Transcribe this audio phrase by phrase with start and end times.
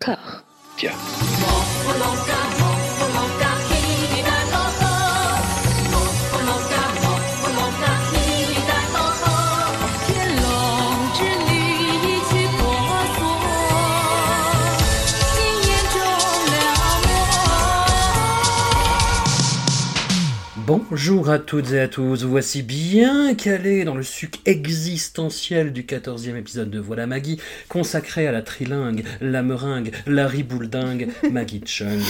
[0.00, 0.42] Car.
[0.78, 0.96] Tiens.
[20.72, 26.36] Bonjour à toutes et à tous, voici bien calé dans le suc existentiel du 14e
[26.36, 32.00] épisode de Voilà Maggie, consacré à la trilingue, la meringue, la ribouledingue, Maggie Chung.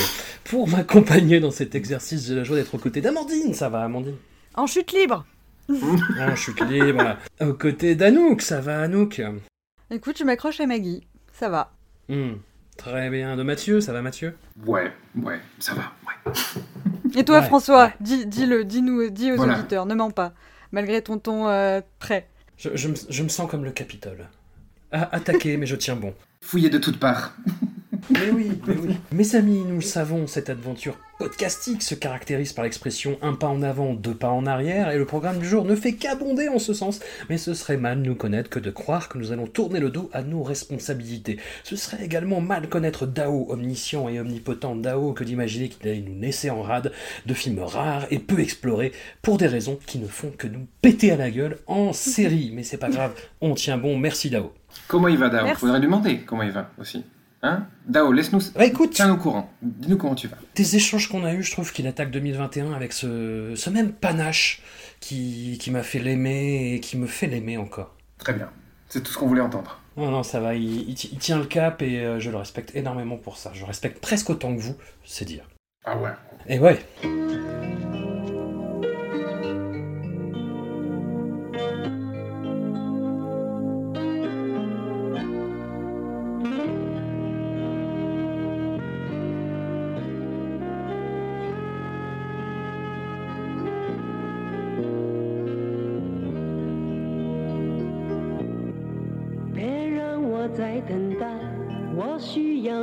[0.45, 4.17] Pour m'accompagner dans cet exercice, j'ai la joie d'être aux côtés d'Amandine, ça va Amandine?
[4.55, 5.25] En chute libre
[5.71, 9.23] En chute libre, aux côtés d'Anouk, ça va Anouk?
[9.91, 11.73] Écoute, je m'accroche à Maggie, ça va.
[12.11, 12.35] Hmm,
[12.77, 14.35] Très bien, de Mathieu, ça va Mathieu?
[14.67, 16.33] Ouais, ouais, ça va, ouais.
[17.17, 17.95] Et toi, Ouais, François, ouais.
[18.01, 19.59] dis, dis-le, dis-nous, dis aux Voilà.
[19.59, 20.33] auditeurs, ne mens pas,
[20.73, 22.29] malgré ton ton euh, prêt.
[22.57, 24.29] je, je me, je me sens comme le Capitole.
[24.93, 26.15] À attaquer, mais je tiens bon.
[26.43, 27.35] Fouillé de toutes parts.
[28.11, 28.97] Mais oui, mais oui.
[29.13, 33.63] Mes amis, nous le savons, cette aventure podcastique se caractérise par l'expression un pas en
[33.63, 36.73] avant, deux pas en arrière, et le programme du jour ne fait qu'abonder en ce
[36.73, 37.01] sens.
[37.29, 40.11] Mais ce serait mal nous connaître que de croire que nous allons tourner le dos
[40.13, 41.39] à nos responsabilités.
[41.63, 46.19] Ce serait également mal connaître Dao, omniscient et omnipotent Dao, que d'imaginer qu'il allait nous
[46.19, 46.93] naisser en rade
[47.27, 51.13] de films rares et peu explorés, pour des raisons qui ne font que nous péter
[51.13, 52.51] à la gueule en série.
[52.55, 54.53] Mais c'est pas grave, on tient bon, merci Dao.
[54.89, 55.55] Comment il va, Dao?
[55.55, 57.05] Faudrait lui demander comment il va aussi.
[57.43, 58.41] Hein Dao, laisse-nous.
[58.55, 59.51] Bah écoute, Tiens-nous au courant.
[59.63, 60.37] Dis-nous comment tu vas.
[60.55, 64.63] des échanges qu'on a eus, je trouve qu'il attaque 2021 avec ce, ce même panache
[65.01, 67.95] qui, qui m'a fait l'aimer et qui me fait l'aimer encore.
[68.19, 68.51] Très bien.
[68.89, 69.81] C'est tout ce qu'on voulait entendre.
[69.97, 72.37] Non, non, ça va, il, il ti- il tient le cap et euh, je le
[72.37, 73.51] respecte énormément pour ça.
[73.55, 75.45] Je le respecte presque autant que vous, c'est dire.
[75.85, 76.11] Ah ouais.
[76.47, 76.79] Et ouais.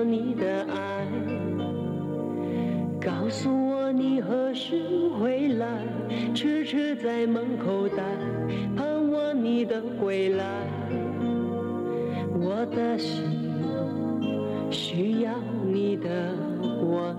[0.04, 1.08] 你的爱。
[3.00, 4.82] 告诉我你何时
[5.20, 5.84] 回来，
[6.34, 8.04] 痴痴在门口待，
[8.76, 10.46] 盼望你的归来。
[12.40, 13.24] 我的心
[14.70, 15.32] 需要
[15.66, 16.34] 你的
[16.82, 17.16] 关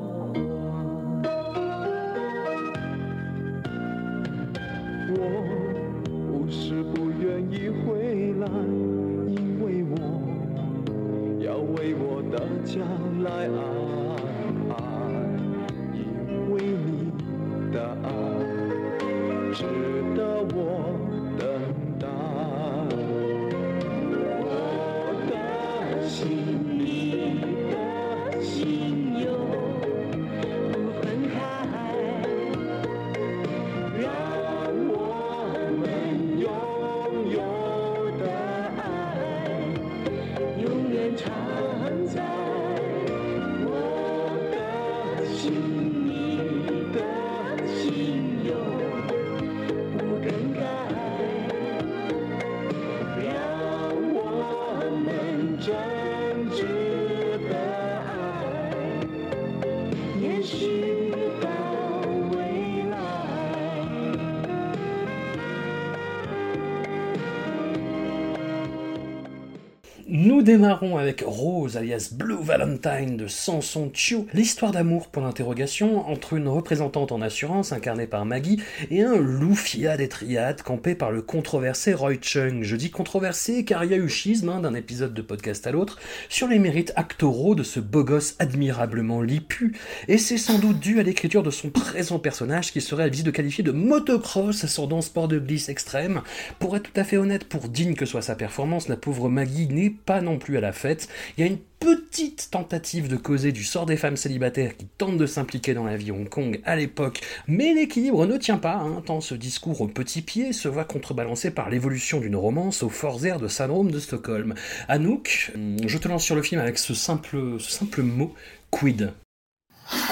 [70.48, 76.48] démarrons avec Rose, alias Blue Valentine de Samson Chu, l'histoire d'amour pour l'interrogation entre une
[76.48, 78.58] représentante en assurance incarnée par Maggie
[78.90, 82.62] et un loufia des triades campé par le controversé Roy Chung.
[82.62, 85.70] Je dis controversé car il y a eu schisme hein, d'un épisode de podcast à
[85.70, 85.98] l'autre
[86.30, 89.76] sur les mérites actoraux de ce beau gosse admirablement lipu,
[90.08, 93.30] et c'est sans doute dû à l'écriture de son présent personnage qui serait à de
[93.30, 96.22] qualifier de motocross ascendant sport de glisse extrême.
[96.58, 99.68] Pour être tout à fait honnête, pour digne que soit sa performance, la pauvre Maggie
[99.68, 101.08] n'est pas non plus à la fête.
[101.36, 105.18] Il y a une petite tentative de causer du sort des femmes célibataires qui tentent
[105.18, 109.02] de s'impliquer dans la vie Hong Kong à l'époque, mais l'équilibre ne tient pas, hein,
[109.04, 113.24] tant ce discours au petit pied se voit contrebalancé par l'évolution d'une romance aux forts
[113.26, 114.54] airs de syndrome de Stockholm.
[114.88, 115.52] Anouk,
[115.86, 118.34] je te lance sur le film avec ce simple mot,
[118.70, 119.12] quid?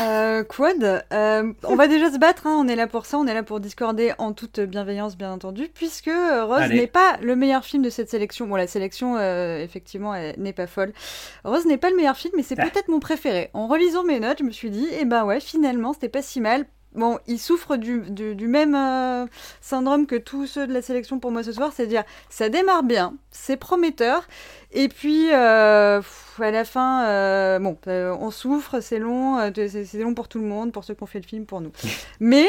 [0.01, 3.27] Euh, Quad, euh, on va déjà se battre, hein, on est là pour ça, on
[3.27, 7.37] est là pour discorder en toute bienveillance, bien entendu, puisque euh, Rose n'est pas le
[7.37, 8.47] meilleur film de cette sélection.
[8.47, 10.93] Bon, la sélection, euh, effectivement, n'est pas folle.
[11.45, 12.65] Rose n'est pas le meilleur film, mais c'est Ah.
[12.65, 13.51] peut-être mon préféré.
[13.53, 16.41] En relisant mes notes, je me suis dit, eh ben ouais, finalement, c'était pas si
[16.41, 16.65] mal.
[16.95, 19.29] Bon, il souffre du, du, du même
[19.61, 23.13] syndrome que tous ceux de la sélection pour moi ce soir, c'est-à-dire ça démarre bien,
[23.31, 24.27] c'est prometteur,
[24.79, 26.03] Et puis, euh,
[26.39, 30.45] à la fin, euh, bon, euh, on souffre, c'est long, c'est long pour tout le
[30.45, 31.73] monde, pour ceux qui ont fait le film, pour nous.
[32.21, 32.47] Mais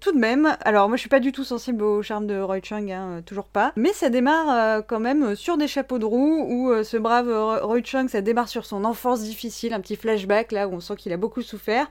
[0.00, 2.58] tout de même, alors moi je suis pas du tout sensible au charme de Roy
[2.62, 3.72] Chung, hein, toujours pas.
[3.76, 7.30] Mais ça démarre quand même sur des chapeaux de roue où ce brave
[7.62, 10.96] Roy Chung, ça démarre sur son enfance difficile, un petit flashback là où on sent
[10.96, 11.86] qu'il a beaucoup souffert.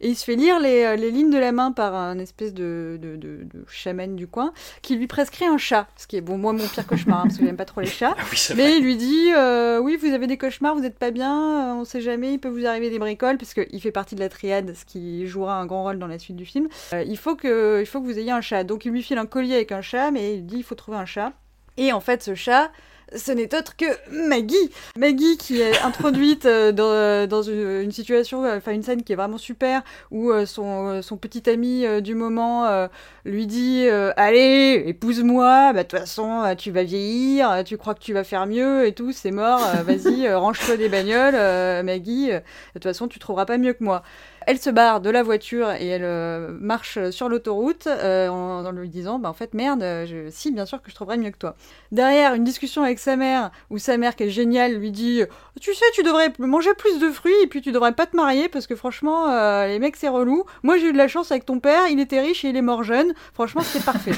[0.00, 2.98] Et il se fait lire les, les lignes de la main par un espèce de,
[3.00, 4.52] de, de, de chaman du coin
[4.82, 5.86] qui lui prescrit un chat.
[5.96, 7.86] Ce qui est bon, moi mon pire cauchemar, hein, parce que j'aime pas trop les
[7.86, 8.14] chats.
[8.18, 11.10] Ah oui, Mais il lui dit euh, Oui, vous avez des cauchemars, vous n'êtes pas
[11.10, 14.14] bien, euh, on sait jamais, il peut vous arriver des bricoles, parce qu'il fait partie
[14.14, 16.68] de la triade, ce qui jouera un grand rôle dans la suite du film.
[16.92, 18.64] Euh, il, faut que, il faut que vous ayez un chat.
[18.64, 20.98] Donc il lui file un collier avec un chat, mais il dit Il faut trouver
[20.98, 21.32] un chat.
[21.76, 22.70] Et en fait, ce chat.
[23.16, 24.70] Ce n'est autre que Maggie.
[24.96, 29.12] Maggie qui est introduite euh, dans, dans une, une situation, euh, enfin une scène qui
[29.12, 32.88] est vraiment super, où euh, son, euh, son petit ami euh, du moment euh,
[33.24, 37.76] lui dit euh, Allez, épouse-moi, bah de toute façon, euh, tu vas vieillir, euh, tu
[37.78, 40.88] crois que tu vas faire mieux et tout, c'est mort, euh, vas-y, euh, range-toi des
[40.88, 42.42] bagnoles, euh, Maggie, euh, de
[42.74, 44.02] toute façon, tu trouveras pas mieux que moi.
[44.48, 48.88] Elle se barre de la voiture et elle euh, marche sur l'autoroute euh, en, lui
[48.88, 51.54] disant bah en fait merde euh, si bien sûr que je trouverais mieux que toi.
[51.92, 55.20] Derrière une discussion avec sa mère où sa mère qui est géniale lui dit
[55.60, 58.48] tu sais tu devrais manger plus de fruits et puis tu devrais pas te marier
[58.48, 59.26] parce que franchement
[59.66, 60.44] les mecs c'est relou.
[60.62, 62.62] Moi j'ai eu de la chance avec ton père il était riche et il est
[62.62, 63.12] mort jeune.
[63.34, 64.12] Franchement c'est parfait.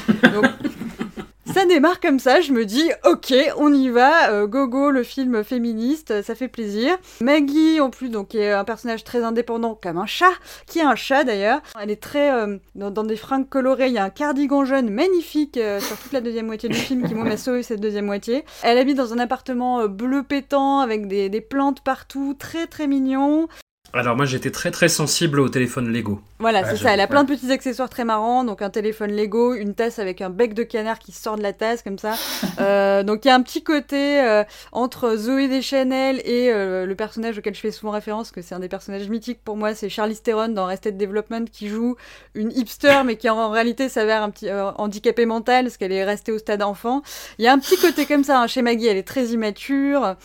[1.53, 5.03] Ça démarre comme ça, je me dis, ok, on y va, euh, go go, le
[5.03, 6.97] film féministe, ça fait plaisir.
[7.21, 10.33] Maggie, en plus, donc, est un personnage très indépendant, comme un chat,
[10.67, 11.61] qui est un chat d'ailleurs.
[11.81, 15.57] Elle est très euh, dans, des fringues colorées, il y a un cardigan jaune magnifique
[15.57, 18.45] euh, sur toute la deuxième moitié du film qui, m'a sauvé cette deuxième moitié.
[18.63, 23.49] Elle habite dans un appartement euh, bleu pétant, avec des plantes partout, très très mignon.
[23.93, 26.21] Alors moi j'étais très très sensible au téléphone Lego.
[26.39, 26.95] Voilà, Ouais, c'est ça.
[26.95, 28.45] Elle a plein de petits accessoires très marrants.
[28.45, 31.53] Donc un téléphone Lego, une tasse avec un bec de canard qui sort de la
[31.53, 32.15] tasse comme ça.
[32.59, 36.95] Euh, donc il y a un petit côté euh, entre Zoé Deschanel et euh, le
[36.95, 39.89] personnage auquel je fais souvent référence, que c'est un des personnages mythiques pour moi, c'est
[39.89, 41.97] Charlize Theron dans Arrested Development qui joue
[42.35, 46.05] une hipster mais qui en réalité s'avère un petit euh, handicapé mental parce qu'elle est
[46.05, 47.03] restée au stade enfant.
[47.39, 48.89] Il y a un petit côté comme ça hein, chez Maggie.
[48.89, 50.17] Elle est très immature.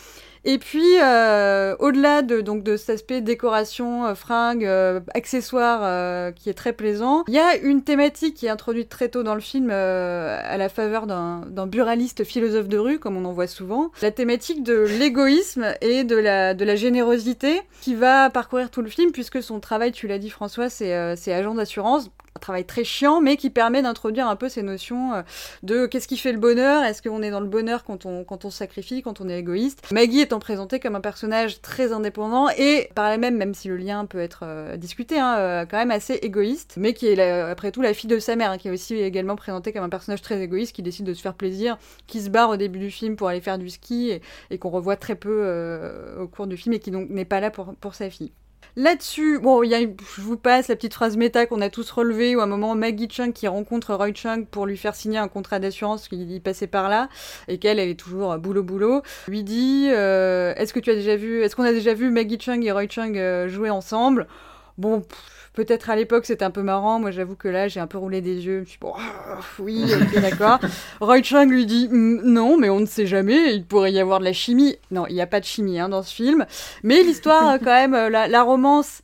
[0.48, 6.32] Et puis, euh, au-delà de, donc, de cet aspect décoration, euh, fringues, euh, accessoires euh,
[6.32, 9.34] qui est très plaisant, il y a une thématique qui est introduite très tôt dans
[9.34, 13.92] le film à la faveur d'un buraliste philosophe de rue, comme on en voit souvent.
[14.04, 18.90] La thématique de l'égoïsme et de la, de la générosité qui va parcourir tout le
[18.90, 22.12] film, puisque son travail, tu l'as dit François, c'est agent d'assurance.
[22.38, 25.22] Un travail très chiant, mais qui permet d'introduire un peu ces notions euh,
[25.64, 29.02] de qu'est-ce qui fait le bonheur Est-ce qu'on est dans le bonheur quand on, sacrifie,
[29.02, 33.18] quand on est égoïste Maggie étant présentée comme un personnage très indépendant et par la
[33.18, 36.74] même, même si le lien peut être euh, discuté, hein, euh, quand même assez égoïste,
[36.76, 39.38] mais qui est après tout la fille de sa mère, hein, qui est aussi également
[39.38, 42.50] présentée comme un personnage très égoïste qui décide de se faire plaisir, qui se barre
[42.50, 46.28] au début du film pour aller faire du ski et, qu'on revoit très peu au
[46.28, 48.34] cours du film et qui donc n'est pas là pour sa fille.
[48.78, 51.90] Là-dessus, bon, il y a, je vous passe la petite phrase méta qu'on a tous
[51.92, 55.18] relevée, où à un moment Maggie Chung qui rencontre Roy Chung pour lui faire signer
[55.18, 57.08] un contrat d'assurance qu'il passait par là,
[57.48, 60.96] et qu'elle, elle est toujours euh, boulot boulot, lui dit euh, Est-ce que tu as
[60.96, 64.28] déjà vu, est-ce qu'on a déjà vu Maggie Chung et Roy Chung euh, jouer ensemble?
[64.78, 65.04] Bon,
[65.56, 68.22] peut-être à l'époque c'était un peu marrant, moi j'avoue que là j'ai un peu roulé
[68.22, 70.60] des yeux, je me suis dit, bon, ah, oui, ok, d'accord.
[71.00, 74.20] Roy Chung lui dit Mm, Non, mais on ne sait jamais, il pourrait y avoir
[74.20, 74.76] de la chimie.
[74.92, 76.46] Non, il n'y a pas de chimie hein, dans ce film.
[76.84, 79.02] Mais l'histoire, euh, quand même, euh, la, la romance,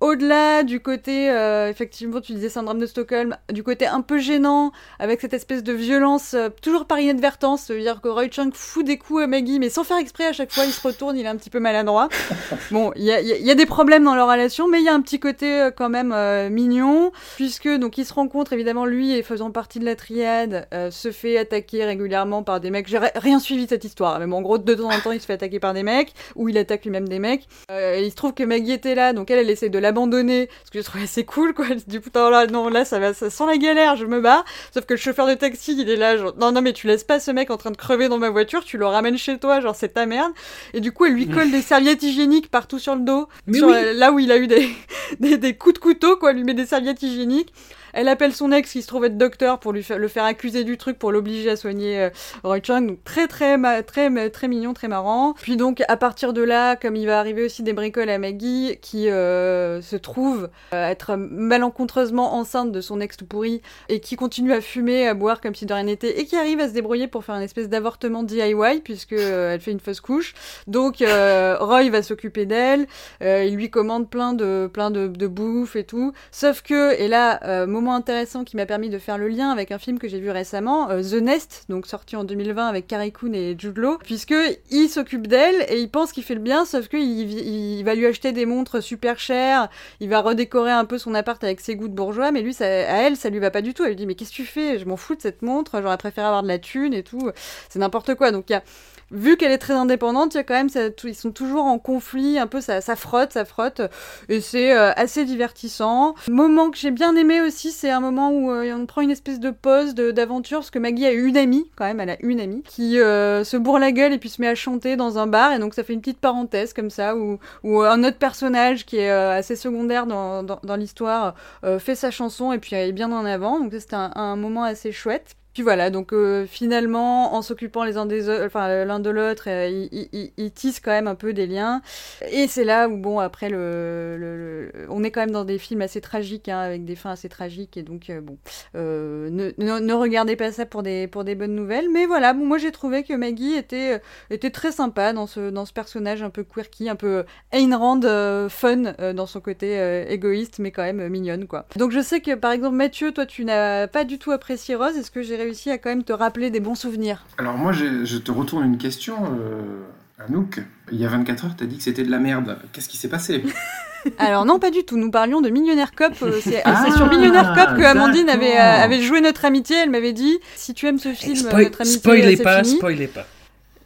[0.00, 4.70] au-delà du côté, euh, effectivement, tu disais syndrome de Stockholm, du côté un peu gênant,
[4.98, 8.96] avec cette espèce de violence, euh, toujours par inadvertance, c'est-à-dire que Roy Chung fout des
[8.96, 11.28] coups à Maggie, mais sans faire exprès, à chaque fois il se retourne, il est
[11.28, 12.08] un petit peu maladroit.
[12.70, 14.68] Bon, il y a, il y a- il y a des problèmes dans leur relation,
[14.68, 16.14] mais il y a un petit côté euh, quand même
[16.52, 21.10] mignon, puisque donc ils se rencontrent, évidemment, lui, et faisant partie de la triade, se
[21.10, 22.86] fait attaquer régulièrement par des mecs.
[22.88, 25.12] J'ai ri- rien suivi de cette histoire, mais bon, en gros, de temps en temps,
[25.12, 27.46] il se fait attaquer par des mecs, ou il attaque lui-même des mecs.
[27.70, 30.78] Il se trouve que Maggie était là, donc elle, elle essaie de l'abandonner, ce que
[30.80, 31.66] je trouvais assez cool, quoi.
[31.86, 34.44] Dit, putain, là, non, là, ça va, ça sent la galère, je me barre.
[34.72, 37.04] Sauf que le chauffeur de taxi, il est là, genre, non, non, mais tu laisses
[37.04, 39.60] pas ce mec en train de crever dans ma voiture, tu le ramènes chez toi,
[39.60, 40.32] genre, c'est ta merde.
[40.74, 43.68] Et du coup, elle lui colle des serviettes hygiéniques partout sur le dos, Mais sur,
[43.68, 43.74] oui.
[43.76, 44.68] euh, là où il a eu des,
[45.20, 47.52] des, des coups de couteau, quoi, elle lui met des serviettes hygiéniques.
[47.98, 50.78] Elle appelle son ex qui se trouve être docteur pour lui le faire accuser du
[50.78, 52.10] truc pour l'obliger à soigner euh,
[52.44, 52.86] Roy Chung.
[52.86, 55.34] Donc très très très très mignon, très marrant.
[55.34, 58.78] Puis donc à partir de là, comme il va arriver aussi des bricoles à Maggie
[58.80, 64.14] qui euh, se trouve euh, être malencontreusement enceinte de son ex tout pourri et qui
[64.14, 66.74] continue à fumer, à boire comme si de rien n'était et qui arrive à se
[66.74, 70.34] débrouiller pour faire une espèce d'avortement DIY puisque elle fait une fausse couche.
[70.68, 72.86] Donc Roy va s'occuper d'elle,
[73.20, 76.12] il lui commande plein de plein de, bouffe et tout.
[76.30, 79.78] Sauf que et là moment intéressant qui m'a permis de faire le lien avec un
[79.78, 83.32] film que j'ai vu récemment, euh, The Nest, donc sorti en 2020 avec Carrie Coon
[83.32, 84.34] et Jude Law, puisque
[84.70, 87.94] il s'occupe d'elle et il pense qu'il fait le bien, sauf qu'il il, il va
[87.94, 89.68] lui acheter des montres super chères,
[90.00, 92.64] il va redécorer un peu son appart avec ses goûts de bourgeois, mais lui, à
[92.64, 93.84] elle, ça lui va pas du tout.
[93.84, 94.78] Elle lui dit mais qu'est-ce que tu fais?
[94.78, 97.30] Je m'en fous de cette montre, j'aurais préféré avoir de la thune et tout.
[97.68, 98.32] C'est n'importe quoi.
[98.32, 98.62] Donc il y a
[99.10, 100.68] vu qu'elle est très indépendante, il y a quand même,
[101.04, 103.80] ils sont toujours en conflit, un peu, ça, frotte, ça frotte,
[104.28, 106.14] et c'est euh, assez divertissant.
[106.28, 109.40] Moment que j'ai bien aimé aussi, c'est un moment où euh, on prend une espèce
[109.40, 112.62] de pause d'aventure, parce que Maggie a une amie, quand même, elle a une amie,
[112.62, 115.52] qui euh, se bourre la gueule et puis se met à chanter dans un bar,
[115.52, 119.10] et donc ça fait une petite parenthèse comme ça, où, un autre personnage qui est
[119.10, 121.34] assez secondaire dans, l'histoire
[121.78, 124.92] fait sa chanson et puis elle est bien en avant, donc c'était un moment assez
[124.92, 125.36] chouette.
[125.62, 129.86] Voilà, donc euh, finalement, en s'occupant les uns des enfin euh, l'un de l'autre, euh,
[129.90, 131.82] ils, tissent quand même un peu des liens.
[132.30, 136.00] Et c'est là où bon, après le, on est quand même dans des films assez
[136.00, 138.38] tragiques, hein, avec des fins assez tragiques, et donc bon,
[138.74, 141.88] ne, regardez pas ça pour des pour des bonnes nouvelles.
[141.90, 144.00] Mais voilà, moi j'ai trouvé que Maggie était
[144.30, 148.00] était très sympa dans ce dans ce personnage un peu quirky, un peu Ayn Rand
[148.48, 151.66] fun dans son côté égoïste, mais quand même mignonne quoi.
[151.76, 154.96] Donc je sais que par exemple Mathieu, toi tu n'as pas du tout apprécié Rose.
[154.96, 158.16] Est-ce que j'ai réussi à quand même te rappeler des bons souvenirs Alors moi, je
[158.18, 160.60] te retourne une question, euh, Anouk.
[160.92, 162.58] Il y a 24 heures, tu as dit que c'était de la merde.
[162.72, 163.42] Qu'est-ce qui s'est passé?
[164.18, 164.96] Alors non, pas du tout.
[164.96, 166.12] Nous parlions de Millionnaire Cop.
[166.22, 169.76] euh, C'est Ah, c'est sur Millionnaire Cop que Amandine avait, euh, avait joué notre amitié.
[169.82, 172.62] Elle m'avait dit si tu aimes ce film, euh, Spoil- notre amitié, spoilez c'est pas,
[172.62, 172.76] fini.
[172.76, 173.26] spoilez pas.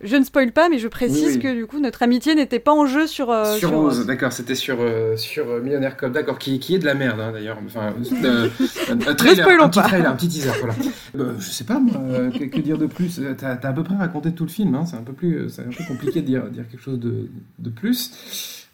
[0.03, 1.39] Je ne spoil pas, mais je précise Oui, oui.
[1.41, 4.33] que du coup notre amitié n'était pas en jeu sur euh, Sur sur Rose, d'accord,
[4.33, 7.31] c'était sur, euh, sur euh, Millionnaire Cop, d'accord, qui, qui est de la merde hein,
[7.33, 7.59] d'ailleurs.
[7.65, 7.95] Enfin,
[8.25, 8.49] euh,
[8.91, 9.87] un, un trailer, un petit pas.
[9.87, 10.75] trailer, un petit teaser, voilà.
[11.19, 13.73] Euh, je sais pas, moi, euh, que, que dire de plus Euh, T'as as à
[13.73, 16.21] peu près raconté tout le film, hein, c'est un peu plus, euh, un peu compliqué
[16.21, 17.29] de dire, dire quelque chose de,
[17.59, 18.11] de plus.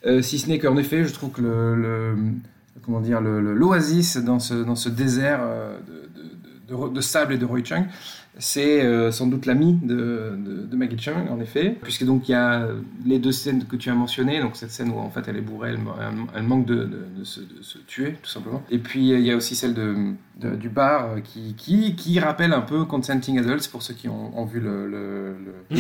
[0.07, 2.17] Euh, si ce n'est qu'en effet, je trouve que le, le-
[2.87, 6.29] comment dire, le- le- l'oasis dans ce, dans ce désert euh, de, de-
[6.69, 7.87] de- sable et de Roy Chung,
[8.39, 10.39] c'est euh, sans doute l'ami de,
[10.73, 12.69] Maggie Chung, en effet, puisque donc il y a
[13.05, 15.43] les deux scènes que tu as mentionnées, donc cette scène où en fait elle est
[15.43, 15.75] bourrée,
[16.37, 16.89] elle, manque de,
[17.25, 17.41] se,
[17.87, 18.63] tuer, tout simplement.
[18.71, 21.55] Et puis il y a aussi celle du bar euh, qui,
[21.97, 25.35] qui, rappelle un peu Consenting Adults pour ceux qui ont, vu le,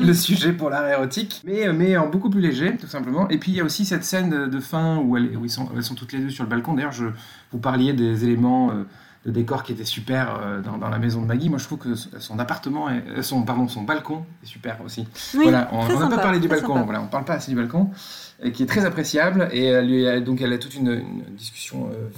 [0.00, 3.28] le, sujet pour l'art érotique, mais, mais en beaucoup plus léger, tout simplement.
[3.28, 6.20] Et puis il y a aussi cette scène de, fin où, elles sont toutes les
[6.20, 6.74] deux sur le balcon.
[6.74, 6.94] D'ailleurs,
[7.50, 8.84] vous parliez des éléments euh,
[9.26, 11.48] de décor qui étaient super euh, dans, dans la maison de Maggie.
[11.48, 15.06] Moi, je trouve que son appartement, est, son, pardon, son balcon est super aussi.
[15.34, 16.74] Oui, voilà, on n'a pas parlé du balcon.
[16.74, 16.84] sympa.
[16.84, 17.90] Voilà, on parle pas assez du balcon,
[18.54, 19.48] qui est très appréciable.
[19.52, 21.02] Et elle donc elle a toute une,
[21.36, 22.08] discussion, euh,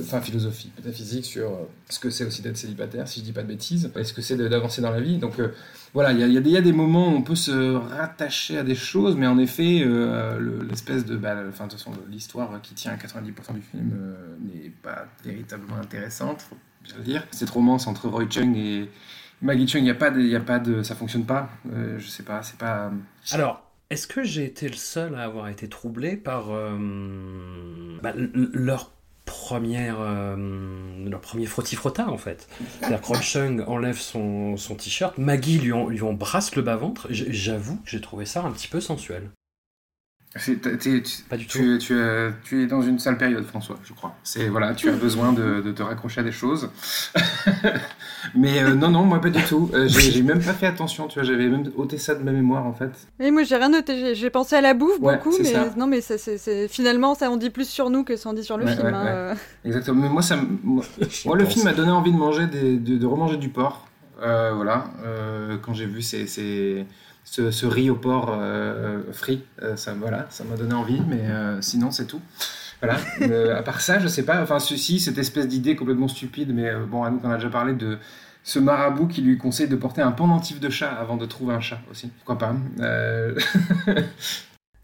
[0.00, 3.42] enfin philosophique, métaphysique sur euh, ce que c'est aussi d'être célibataire, si je dis pas
[3.42, 5.18] de bêtises, et ce que c'est d'avancer dans la vie.
[5.18, 5.48] Donc euh,
[5.92, 9.26] voilà, il y a, des- moments où on peut se rattacher à des choses, mais
[9.26, 13.54] en effet, euh, le- l'espèce de, bah, de toute façon, l'histoire qui tient à 90%
[13.54, 17.26] du film euh, n'est pas véritablement intéressante, faut bien le dire.
[17.30, 18.90] Cette romance entre Roy Chung et
[19.40, 21.50] Maggie Chung, il y a a pas de, ça fonctionne pas.
[21.72, 22.90] Euh, je sais pas, c'est pas.
[23.32, 28.50] Alors, est-ce que j'ai été le seul à avoir été troublé par euh, bah, euh,
[31.10, 32.48] leur premier frotti-frottard en fait?
[32.80, 37.06] C'est-à-dire Chung enlève son, son t-shirt Maggie lui, en- lui embrasse le bas-ventre.
[37.10, 39.30] J- j'avoue que j'ai trouvé ça un petit peu sensuel
[40.23, 43.16] C'est- t'es- t'es- tu, pas du tout tu, tu, euh, tu es dans une sale
[43.16, 44.16] période, François, je crois.
[44.24, 46.70] C'est voilà, tu as besoin de, de te raccrocher à des choses.
[48.34, 49.70] Mais euh, non, non, moi pas du tout.
[49.74, 52.32] Euh, j'ai j'ai même pas fait attention, tu vois, j'avais même ôté ça de ma
[52.32, 52.90] mémoire en fait.
[53.20, 53.96] Et moi j'ai rien noté.
[53.98, 55.70] J'ai- J'ai pensé à la bouffe Ouais, beaucoup, mais ça.
[55.76, 58.32] non, mais ça, c'est- c'est- finalement ça en dit plus sur nous que ça en
[58.32, 58.86] dit sur le Ouais, film.
[58.86, 59.10] ouais, hein, ouais.
[59.10, 59.34] euh.
[59.64, 60.02] Exactement.
[60.02, 60.84] Mais moi, ça, me- moi,
[61.26, 63.86] moi, le film m'a donné envie de manger, des, de, de remanger du porc.
[64.22, 66.86] Euh, voilà, euh, quand j'ai vu ces, ces-
[67.24, 69.94] ce, riz au porc euh, frit, euh, ça,
[70.30, 72.20] ça m'a donné envie, mais euh, sinon c'est tout.
[72.80, 72.98] Voilà.
[73.22, 74.42] Euh, à part ça, je sais pas.
[74.42, 77.72] Enfin, ceci, cette espèce d'idée complètement stupide, mais euh, bon, Anouk en a déjà parlé
[77.72, 77.98] de
[78.42, 81.60] ce marabout qui lui conseille de porter un pendentif de chat avant de trouver un
[81.60, 82.08] chat aussi.
[82.08, 83.38] Pourquoi pas Euh,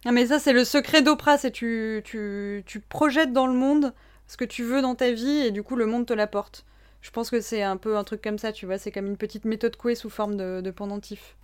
[0.07, 3.93] Ah, mais ça c'est le secret d'Oprah, c'est tu, tu, tu projettes dans le monde
[4.29, 6.65] ce que tu veux dans ta vie et du coup le monde te l'apporte.
[7.03, 9.19] Je pense que c'est un peu un truc comme ça, tu vois, c'est comme une
[9.19, 11.37] petite méthode couée sous forme de pendentif.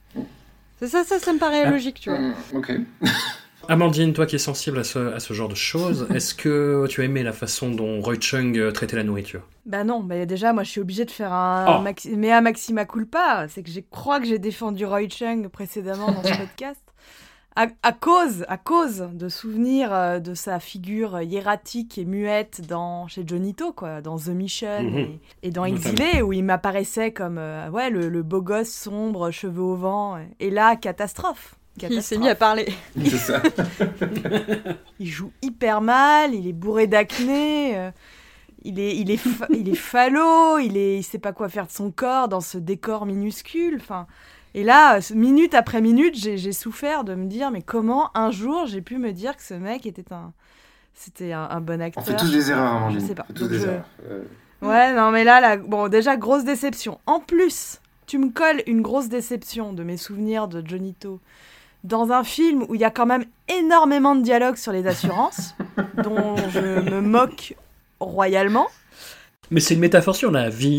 [0.78, 1.70] C'est ça, ça, ça me paraît Ah.
[1.70, 2.18] logique, tu vois.
[2.18, 2.72] Mm, ok.
[3.68, 7.00] Amandine, toi qui es sensible à ce, à ce genre de choses, est-ce que tu
[7.00, 9.40] as aimé la façon dont Roy Chung euh, traitait la nourriture?
[9.64, 11.82] Bah non, bah déjà, moi je suis obligée de faire un Oh.
[11.82, 12.16] maxi...
[12.16, 13.46] mea maxima culpa.
[13.48, 16.80] C'est que je crois que j'ai défendu Roy Chung précédemment dans ce podcast.
[17.58, 23.08] À, à cause, à cause de souvenirs euh, de sa figure hiératique et muette dans
[23.08, 24.96] chez Johnito, quoi, dans The Mission Mhm.
[24.98, 25.64] et, et dans.
[25.64, 30.18] Exilé, où il m'apparaissait comme euh, ouais le, le beau gosse sombre, cheveux au vent.
[30.38, 31.54] Et là, catastrophe.
[31.90, 32.66] Il s'est mis à parler.
[33.04, 33.42] C'est ça.
[34.98, 37.76] Il joue hyper mal, il est bourré d'acné.
[37.76, 37.90] euh,
[38.64, 41.66] il est, il est, fa- il est falot, il est, il sait pas quoi faire
[41.66, 43.76] de son corps dans ce décor minuscule.
[43.80, 44.06] Enfin,
[44.56, 48.80] et là, minute après minute, j'ai souffert de me dire, mais comment un jour j'ai
[48.80, 50.32] pu me dire que ce mec était un,
[50.94, 52.04] c'était un, un bon On acteur?
[52.04, 53.00] fait tous des erreurs, Amandine.
[53.00, 53.24] Je sais pas.
[53.28, 53.84] On fait tous des je- erreurs.
[54.10, 54.22] Euh,
[54.62, 56.98] Ouais, non, mais là, là, bon, déjà, grosse déception.
[57.04, 61.20] En plus, tu me colles une grosse déception de mes souvenirs de Johnito
[61.84, 65.54] dans un film où il y a quand même énormément de dialogues sur les assurances,
[66.02, 66.60] dont je
[66.90, 67.54] me moque
[68.00, 68.66] royalement.
[69.50, 70.78] Mais c'est une métaphore sur la vie.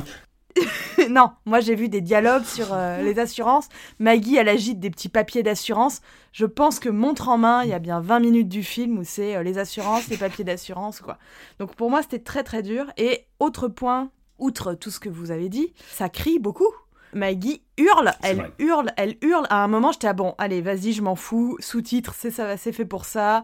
[1.09, 3.69] non, moi j'ai vu des dialogues sur euh, les assurances.
[3.99, 6.01] Maggie, elle agite des petits papiers d'assurance.
[6.31, 9.03] Je pense que montre en main, il y a bien 20 minutes du film où
[9.03, 11.17] c'est euh, les assurances, les papiers d'assurance, quoi.
[11.59, 12.85] Donc pour moi, c'était très très dur.
[12.97, 16.71] Et autre point, outre tout ce que vous avez dit, ça crie beaucoup.
[17.13, 18.51] Maggie hurle, elle vrai.
[18.59, 19.47] hurle, elle hurle.
[19.49, 21.57] À un moment, j'étais ah bon, allez, vas-y, je m'en fous.
[21.59, 23.43] Sous-titres, c'est ça, c'est fait pour ça.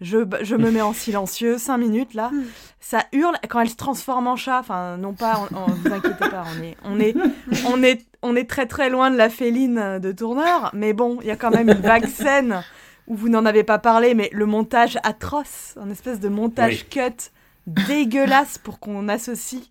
[0.00, 2.30] Je, je me mets en silencieux, 5 minutes là.
[2.80, 4.58] Ça hurle quand elle se transforme en chat.
[4.58, 7.14] Enfin, non pas, on, on- vous inquiétez pas, on est, on est,
[7.66, 10.70] on est, on est très très loin de la féline de tourneur.
[10.74, 12.62] Mais bon, il y a quand même une vague scène
[13.06, 17.30] où vous n'en avez pas parlé, mais le montage atroce, un espèce de montage cut
[17.66, 19.62] dégueulasse pour qu'on associe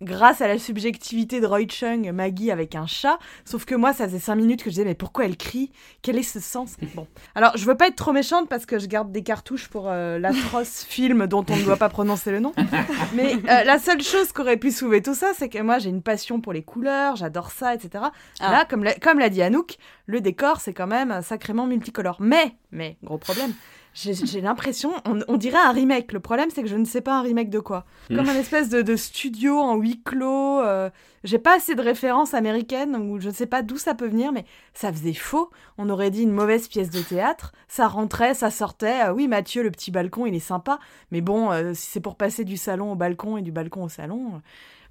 [0.00, 3.18] grâce à la subjectivité de Roy Chung, Maggie avec un chat.
[3.44, 5.70] Sauf que moi, ça faisait cinq minutes que je disais, mais pourquoi elle crie?
[6.02, 6.76] Quel est ce sens?
[6.94, 7.06] Bon.
[7.34, 10.18] Alors, je veux pas être trop méchante parce que je garde des cartouches pour euh,
[10.18, 12.52] l'atroce film dont on ne doit pas prononcer le nom.
[13.14, 15.90] Mais euh, la seule chose qui aurait pu sauver tout ça, c'est que moi, j'ai
[15.90, 18.04] une passion pour les couleurs, j'adore ça, etc.
[18.40, 18.50] Ah.
[18.50, 19.76] Là, comme l'a, comme l'a dit Anouk,
[20.06, 22.16] le décor, c'est quand même sacrément multicolore.
[22.20, 23.52] Mais, mais, gros problème.
[24.00, 26.12] J'ai, l'impression, on, on dirait un remake.
[26.12, 27.84] Le problème, c'est que je ne sais pas un remake de quoi.
[28.08, 30.60] Comme un espèce de, de studio en huis clos.
[30.60, 30.88] euh,
[31.24, 34.30] j'ai pas assez de références américaines ou je ne sais pas d'où ça peut venir,
[34.30, 35.50] mais ça faisait faux.
[35.78, 37.52] On aurait dit une mauvaise pièce de théâtre.
[37.66, 39.06] Ça rentrait, ça sortait.
[39.06, 40.78] Euh, oui, Mathieu, le petit balcon, il est sympa.
[41.10, 43.88] Mais bon, euh, si c'est pour passer du salon au balcon et du balcon au
[43.88, 44.40] salon.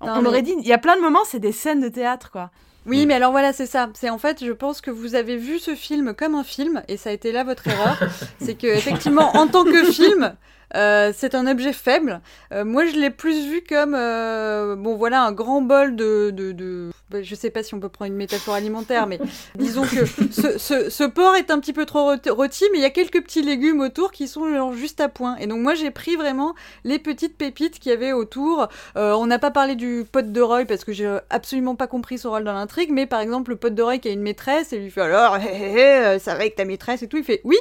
[0.01, 1.81] On- Non, on mais- aurait dit, il y a plein de moments, c'est des scènes
[1.81, 2.51] de théâtre, quoi.
[2.85, 3.89] Oui, mais alors voilà, c'est ça.
[3.95, 6.95] C'est en fait, je pense que vous avez vu ce film comme un film, et
[6.95, 7.97] ça a été là votre erreur.
[8.41, 10.33] c'est que effectivement, en tant que film,
[10.75, 12.21] euh, c'est un objet faible.
[12.51, 16.51] Euh, moi, je l'ai plus vu comme, euh, bon, voilà, un grand bol de, de,
[16.51, 19.17] de- bah, je sais pas si on peut prendre une métaphore alimentaire, mais
[19.55, 22.85] disons que ce, ce, ce porc est un petit peu trop rôti- mais il y
[22.85, 25.37] a quelques petits légumes autour qui sont genre juste à point.
[25.37, 26.53] Et donc moi, j'ai pris vraiment
[26.83, 28.67] les petites pépites qu'il y avait autour.
[28.95, 32.31] On n'a pas parlé du pote de Roy parce que j'ai absolument pas compris son
[32.31, 34.79] rôle dans l'intrigue, mais par exemple, le pote de Roy qui a une maîtresse et
[34.79, 37.39] lui fait alors, hé, hé, hé, ça va avec ta maîtresse et tout, il fait
[37.45, 37.57] oui,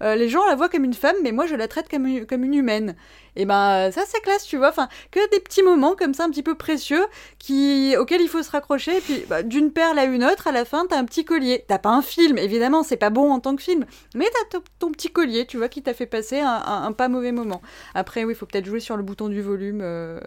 [0.00, 2.44] les gens la voient comme une femme, mais moi je la traite comme une, comme
[2.44, 2.94] une humaine.
[3.36, 6.30] Et ben ça c'est classe, tu vois, enfin, que des petits moments comme ça un
[6.30, 7.04] petit peu précieux
[7.38, 10.52] qui, auxquels il faut se raccrocher, et puis bah, d'une perle à une autre, à
[10.52, 11.64] la fin t'as un petit collier.
[11.68, 14.64] T'as pas un film, évidemment, c'est pas bon en tant que film, mais t'as ton,
[14.78, 17.60] ton petit collier, tu vois, qui t'a fait passer un, un- un pas mauvais moment.
[17.94, 19.80] Après, oui, il faut peut-être jouer sur le bouton du volume.
[19.82, 20.18] euh,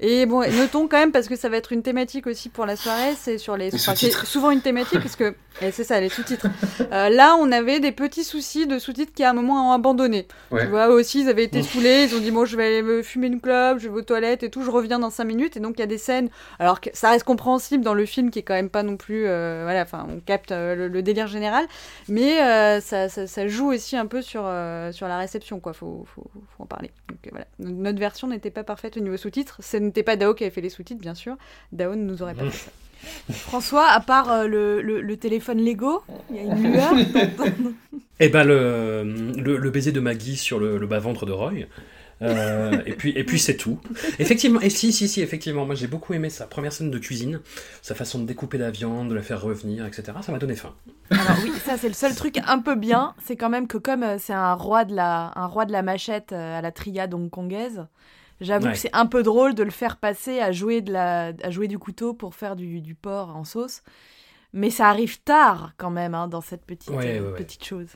[0.00, 2.76] Et bon, notons quand même, parce que ça va être une thématique aussi pour la
[2.76, 3.70] soirée, c'est sur les.
[3.70, 5.34] Les enfin, c'est souvent une thématique, parce que.
[5.60, 6.46] et c'est ça, les sous-titres.
[6.92, 10.26] Euh, là, on avait des petits soucis de sous-titres qui à un moment ont abandonné.
[10.50, 10.62] Ouais.
[10.64, 13.02] Tu vois, aussi, ils avaient été saoulés, ils ont dit, bon, je vais aller me
[13.02, 15.56] fumer une clope, je vais aux toilettes et tout, je reviens dans 5 minutes.
[15.56, 16.28] Et donc, il y a des scènes.
[16.58, 19.26] Alors que ça reste compréhensible dans le film qui est quand même pas non plus.
[19.26, 21.64] euh, voilà, enfin, on capte euh, le, le délire général.
[22.08, 25.72] Mais euh, ça, ça, ça joue aussi un peu sur, euh, sur la réception, quoi.
[25.72, 26.24] Faut, faut,
[26.56, 26.90] faut en parler.
[27.08, 27.46] Donc voilà.
[27.58, 29.58] Notre version n'était pas parfaite au niveau sous-titres.
[29.60, 31.36] Ce n'était pas Dao qui avait fait les sous-titres, bien sûr.
[31.72, 32.70] Dao ne nous aurait pas fait ça.
[33.32, 36.92] François, à part euh, le, le- le téléphone Lego, il y a une lueur.
[38.20, 39.02] Eh ben le,
[39.36, 41.52] le, le baiser de Maggie sur le, le bas-ventre de Roy.
[42.22, 43.78] Euh, et puis, et puis c'est tout.
[44.18, 47.40] Effectivement, et si, si, si, effectivement, moi j'ai beaucoup aimé sa première scène de cuisine,
[47.82, 50.12] sa façon de découper la viande, de la faire revenir, etc.
[50.22, 50.74] Ça m'a donné faim.
[51.10, 54.02] Alors oui, ça c'est le seul truc un peu bien, c'est quand même que comme
[54.02, 57.12] euh, c'est un roi de la, un roi de la machette euh, à la triade
[57.14, 57.86] hongkongaise,
[58.40, 58.72] j'avoue Ouais.
[58.72, 61.68] que c'est un peu drôle de le faire passer à jouer de la, à jouer
[61.68, 63.82] du couteau pour faire du, du porc en sauce.
[64.54, 67.34] Mais ça arrive tard quand même hein, dans cette petite, Ouais, ouais, ouais.
[67.38, 67.88] petite chose.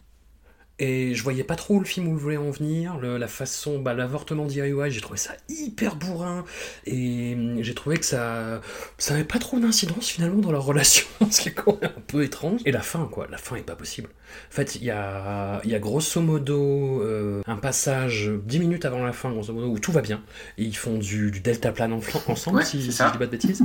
[0.78, 3.78] Et je voyais pas trop le film où il voulait en venir, le- la façon,
[3.78, 6.44] bah, l'avortement DIY, j'ai trouvé ça hyper bourrin,
[6.84, 8.60] et hum, j'ai trouvé que ça,
[8.98, 12.00] ça avait pas trop d'incidence finalement dans leur relation, ce qui est quand même un
[12.06, 12.60] peu étrange.
[12.66, 14.10] Et la fin, quoi, la fin est pas possible.
[14.50, 19.02] En fait, il y a, y a grosso modo euh, un passage 10 minutes avant
[19.02, 20.20] la fin, grosso modo, où tout va bien,
[20.58, 23.30] et ils font du, du deltaplane en ensemble, Ouais, si, si je dis pas de
[23.30, 23.62] bêtises.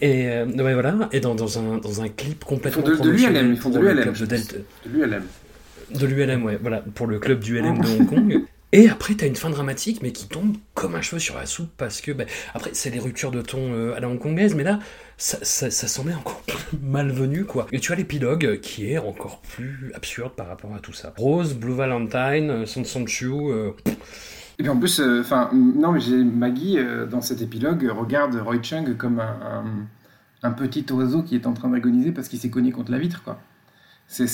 [0.00, 3.52] Et euh, ouais, voilà, et dans, dans, un, dans un clip complètement de- de l'ULM,
[3.52, 4.12] ils font de l'ULM.
[4.14, 4.56] de Delta.
[4.86, 5.24] De l'ULM.
[5.98, 8.40] De l'ULM, ouais, voilà, pour le club du LM de Hong Kong.
[8.72, 11.70] Et après, t'as une fin dramatique, mais qui tombe comme un cheveu sur la soupe,
[11.76, 14.80] parce que, ben, après, c'est les ruptures de ton euh, à la hongkongaise, mais là,
[15.16, 17.68] ça, ça, ça semblait encore plus malvenu, quoi.
[17.70, 21.14] Et tu as l'épilogue, qui est encore plus absurde par rapport à tout ça.
[21.16, 23.70] Rose, Blue Valentine, Son Son Chu, euh,
[24.58, 28.34] Et puis en plus, euh, enfin, non, mais j'ai Maggie euh, dans cet épilogue regarde
[28.34, 32.40] Roy Chung comme un, un- un petit oiseau qui est en train d'agoniser parce qu'il
[32.40, 33.40] s'est cogné contre la vitre, quoi.
[34.06, 34.26] C'est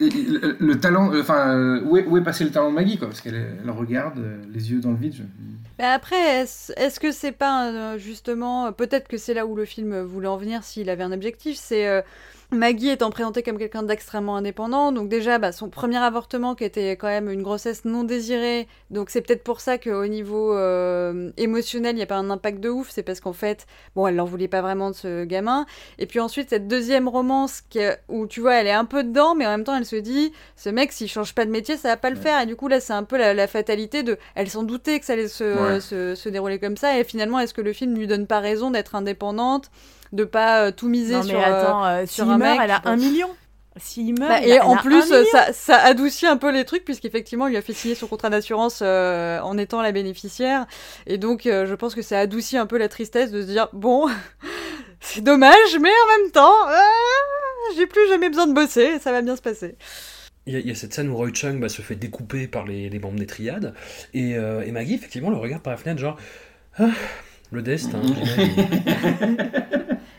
[0.00, 3.20] le, le talent, euh, enfin, euh, où, est, passé le talent de Maggie, quoi Parce
[3.20, 5.14] qu'elle elle regarde euh, les yeux dans le vide.
[5.14, 5.22] je-
[5.78, 10.00] Mais après, est-ce est-ce que c'est pas justement, peut-être que c'est là où le film
[10.02, 12.04] voulait en venir s'il avait un objectif, c'est
[12.52, 16.90] Maggie étant présentée comme quelqu'un d'extrêmement indépendant, donc déjà bah, son premier avortement qui était
[16.96, 21.92] quand même une grossesse non désirée, donc c'est peut-être pour ça qu'au niveau euh, émotionnel
[21.94, 24.24] il n'y a pas un impact de ouf, c'est parce qu'en fait, bon elle n'en
[24.24, 25.64] voulait pas vraiment de ce gamin,
[26.00, 29.36] et puis ensuite cette deuxième romance qui, où tu vois elle est un peu dedans,
[29.36, 31.90] mais en même temps elle se dit, ce mec s'il change pas de métier ça
[31.90, 34.18] va pas le faire, et du coup là c'est un peu la, la fatalité de,
[34.34, 35.80] elle s'en doutait que ça allait se, Ouais.
[35.80, 38.72] se, se dérouler comme ça, et finalement est-ce que le film lui donne pas raison
[38.72, 39.70] d'être indépendante?
[40.12, 42.52] De pas euh, tout miser Non, mais sur, euh, attends, euh, sur s'il un meurt,
[42.52, 43.28] mec, elle a un million.
[43.76, 45.24] S'il meurt, Bah, et a- en plus, million.
[45.30, 48.28] ça, ça adoucit un peu les trucs, puisqu'effectivement, il lui a fait signer son contrat
[48.28, 50.66] d'assurance euh, en étant la bénéficiaire.
[51.06, 53.68] Et donc, euh, je pense que ça adoucit un peu la tristesse de se dire
[53.72, 54.08] bon,
[55.00, 56.74] c'est dommage, mais en même temps, euh,
[57.76, 59.76] j'ai plus jamais besoin de bosser, ça va bien se passer.
[60.46, 62.48] Il y, a, il y a cette scène où Roy Chung bah, se fait découper
[62.48, 63.72] par les, les membres des triades,
[64.14, 66.16] et, euh, et Maggie, effectivement, le regarde par la fenêtre, genre
[66.78, 66.86] Ah,
[67.52, 68.00] le destin.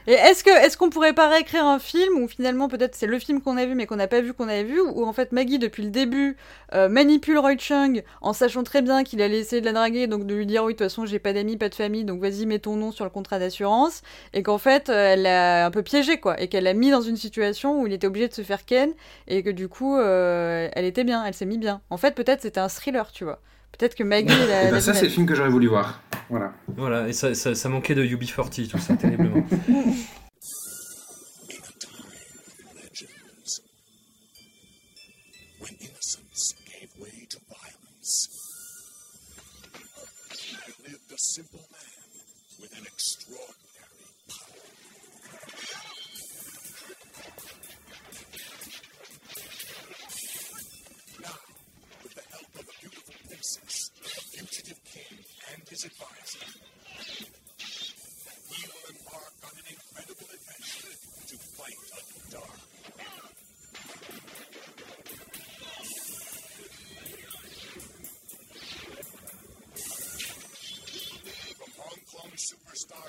[0.08, 3.20] Et est-ce que est-ce qu'on pourrait pas réécrire un film où finalement peut-être c'est le
[3.20, 5.32] film qu'on a vu mais qu'on n'a pas vu qu'on avait vu où en fait
[5.32, 6.38] Maggie depuis le début
[6.74, 10.26] euh, manipule Roy Chung en sachant très bien qu'il allait essayer de la draguer donc
[10.26, 12.46] de lui dire oui de toute façon j'ai pas d'amis pas de famille donc vas-y
[12.48, 14.02] mets ton nom sur le contrat d'assurance.
[14.34, 16.40] Et qu'en fait euh, elle l'a un peu piégé quoi.
[16.42, 18.92] Et qu'elle l'a mis dans une situation où il était obligé de se faire ken
[19.28, 21.82] et que du coup euh, elle était bien elle s'est mis bien.
[21.92, 23.40] En fait peut-être c'était un thriller tu vois.
[23.78, 26.02] Peut-être que Maggie elle a- Eh ben, ça, c'est le film que j'aurais voulu voir.
[26.32, 26.54] Voilà.
[26.78, 29.46] voilà, et ça, ça, ça manquait de UB40, tout ça, terriblement.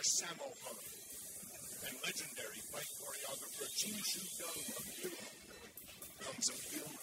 [0.03, 0.83] superstar Sammo Hung
[1.87, 5.27] and legendary fight choreographer Jin Shu Dong of Hero
[6.21, 7.02] comes a film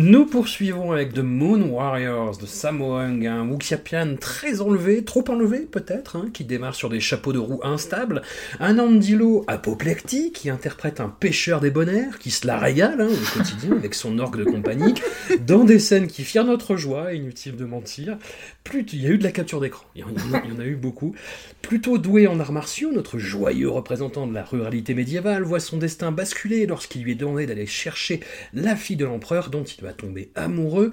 [0.00, 5.66] Nous poursuivons avec The Moon Warriors de Sammo Hung, un Wuxiapian très enlevé, trop enlevé
[5.68, 8.22] peut-être, hein, qui démarre sur des chapeaux de roue instables,
[8.60, 13.72] un Andilo apoplectique qui interprète un pêcheur débonnaire qui se la régale hein, au quotidien
[13.72, 14.94] avec son orgue de compagnie,
[15.44, 18.18] dans des scènes qui firent notre joie, inutile de mentir.
[18.72, 20.60] Il y a eu de la capture d'écran, il y en a, il y en
[20.60, 21.12] a eu beaucoup.
[21.60, 26.12] Plutôt doué en arts martiaux, notre joyeux représentant de la ruralité médiévale voit son destin
[26.12, 28.20] basculer lorsqu'il lui est demandé d'aller chercher
[28.52, 30.90] la fille de l'empereur dont il va tomber amoureux.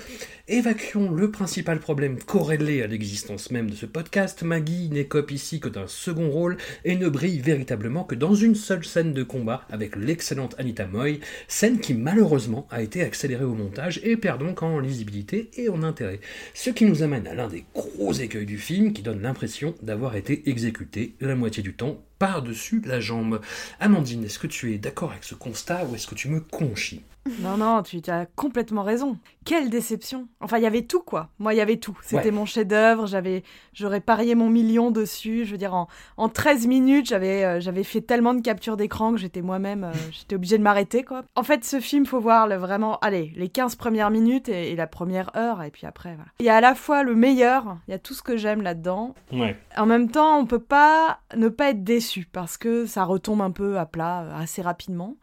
[0.47, 4.43] Évacuons le principal problème corrélé à l'existence même de ce podcast.
[4.43, 8.86] Maggie n'écope ici que d'un second rôle et ne brille véritablement que dans une seule
[8.86, 13.99] scène de combat avec l'excellente Anita Moy, scène qui malheureusement a été accélérée au montage
[14.03, 16.19] et perd donc en lisibilité et en intérêt.
[16.53, 20.15] Ce qui nous amène à l'un des gros écueils du film qui donne l'impression d'avoir
[20.15, 23.41] été exécuté la moitié du temps par-dessus la jambe.
[23.79, 27.01] Amandine, est-ce que tu es d'accord avec ce constat ou est-ce que tu me conchies?
[27.39, 29.17] Non, non, tu as complètement raison.
[29.45, 30.27] Quelle déception.
[30.41, 31.29] Enfin, il y avait tout, quoi.
[31.39, 31.97] Moi, il y avait tout.
[32.03, 32.31] C'était Ouais.
[32.31, 33.07] mon chef-d'œuvre.
[33.07, 35.43] J'avais, j'aurais parié mon million dessus.
[35.45, 39.11] Je veux dire, en, en 13 minutes, j'avais, euh, j'avais fait tellement de captures d'écran
[39.11, 41.23] que j'étais moi-même, euh, j'étais obligée de m'arrêter, quoi.
[41.35, 44.75] En fait, ce film, faut voir le, vraiment, allez, les 15 premières minutes et, et
[44.75, 46.29] la première heure, et puis après, voilà.
[46.39, 48.61] Il y a à la fois le meilleur, il y a tout ce que j'aime
[48.61, 49.57] là-dedans, Ouais.
[49.77, 53.51] en même temps, on peut pas ne pas être déçu parce que ça retombe un
[53.51, 55.15] peu à plat euh, assez rapidement.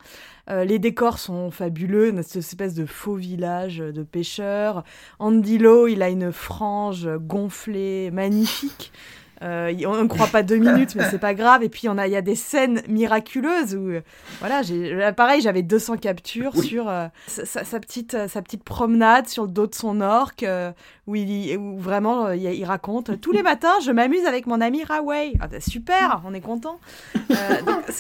[0.50, 4.84] Euh, les décors sont fabuleux, une espèce de faux village de pêcheurs.
[5.18, 8.92] Andy Lo, il a une frange gonflée magnifique.
[9.42, 11.62] Euh, on ne croit pas deux minutes, mais c'est pas grave.
[11.62, 14.00] Et puis on a, il y a des scènes miraculeuses où, euh,
[14.40, 16.66] voilà, j'ai, là, pareil, j'avais 200 captures Oui.
[16.66, 20.70] sur euh, sa, petite, euh, sa petite promenade sur le dos de son orque, euh,
[21.06, 24.60] où, il, où vraiment euh, il, il raconte tous les matins, je m'amuse avec mon
[24.60, 25.32] ami Raway.
[25.40, 26.78] Ah, bah, super, on est content.
[27.30, 27.34] Euh,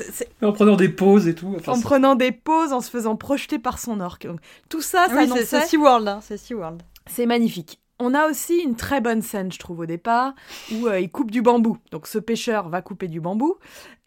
[0.42, 1.54] En prenant des pauses et tout.
[1.58, 4.26] enfin, en prenant des pauses, en se faisant projeter par son orque.
[4.26, 6.82] Donc, tout ça, Ah ça oui, c'est- annonçait- c'est SeaWorld, hein, c'est SeaWorld.
[7.06, 7.78] c'est magnifique.
[8.04, 10.34] On a aussi une très bonne scène, je trouve, au départ,
[10.72, 11.78] où euh, il coupe du bambou.
[11.92, 13.58] Donc ce pêcheur va couper du bambou.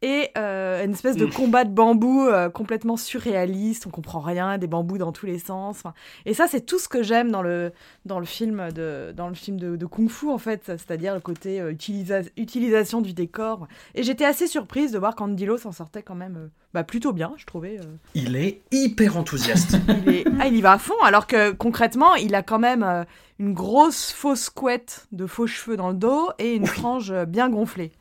[0.01, 4.67] Et euh, une espèce de combat de bambou euh, complètement surréaliste, on comprend rien, des
[4.67, 5.77] bambous dans tous les sens.
[5.77, 5.93] Enfin,
[6.25, 7.71] et ça, c'est tout ce que j'aime dans le,
[8.05, 11.21] dans le film, de, dans le film de, de Kung Fu, en fait, c'est-à-dire le
[11.21, 13.67] côté euh, utilisa- utilisation du décor.
[13.95, 17.33] Et j'étais assez surprise de voir qu'Andilo s'en sortait quand même euh, bah, plutôt bien,
[17.37, 17.79] je trouvais.
[18.13, 19.77] Il est hyper enthousiaste.
[20.05, 23.05] Il, est- ah, il y va à fond, alors que concrètement, il a quand même
[23.39, 27.91] une grosse fausse couette de faux cheveux dans le dos et une frange bien gonflée.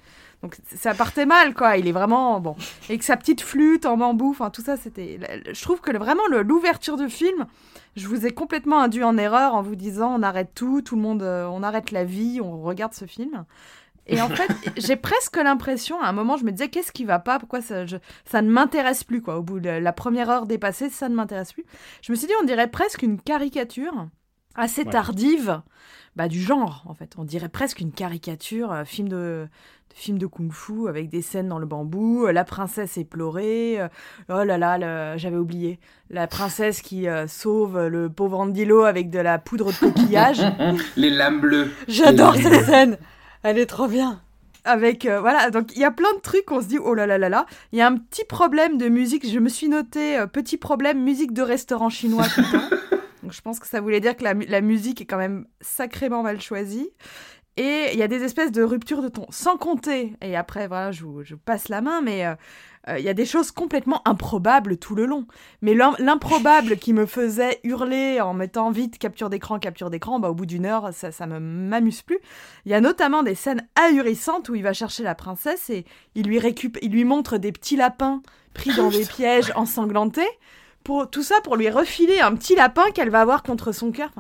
[0.45, 1.79] Donc ça partait mal, quoi.
[1.79, 2.55] Il est vraiment bon.
[2.91, 5.19] Et que sa petite flûte en bambou, enfin tout ça, c'était.
[5.51, 7.47] Je trouve que vraiment l'ouverture du film,
[7.97, 11.01] je vous ai complètement induit en erreur en vous disant on arrête tout, tout le
[11.01, 13.47] monde, euh, on arrête la vie, on regarde ce film.
[14.07, 17.19] Et en fait, j'ai presque l'impression, à un moment, je me disais qu'est-ce qui va
[17.21, 19.39] pas, pourquoi ça, je- ça ne m'intéresse plus, quoi?
[19.39, 21.65] Au bout de la première heure dépassée, ça ne m'intéresse plus.
[22.03, 24.09] Je me suis dit, on dirait presque une caricature
[24.57, 25.63] assez tardive
[26.17, 27.15] bah, du genre, en fait.
[27.19, 29.49] On dirait presque une caricature, euh, film de,
[29.95, 33.89] film de kung-fu avec des scènes dans le bambou, euh, la princesse éplorée, euh,
[34.29, 35.79] oh là là, j'avais oublié,
[36.11, 40.43] la princesse qui euh, sauve le pauvre Andilo avec de la poudre de coquillage.
[40.97, 41.71] Les lames bleues.
[41.89, 42.99] J'adore cette scène.
[43.43, 44.21] Elle est trop bien.
[44.65, 47.07] avec euh, voilà donc il y a plein de trucs on se dit oh là
[47.07, 50.19] là là là il y a un petit problème de musique je me suis noté
[50.33, 52.77] petit problème musique de restaurant chinois tout le temps
[53.25, 55.47] donc je pense que ça voulait dire que la, mu- la musique est quand même
[55.61, 56.91] sacrément mal choisie.
[57.57, 60.13] Et il y a des espèces de ruptures de ton sans compter.
[60.23, 62.35] Et après voilà je vous, je vous passe la main mais euh,
[62.89, 65.27] euh, il y a des choses complètement improbables tout le long.
[65.63, 70.31] Mais l'im- l'improbable qui me faisait hurler en mettant vite capture d'écran capture d'écran bah
[70.31, 72.19] au bout d'une heure ça ça me m'amuse plus.
[72.67, 75.85] Il y a notamment des scènes ahurissantes où il va chercher la princesse et
[76.17, 78.21] il lui récup il lui montre des petits lapins
[78.53, 80.29] pris dans des pièges ensanglantés.
[80.85, 84.11] Pour tout ça pour lui refiler un petit lapin qu'elle va avoir contre son cœur.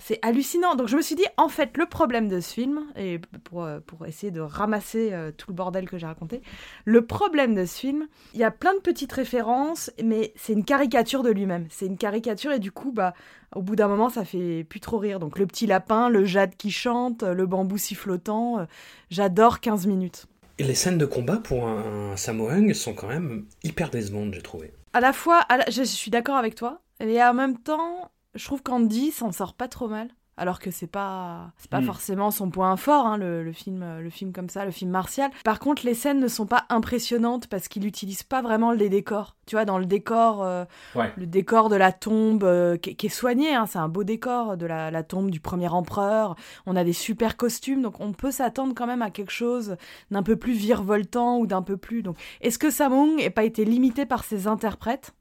[0.00, 0.76] C'est hallucinant.
[0.76, 3.80] Donc je me suis dit en fait le problème de ce film et pour euh,
[3.84, 6.40] pour essayer de ramasser euh, tout le bordel que j'ai raconté,
[6.84, 10.64] le problème de ce film, il y a plein de petites références mais c'est une
[10.64, 11.66] caricature de lui-même.
[11.68, 13.12] C'est une caricature et du coup bah
[13.56, 15.18] au bout d'un moment, ça fait plus trop rire.
[15.18, 18.64] Donc le petit lapin, le jade qui chante, le bambou sifflotant, euh,
[19.10, 20.26] j'adore 15 minutes.
[20.60, 24.72] Les scènes de combat pour un, un sont quand même hyper décevantes, j'ai trouvé.
[24.92, 29.10] À la fois, je suis d'accord avec toi, et en même temps, je trouve qu'Andy
[29.10, 30.08] s'en sort pas trop mal.
[30.38, 31.84] Alors que c'est pas, c'est pas Mm.
[31.86, 35.30] forcément son point fort, hein, le, le film, le film comme ça, le film martial.
[35.44, 39.34] Par contre, les scènes ne sont pas impressionnantes parce qu'il utilise pas vraiment les décors.
[39.46, 41.12] Tu vois, dans le décor, euh, Ouais.
[41.16, 44.56] le décor de la tombe euh, qui, qui est soigné, hein, c'est un beau décor
[44.56, 46.36] de la, la tombe du premier empereur.
[46.66, 49.76] On a des super costumes, donc on peut s'attendre quand même à quelque chose
[50.10, 52.02] d'un peu plus virevoltant ou d'un peu plus.
[52.02, 55.14] Donc, est-ce que Samung n'ait pas été limité par ses interprètes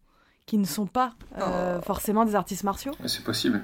[0.45, 2.91] qui ne sont pas euh, forcément des artistes martiaux?
[3.05, 3.63] C'est possible.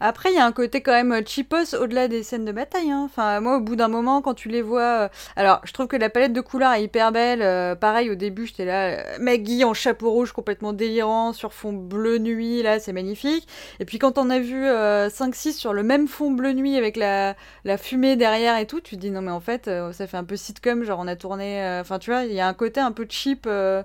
[0.00, 2.90] Après, il y a un côté quand même cheapos au-delà des scènes de bataille.
[2.90, 3.02] hein.
[3.04, 4.80] Enfin, moi, au bout d'un moment, quand tu les vois.
[5.04, 7.42] euh, Alors, je trouve que la palette de couleurs est hyper belle.
[7.42, 8.86] euh, pareil, au début, j'étais là.
[8.90, 13.46] euh, Maggie en chapeau rouge complètement délirant sur fond bleu nuit, là, c'est magnifique.
[13.80, 14.64] Et puis, quand on a vu
[15.10, 17.34] 5-6 sur le même fond bleu nuit avec la,
[17.78, 20.24] fumée derrière et tout, tu te dis non, mais en fait, euh, ça fait un
[20.24, 20.82] peu sitcom.
[20.84, 21.62] Genre, on a tourné.
[21.62, 23.44] euh, Enfin, tu vois, il y a un côté un peu cheap.
[23.46, 23.82] euh,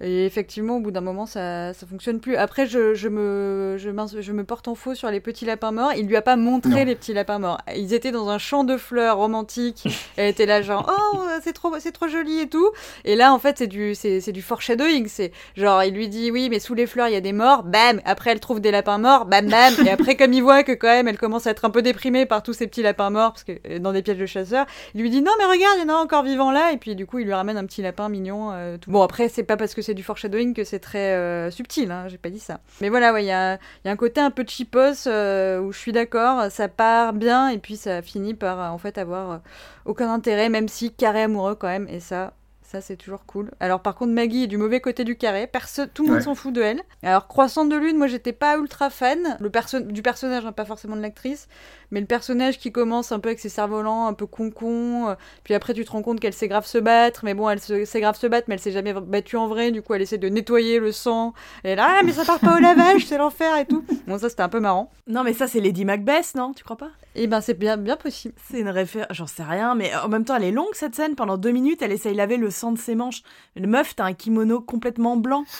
[0.00, 2.36] et effectivement, au bout d'un moment, ça, ça fonctionne plus.
[2.36, 5.92] Après, je, je, me, je, je me porte en faux sur les petits lapins morts.
[5.96, 6.84] Il lui a pas montré Non.
[6.84, 7.58] les petits lapins morts.
[7.76, 9.84] Ils étaient dans un champ de fleurs romantique.
[10.16, 12.68] Elle était là, genre, oh, c'est trop, c'est trop joli et tout.
[13.04, 15.06] Et là, en fait, c'est du, c'est, c'est du foreshadowing.
[15.08, 17.62] C'est genre, il lui dit, oui, mais sous les fleurs, il y a des morts.
[17.62, 18.00] Bam!
[18.04, 19.26] Après, elle trouve des lapins morts.
[19.26, 19.74] Bam, bam.
[19.86, 22.26] Et après, comme il voit que quand même, elle commence à être un peu déprimée
[22.26, 25.02] par tous ces petits lapins morts, parce que euh, dans des pièges de chasseurs, il
[25.02, 26.72] lui dit, non, mais regarde, il y en a encore vivant là.
[26.72, 28.50] Et puis, du coup, il lui ramène un petit lapin mignon.
[28.52, 28.90] euh, tout.
[28.90, 32.06] Bon, après, c'est pas parce que c'est du foreshadowing que c'est très euh, subtil, hein,
[32.08, 32.60] j'ai pas dit ça.
[32.80, 35.72] Mais voilà, ouais, il y a, y a un côté un peu cheapos euh, où
[35.72, 39.30] je suis d'accord, ça part bien et puis ça finit par euh, en fait avoir
[39.32, 39.36] euh,
[39.84, 42.32] aucun intérêt, même si carré amoureux quand même, et ça,
[42.64, 43.50] Ça, c'est toujours cool.
[43.60, 45.46] Alors, par contre, Maggie est du mauvais côté du carré.
[45.46, 46.24] Perso tout le monde Ouais.
[46.24, 46.80] s'en fout de elle.
[47.02, 50.64] Alors, Croissant de Lune, moi, j'étais pas ultra fan le perso du personnage, hein, pas
[50.64, 51.48] forcément de l'actrice.
[51.92, 55.10] Mais le personnage qui commence un peu avec ses cerfs-volants, un peu con-con.
[55.10, 57.20] euh, Puis après, tu te rends compte qu'elle sait grave se battre.
[57.24, 59.70] Mais bon, elle sait grave se battre, mais elle s'est jamais battue en vrai.
[59.70, 61.34] Du coup, elle essaie de nettoyer le sang.
[61.62, 63.84] Elle est là, ah, mais ça part pas au lavage, c'est l'enfer et tout.
[64.08, 64.90] Bon, ça, c'était un peu marrant.
[65.06, 66.88] Non, mais ça, c'est Lady Macbeth, non Tu crois pas?
[67.14, 68.34] Et ben, c'est bien, bien possible.
[68.50, 71.14] C'est une référence, j'en sais rien, mais en même temps, elle est longue cette scène.
[71.14, 73.22] Pendant deux minutes, elle essaye de laver le sang de ses manches.
[73.54, 75.44] Le meuf, t'as un kimono complètement blanc.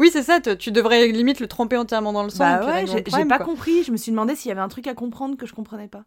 [0.00, 0.40] Oui, c'est ça.
[0.40, 2.38] Tu devrais limite le tremper entièrement dans le sang.
[2.38, 3.46] bah et ouais, j'ai pas quoi.
[3.46, 3.84] compris.
[3.84, 6.04] Je me suis demandé s'il y avait un truc à comprendre que je comprenais pas.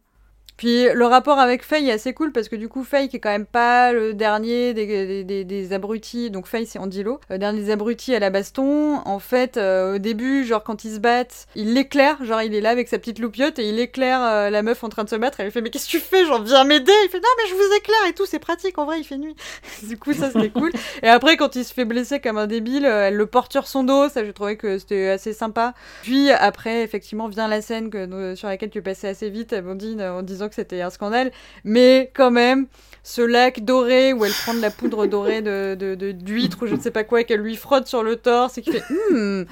[0.56, 3.20] Puis le rapport avec Faye est assez cool parce que du coup Faye qui est
[3.20, 7.70] quand même pas le dernier des, des, abrutis, donc Faye c'est Andilo, le dernier des
[7.70, 11.74] abrutis à la baston, en fait euh, au début genre quand ils se battent, il
[11.74, 14.84] l'éclaire, genre il est là avec sa petite loupiote et il éclaire euh, la meuf
[14.84, 16.64] en train de se battre, elle lui fait mais qu'est-ce que tu fais, genre viens
[16.64, 19.04] m'aider, il fait non mais je vous éclaire et tout, c'est pratique en vrai il
[19.04, 19.36] fait nuit.
[19.82, 20.70] du coup ça c'était cool.
[21.02, 23.66] Et après quand il se fait blesser comme un débile, euh, elle le porte sur
[23.66, 25.74] son dos, ça j'ai trouvé que c'était assez sympa.
[26.02, 30.22] Puis après, effectivement, vient la scène que, sur laquelle tu passais assez vite, Amandine, en
[30.22, 31.30] disant que c'était un scandale.
[31.64, 32.66] Mais quand même,
[33.02, 36.66] ce lac doré où elle prend de la poudre dorée de, de, de- d'huître ou
[36.66, 38.82] je ne sais pas quoi et qu'elle lui frotte sur le torse et qui fait
[39.10, 39.46] Hum,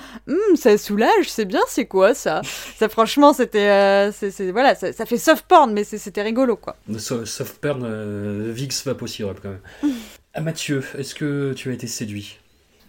[0.57, 2.41] ça soulage, c'est bien, c'est quoi ça?
[2.77, 3.69] Ça, franchement, c'était.
[3.69, 6.77] euh, c'est, c'est- voilà, ça, ça fait soft porn, mais c'est- c'était rigolo quoi.
[6.99, 9.61] So- Soft Burn, euh, Vix va aussi quand même.
[10.35, 12.39] Ah, Mathieu, est-ce que tu as été séduit?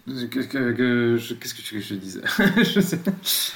[0.06, 2.22] Que- que- que- je- Qu'est-ce que tu veux que je dise
[2.58, 3.12] Je sais pas.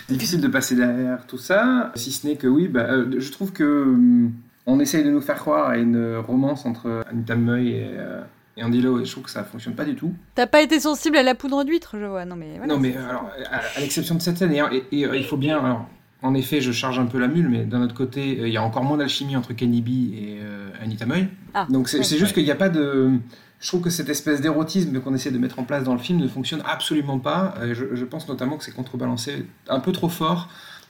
[0.07, 3.51] Difficile de passer derrière tout ça, si ce n'est que oui, bah, euh, je trouve
[3.51, 4.31] que hum,
[4.65, 8.21] on essaye de nous faire croire à une romance entre Anita Meuil et, euh,
[8.55, 10.13] et Andy Lau, et je trouve que ça fonctionne pas du tout.
[10.35, 12.23] T'as pas été sensible à la poudre d'huître, je vois.
[12.23, 12.73] Non, mais voilà.
[12.73, 14.61] non, mais alors, à, à l'exception de cette scène, et,
[14.93, 15.59] et- et, il faut bien.
[15.59, 15.85] Alors,
[16.23, 18.57] en effet, je charge un peu la mule, mais d'un autre côté, euh, il y
[18.57, 21.27] a encore moins d'alchimie entre Kenny B et euh, Anita Meuil.
[21.53, 22.03] Ah, Donc c'est ouais.
[22.03, 23.11] c'est juste qu'il n'y a pas de.
[23.59, 26.19] Je trouve que cette espèce d'érotisme qu'on essaie de mettre en place dans le film
[26.19, 27.55] ne fonctionne absolument pas.
[27.59, 30.49] Euh, Je, pense notamment que c'est contrebalancé un peu trop fort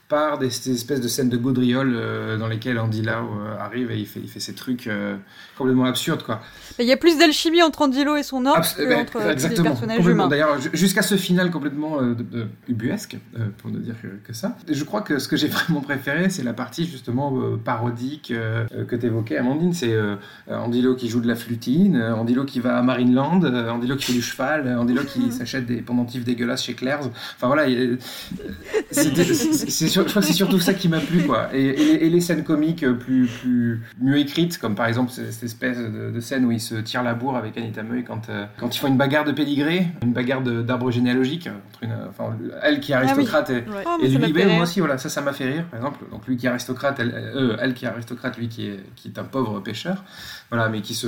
[0.10, 3.92] par des, ces espèces de scènes de gaudriole euh, dans lesquelles Andy Lau euh, arrive
[3.92, 4.90] et il fait, ces trucs
[5.58, 6.24] complètement absurdes.
[6.24, 6.42] Quoi.
[6.80, 9.70] Il y a plus d'alchimie entre Andilo et son Abs- que ben, entre les exactement.
[9.72, 10.24] personnages Complètement.
[10.26, 10.30] humains.
[10.30, 14.08] D'ailleurs, ju- jusqu'à ce final complètement euh, de- de- ubuesque, euh, pour ne dire que,
[14.26, 14.56] que ça.
[14.70, 18.66] Je crois que ce que j'ai vraiment préféré, c'est la partie justement euh, parodique euh,
[18.76, 19.74] euh, que tu évoquais, Amandine.
[19.74, 20.16] C'est euh,
[20.50, 23.96] euh, Andilo qui joue de la flutine, euh, Andilo qui va à Marineland, euh, Andilo
[23.96, 27.08] qui fait du cheval, euh, Andilo qui s'achète des pendentifs dégueulasses chez Claire's.
[27.36, 27.66] Enfin voilà,
[28.92, 29.16] c'est-
[29.88, 31.24] je crois que c'est surtout ça qui m'a plu.
[31.24, 31.50] Quoi.
[31.54, 35.12] Et, et les, et les scènes comiques euh, plus, plus mieux écrites, comme par exemple
[35.48, 38.46] espèce de, de scène où il se tire la bourre avec Anita Meuil quand, euh,
[38.60, 41.96] quand ils font une bagarre de pédigré, une bagarre de- d'arbre généalogique, euh, entre une,
[42.10, 43.84] enfin, elle qui est aristocrate et, Ouais.
[43.86, 46.06] Oh, et lui, moi aussi, voilà, ça, ça m'a fait rire, par exemple.
[46.12, 49.08] Donc lui qui est aristocrate, elle, euh, elle qui est aristocrate, lui qui est, qui
[49.08, 50.04] est un pauvre pêcheur,
[50.52, 51.08] voilà, mais qui se,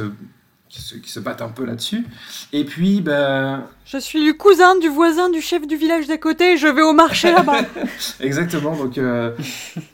[0.70, 2.06] qui se, qui se battent un peu là-dessus.
[2.54, 6.58] Et puis, ben, Je suis le cousin du voisin du chef du village d'à côté,
[6.58, 7.62] je vais au marché là-bas.
[8.20, 8.76] exactement.
[8.76, 9.32] Donc, euh,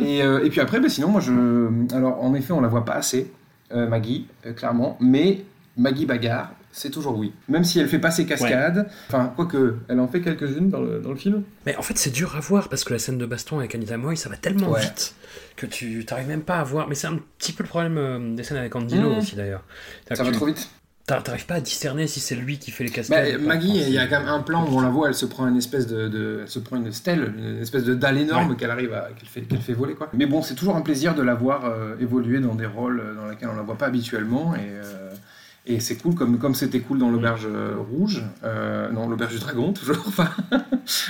[0.02, 1.32] et, euh, et puis après, ben, sinon, moi, je,
[1.96, 3.32] alors en effet, on la voit pas assez,
[3.74, 5.44] euh, Maggie, euh, clairement, mais
[5.78, 6.52] Maggie bagarre.
[6.72, 7.32] C'est toujours oui.
[7.48, 8.90] Même si elle fait pas ses cascades.
[9.08, 11.44] Enfin, quoique, elle en fait quelques-unes dans le, dans le film.
[11.66, 13.96] Mais en fait, c'est dur à voir parce que la scène de baston avec Anita
[13.98, 14.82] Moy, ça va tellement Ouais.
[14.82, 15.16] vite
[15.56, 16.90] que tu t'arrives même pas à voir.
[16.90, 19.18] Mais c'est un petit peu le problème euh, des scènes avec Andilo Mhm.
[19.20, 19.64] aussi d'ailleurs.
[20.12, 20.70] Ça va trop vite.
[21.06, 23.32] T'a- T'arrives pas à discerner si c'est lui qui fait les Bah, cascades.
[23.38, 23.38] pas.
[23.44, 25.48] Maggie, il y a quand même un plan où on la voit, elle se prend
[25.48, 28.72] une espèce de, de- elle se prend une stèle, une espèce de dalle énorme qu'elle
[28.72, 30.10] arrive à, qu'elle fait, qu'elle fait voler quoi.
[30.14, 33.16] Mais bon, c'est toujours un plaisir de la voir euh, évoluer dans des rôles euh,
[33.16, 35.12] dans lesquels on la voit pas habituellement et euh,
[35.68, 39.40] et c'est cool comme comme c'était cool dans l'auberge euh, rouge, euh, non l'auberge du
[39.40, 40.30] dragon toujours, enfin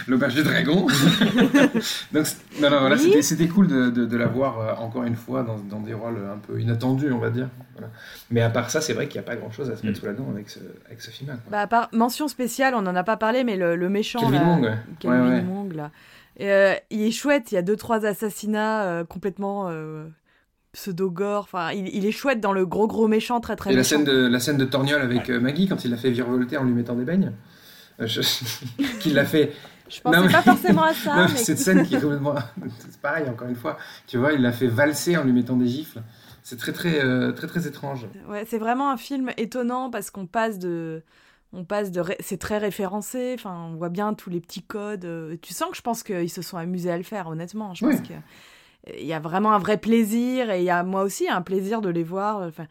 [0.07, 0.87] l'auberge du dragon.
[2.13, 3.01] Donc c'est- non non voilà, Oui.
[3.01, 5.93] c'était c'était cool de, de, de la voir euh, encore une fois dans, dans des
[5.93, 7.49] rôles un peu inattendus on va dire.
[7.73, 7.91] Voilà.
[8.31, 9.97] Mais à part ça, c'est vrai qu'il n'y a pas grand chose à se mettre
[9.97, 9.99] Mm.
[10.01, 11.35] sous la dent avec ce, avec ce film-là.
[11.37, 11.51] quoi.
[11.51, 14.19] Bah, à part mention spéciale, on en a pas parlé, mais le, le méchant.
[14.19, 14.75] Kelvin là, Wong, ouais.
[14.99, 15.43] Kelvin Ouais, ouais.
[15.47, 15.91] Wong, là.
[16.37, 20.05] Et, euh, il est chouette, il y a deux, trois assassinats euh, complètement euh,
[20.75, 21.43] pseudo-gore.
[21.43, 24.03] Enfin, il, il est chouette dans le gros, gros méchant, très, très Et la scène,
[24.03, 26.73] de, la scène de Torgnole avec euh, Maggie quand il l'a fait virevolter en lui
[26.73, 27.31] mettant des beignes.
[27.99, 28.21] Euh, je-
[28.99, 29.53] qu'il l'a fait.
[29.89, 31.15] Je pensais Non, mais- pas forcément à ça.
[31.15, 32.35] Non, mais mais- cette scène qui est complètement.
[32.79, 33.77] C'est pareil, encore une fois.
[34.07, 36.01] Tu vois, il l'a fait valser en lui mettant des gifles.
[36.43, 38.05] C'est très, très, euh, très, très étrange.
[38.29, 41.01] Ouais, c'est vraiment un film étonnant parce qu'on passe de.
[41.53, 42.01] On passe de.
[42.01, 45.07] ré- C'est très référencé, enfin, on voit bien tous les petits codes.
[45.41, 47.73] Tu sens que je pense qu'ils se sont amusés à le faire, honnêtement.
[47.73, 48.03] Je pense Oui.
[48.09, 48.13] que.
[48.99, 51.81] Il y a vraiment un vrai plaisir et il y a moi aussi un plaisir
[51.81, 52.41] de les voir.
[52.41, 52.65] Enfin,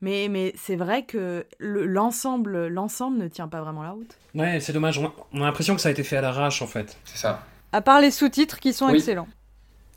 [0.00, 4.16] mais mais c'est vrai que le- l'ensemble l'ensemble ne tient pas vraiment la route.
[4.34, 4.98] Ouais, c'est dommage.
[4.98, 6.96] On a, on a l'impression que ça a été fait à l'arrache en fait.
[7.04, 7.44] C'est ça.
[7.72, 8.96] À part les sous-titres qui sont Oui.
[8.96, 9.28] excellents.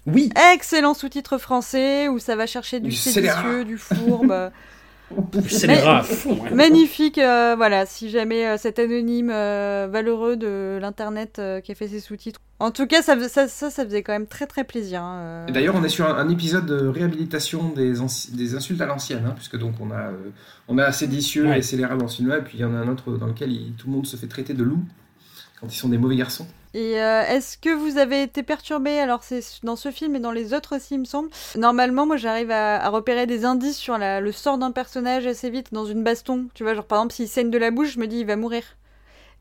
[0.05, 0.29] Oui.
[0.53, 4.51] Excellents sous-titres français où ça va chercher du Du séditieux, du fourbe.
[5.77, 6.39] À fond.
[6.41, 6.51] ouais.
[6.51, 11.75] Magnifique, euh, voilà, si jamais euh, cet anonyme euh, valeureux de l'internet euh, qui a
[11.75, 12.39] fait ses sous-titres.
[12.59, 15.01] En tout cas, ça, ça, ça, ça faisait quand même très très plaisir.
[15.03, 15.47] hein, euh.
[15.47, 17.93] Et D'ailleurs, on est sur un, un épisode de réhabilitation des,
[18.31, 20.29] des insultes à l'ancienne, hein, puisque donc on a, euh,
[20.67, 21.59] on a séditieux Ouais.
[21.59, 23.51] et scélérat dans ce film-là, et puis il y en a un autre dans lequel
[23.51, 24.81] il- tout le monde se fait traiter de loup
[25.59, 26.47] quand ils sont des mauvais garçons.
[26.75, 30.31] Et euh, est-ce que vous avez été perturbé Alors c'est dans ce film et dans
[30.31, 31.29] les autres aussi, il me semble.
[31.55, 35.49] Normalement, moi, j'arrive à, à repérer des indices sur la- le sort d'un personnage assez
[35.51, 36.47] vite dans une baston.
[36.55, 38.35] Tu vois, genre par exemple, s'il saigne de la bouche, je me dis il va
[38.35, 38.63] mourir.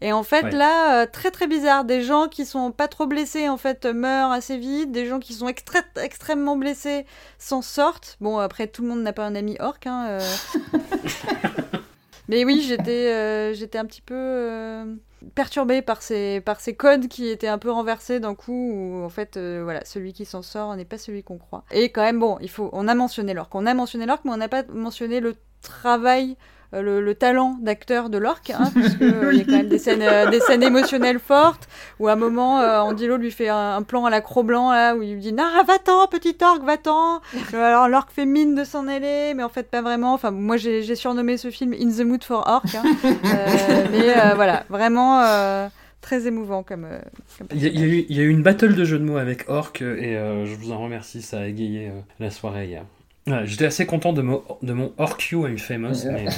[0.05, 0.51] Et en fait, Ouais.
[0.51, 1.85] là, euh, très très bizarre.
[1.85, 4.91] Des gens qui sont pas trop blessés, en fait, euh, meurent assez vite.
[4.91, 7.07] Des gens qui sont extra- extrêmement blessés
[7.39, 8.17] s'en sortent.
[8.21, 9.79] Bon, après, tout le monde n'a pas un ami orc.
[9.87, 10.21] Hein, euh.
[12.29, 14.95] Mais oui, j'étais euh, j'étais un petit peu euh,
[15.35, 19.09] perturbée par ces, par ces codes qui étaient un peu renversés d'un coup, où en
[19.09, 21.65] fait, euh, voilà, celui qui s'en sort n'est pas celui qu'on croit.
[21.71, 23.51] Et quand même, bon, il faut, on a mentionné l'orc.
[23.55, 26.37] On a mentionné l'orc, mais on n'a pas mentionné le travail,
[26.81, 28.71] le, le talent d'acteur de l'orc, hein,
[29.03, 31.69] euh, y a quand même des scènes, euh, des scènes émotionnelles fortes,
[31.99, 34.95] où à un moment, euh, Andilo lui fait un, un plan à la Cro-Blanc, là,
[34.97, 37.21] où il lui dit «Ah, va-t'en, petit orc, va-t'en!»
[37.55, 40.15] Euh, Alors l'orc fait mine de s'en aller, mais en fait pas vraiment.
[40.15, 42.65] Enfin, moi j'ai surnommé ce film In the Mood for Orc.
[42.77, 42.83] hein.
[43.05, 45.69] Euh, mais euh, voilà, vraiment euh,
[46.01, 46.85] très émouvant comme.
[46.85, 46.99] euh,
[47.39, 48.85] comme Il y, a, il y a eu, il y a eu une battle de
[48.85, 51.89] jeux de mots avec Orc euh, et euh, je vous en remercie, ça a égayé
[51.89, 52.85] euh, la soirée hier.
[53.27, 54.93] Voilà, J'étais assez content de mon, de mon
[55.31, 56.27] You I'm Famous, mais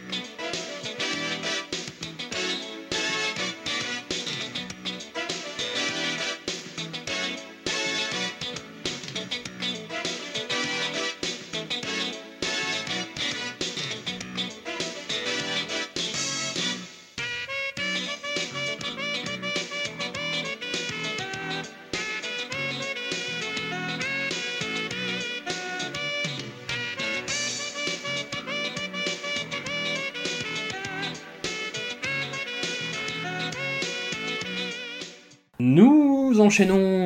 [36.48, 36.97] enchaînons,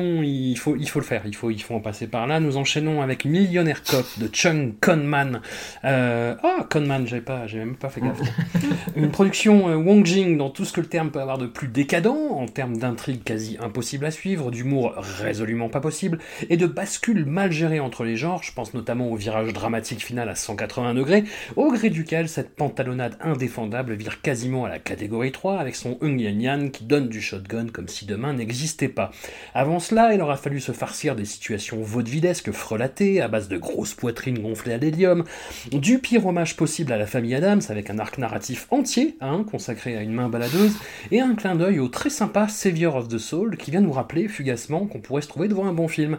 [0.53, 2.39] il faut, il faut le faire, il faut, il faut en passer par là.
[2.39, 5.41] Nous enchaînons avec Millionnaire Cop de Chung Conman.
[5.83, 8.21] Euh, ah, Conman, j'avais pas, j'ai même pas fait gaffe.
[8.95, 11.67] Une production euh, Wong Jing dans tout ce que le terme peut avoir de plus
[11.67, 16.19] décadent, en termes d'intrigue quasi impossible à suivre, d'humour résolument pas possible,
[16.51, 18.43] et de bascule mal gérée entre les genres.
[18.43, 21.23] Je pense notamment au virage dramatique final à 180 degrés,
[21.55, 26.21] au gré duquel cette pantalonnade indéfendable vire quasiment à la catégorie 3 avec son Hung
[26.21, 29.09] Yan Yan qui donne du shotgun comme si demain n'existait pas.
[29.55, 33.93] Avant cela, il aura fallu se farcir des situations vaudevillesques frelatées à base de grosses
[33.93, 35.23] poitrines gonflées à l'hélium,
[35.71, 39.95] du pire hommage possible à la famille Adams avec un arc narratif entier hein, consacré
[39.95, 40.75] à une main baladeuse
[41.11, 44.27] et un clin d'œil au très sympa Savior of the Soul qui vient nous rappeler
[44.27, 46.17] fugacement qu'on pourrait se trouver devant un bon film.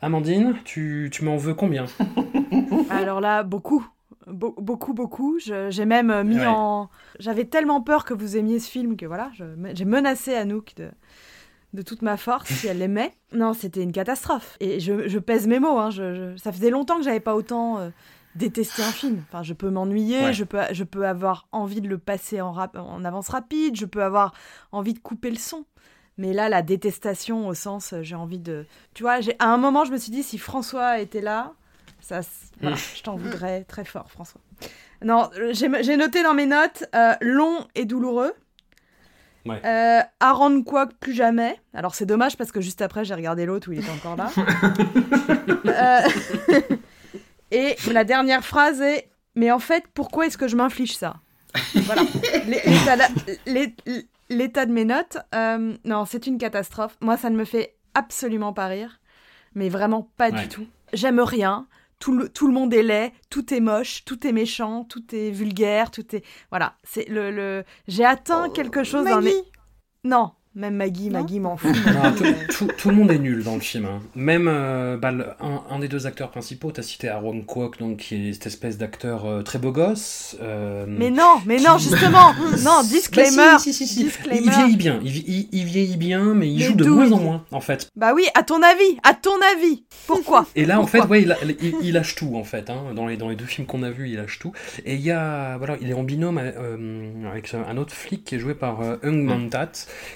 [0.00, 1.86] Amandine, tu, tu m'en veux combien?
[2.90, 3.86] Alors là, beaucoup.
[4.26, 5.38] Be- beaucoup, beaucoup.
[5.38, 6.46] J'ai même euh, mis Ouais.
[6.46, 6.88] en.
[7.18, 9.30] J'avais tellement peur que vous aimiez ce film que voilà,
[9.74, 10.88] j'ai menacé Anouk de,
[11.74, 13.12] de toute ma force si elle l'aimait.
[13.32, 14.56] Non, c'était une catastrophe.
[14.60, 15.78] Et je, je pèse mes mots.
[15.78, 15.90] Hein.
[15.90, 17.90] Je, je- Ça faisait longtemps que j'avais pas autant euh,
[18.34, 19.22] détesté un film.
[19.28, 20.32] Enfin, je peux m'ennuyer, Ouais.
[20.32, 23.84] je, peux, je peux avoir envie de le passer en, rap- en avance rapide, je
[23.86, 24.32] peux avoir
[24.72, 25.64] envie de couper le son.
[26.16, 28.64] Mais là, la détestation au sens, euh, j'ai envie de.
[28.94, 31.52] Tu vois, à un moment, je me suis dit, si François était là,
[32.00, 32.20] ça,
[32.60, 34.40] voilà, je t'en voudrais très fort, François.
[35.04, 38.32] Non, euh, j'ai j'ai noté dans mes notes euh, long et douloureux.
[39.48, 39.60] Ouais.
[39.64, 41.60] Euh, à rendre quoi plus jamais.
[41.74, 44.30] Alors c'est dommage parce que juste après j'ai regardé l'autre où il était encore là.
[45.66, 46.00] Euh,
[47.50, 51.16] et la dernière phrase est Mais en fait, pourquoi est-ce que je m'inflige ça?
[51.74, 52.02] Voilà.
[52.46, 53.76] L'é- L'état de- l'é-
[54.30, 56.96] L'état de mes notes, euh, non, c'est une catastrophe.
[57.00, 59.00] Moi, ça ne me fait absolument pas rire.
[59.54, 60.42] Mais vraiment pas Ouais.
[60.42, 60.66] du tout.
[60.92, 61.66] J'aime rien.
[61.98, 65.30] Tout le, tout le monde est laid, tout est moche, tout est méchant, tout est
[65.30, 66.24] vulgaire, tout est...
[66.50, 67.30] Voilà, c'est le...
[67.30, 67.64] le...
[67.88, 69.32] J'ai atteint quelque chose dans mes...
[69.32, 69.52] Maggie
[70.04, 71.70] Non, même Maggie, Non Maggie m'en fout.
[71.86, 73.84] Non, tout, tout- tout le monde est nul dans le film.
[73.86, 74.00] hein.
[74.14, 77.98] Même euh, bah, le- un, un des deux acteurs principaux, t'as cité Aaron Kwok, donc
[77.98, 80.36] qui est cette espèce d'acteur euh, très beau gosse.
[80.42, 82.32] euh, Mais non, mais non, justement
[82.64, 84.04] Non, disclaimer Bah, si, si, si, si.
[84.04, 87.12] Disclaimer Il vieillit bien, il, il- il vieillit bien, mais il Mais joue de moins
[87.12, 87.88] en moins, en fait.
[87.96, 91.32] Bah oui, à ton avis À ton avis Pourquoi Et là, en fait, ouais, il,
[91.32, 92.68] a- il- il lâche tout, en fait.
[92.70, 92.92] hein.
[92.96, 94.52] Dans, les, dans les deux films qu'on a vus, il lâche tout.
[94.84, 98.34] Et il y a, voilà, il est en binôme euh, avec un autre flic qui
[98.34, 99.70] est joué par euh, Hung Mantat,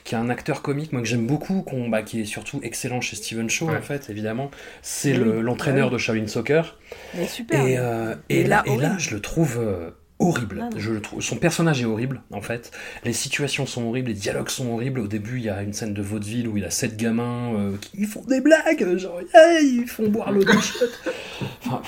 [0.04, 3.14] qui est un acteur comique, moi que j'aime beaucoup, bah, qui est surtout excellent chez
[3.14, 3.76] Steven Shaw, Ouais.
[3.76, 4.50] en fait, évidemment.
[4.82, 6.76] C'est oui, l'entraîneur bah de Shaolin Soccer.
[7.14, 8.94] Mais super Et, euh, et, là, là, et là, horrible.
[9.00, 10.58] je le trouve euh, horrible.
[10.62, 10.78] Ah non.
[10.80, 11.20] Je le trouve.
[11.22, 12.72] Son personnage est horrible, en fait.
[13.04, 14.98] Les situations sont horribles, les dialogues sont horribles.
[15.00, 17.76] Au début, il y a une scène de vaudeville où il a sept gamins euh,
[17.80, 20.50] qui font des blagues, genre hey, ils font boire l'eau de.
[21.66, 21.82] Enfin,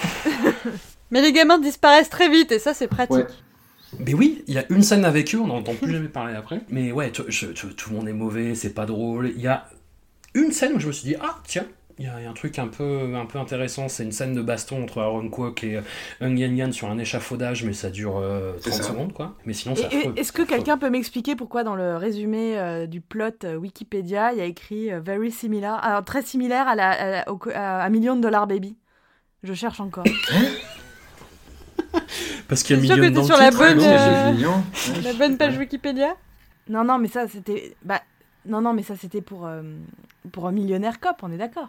[1.10, 3.16] Mais les gamins disparaissent très vite et ça c'est pratique.
[3.16, 3.26] Ouais.
[3.98, 6.60] Mais oui, il y a une scène avec eux, on n'entend plus jamais parler après.
[6.68, 9.32] Mais ouais, tu- je- tu- tout le monde est mauvais, c'est pas drôle.
[9.36, 9.66] Il y a
[10.34, 11.64] une scène où je me suis dit ah tiens.
[12.00, 14.10] Il y, a il y a un truc un peu, un peu intéressant, c'est une
[14.10, 15.78] scène de baston entre Aaron Kwok et
[16.20, 18.88] Hung Yan Yan sur un échafaudage, mais ça dure euh, C'est 30 ça.
[18.88, 19.36] secondes, quoi.
[19.46, 20.12] Mais sinon, affreux.
[20.16, 24.38] Est-ce que quelqu'un peut m'expliquer pourquoi dans le résumé euh, du plot euh, Wikipédia, il
[24.38, 27.50] y a écrit euh, very similar, alors très similaire à, la, à, la- au co-
[27.54, 28.76] à, à Million de Dollar Baby?
[29.44, 30.02] Je cherche encore.
[32.48, 35.02] Parce qu'il y a million que le sur la bonne, Non, euh.
[35.02, 36.14] La bonne page Wikipédia
[36.68, 37.76] non, non, mais ça c'était.
[37.84, 38.00] Bah,
[38.46, 39.62] non, non, mais ça c'était pour, euh,
[40.32, 41.68] pour un millionnaire cop, on est d'accord.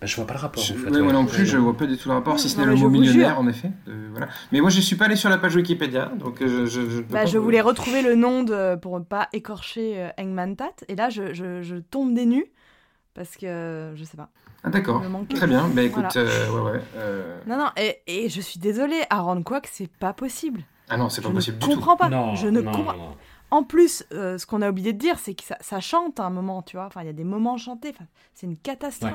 [0.00, 0.62] Bah, je vois pas le rapport.
[0.62, 1.02] Je- en fait, ouais, ouais.
[1.02, 2.88] moi non plus, je vois pas du tout le rapport, si ce n'est le mot
[2.88, 3.38] millionnaire, jure.
[3.40, 3.70] en effet.
[3.88, 4.28] Euh, voilà.
[4.52, 7.00] Mais moi, je suis pas allé sur la page Wikipédia, donc euh, je, je, je
[7.00, 10.96] peux Bah, je voulais retrouver le nom de, pour pas écorcher euh, Hangman Tat, et
[10.96, 12.46] là je, je, je tombe des nues
[13.16, 14.28] parce que je sais pas.
[14.62, 15.02] Ah, d'accord.
[15.34, 15.66] Très bien.
[15.68, 16.28] Bah écoute, Voilà.
[16.28, 16.80] euh, ouais, ouais.
[16.96, 20.62] euh, Non, non, et, et je suis désolée, Aaron Kwok, c'est pas possible.
[20.88, 21.74] Ah non, c'est pas je possible ne du tout.
[21.74, 22.08] comprends pas.
[22.08, 22.92] Non, je ne non, comprends.
[22.96, 23.16] non.
[23.52, 26.24] En plus, euh, ce qu'on a oublié de dire, c'est que ça, ça chante à
[26.24, 26.86] un moment, tu vois.
[26.86, 27.90] Enfin, il y a des moments chantés.
[27.94, 29.12] Enfin, c'est une catastrophe.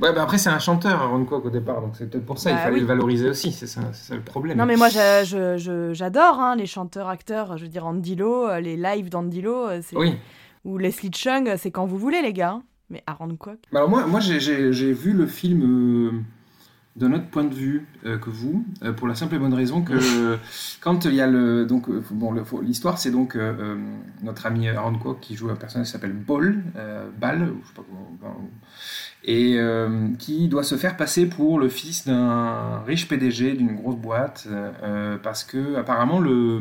[0.00, 2.50] Ouais, bah après, c'est un chanteur, Aaron Kwok, au départ, donc c'est peut-être pour ça,
[2.50, 2.80] il Bah fallait oui.
[2.80, 4.58] le valoriser aussi, c'est ça, le problème.
[4.58, 7.56] Non, mais moi, j'adore hein, les chanteurs, acteurs.
[7.58, 10.16] Je veux dire, Andy Lo, euh, les lives d'Andy Lo, euh, c'est- Oui.
[10.64, 12.60] ou Leslie Chung, euh, c'est quand vous voulez, les gars.
[12.92, 13.58] Mais Aaron Kwok.
[13.72, 16.10] Bah Alors moi, moi j'ai- vu le film euh,
[16.94, 19.80] d'un autre point de vue euh, que vous, euh, pour la simple et bonne raison
[19.82, 20.36] que euh,
[20.82, 23.36] quand il y a le donc bon l'histoire c'est donc
[24.22, 26.62] notre ami Aaron Kwok qui joue un personnage qui s'appelle Ball,
[27.18, 28.50] Ball, je sais pas comment,
[29.24, 29.56] et
[30.18, 34.46] qui doit se faire passer pour le fils d'un riche PDG d'une grosse boîte
[35.22, 36.60] parce que apparemment le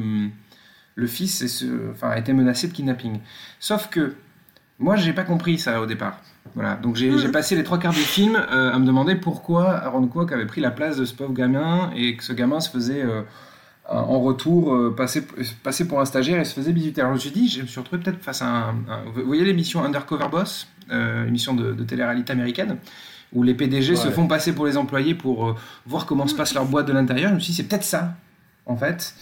[0.96, 3.20] le fils est ce- enfin, a été menacé de kidnapping.
[3.60, 4.14] Sauf que
[4.82, 6.20] moi j'ai pas compris ça au départ.
[6.56, 9.70] Voilà, donc j'ai j'ai passé les trois quarts du film euh, à me demander pourquoi
[9.76, 12.70] Aaron Kwok avait pris la place de ce pauvre gamin et que ce gamin se
[12.70, 13.22] faisait euh,
[13.90, 15.24] en retour euh, passer,
[15.64, 17.02] passer pour un stagiaire et se faisait bisuter.
[17.02, 19.22] Alors je me suis dit, je me suis retrouvé peut-être face à un, un- Vous
[19.26, 22.78] voyez l'émission Undercover Boss, euh, émission de, de télé-réalité américaine,
[23.34, 25.56] où les PDG se font passer pour les employés pour euh,
[25.86, 27.30] voir comment se passe leur boîte de l'intérieur.
[27.30, 28.16] Je me suis dit, c'est peut-être ça.
[28.68, 29.16] En fait,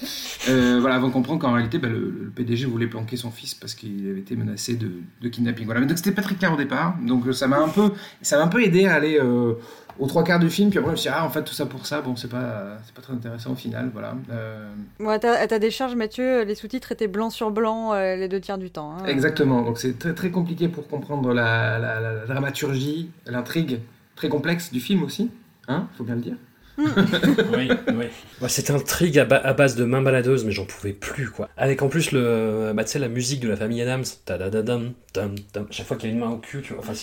[0.50, 3.56] euh, voilà, avant de comprendre qu'en réalité, bah, le, le PDG voulait planquer son fils
[3.56, 5.66] parce qu'il avait été menacé de, de kidnapping.
[5.66, 6.96] Voilà, mais donc c'était pas très clair au départ.
[7.02, 9.54] Donc ça m'a un peu, ça m'a un peu aidé à aller euh,
[9.98, 10.70] aux trois quarts du film.
[10.70, 12.28] Puis après, je me suis dit, ah, en fait, tout ça pour ça, bon, c'est
[12.30, 13.90] pas, c'est pas très intéressant au final.
[13.94, 14.16] Voilà.
[14.30, 14.70] Euh,
[15.00, 18.28] Bon, à ta, à ta décharge, Mathieu, les sous-titres étaient blanc sur blanc euh, les
[18.28, 18.92] deux tiers du temps.
[19.00, 19.06] hein.
[19.06, 19.62] Exactement.
[19.64, 23.80] Donc c'est très très compliqué pour comprendre la, la- la- la dramaturgie, l'intrigue
[24.18, 25.32] très complexe du film aussi.
[25.70, 26.36] Hein, faut bien le dire.
[27.58, 28.06] oui, oui.
[28.42, 31.30] Ouais, C'était un trig à, ba- à base de main baladeuse, mais j'en pouvais plus,
[31.30, 31.50] quoi.
[31.58, 34.06] Avec en plus le, bah, la musique de la famille Adams.
[34.26, 35.68] Ta-da-da-dam, tam, tam.
[35.72, 36.84] Chaque fois qu'il y a une main au cul, tu vois.
[36.84, 36.94] Enfin,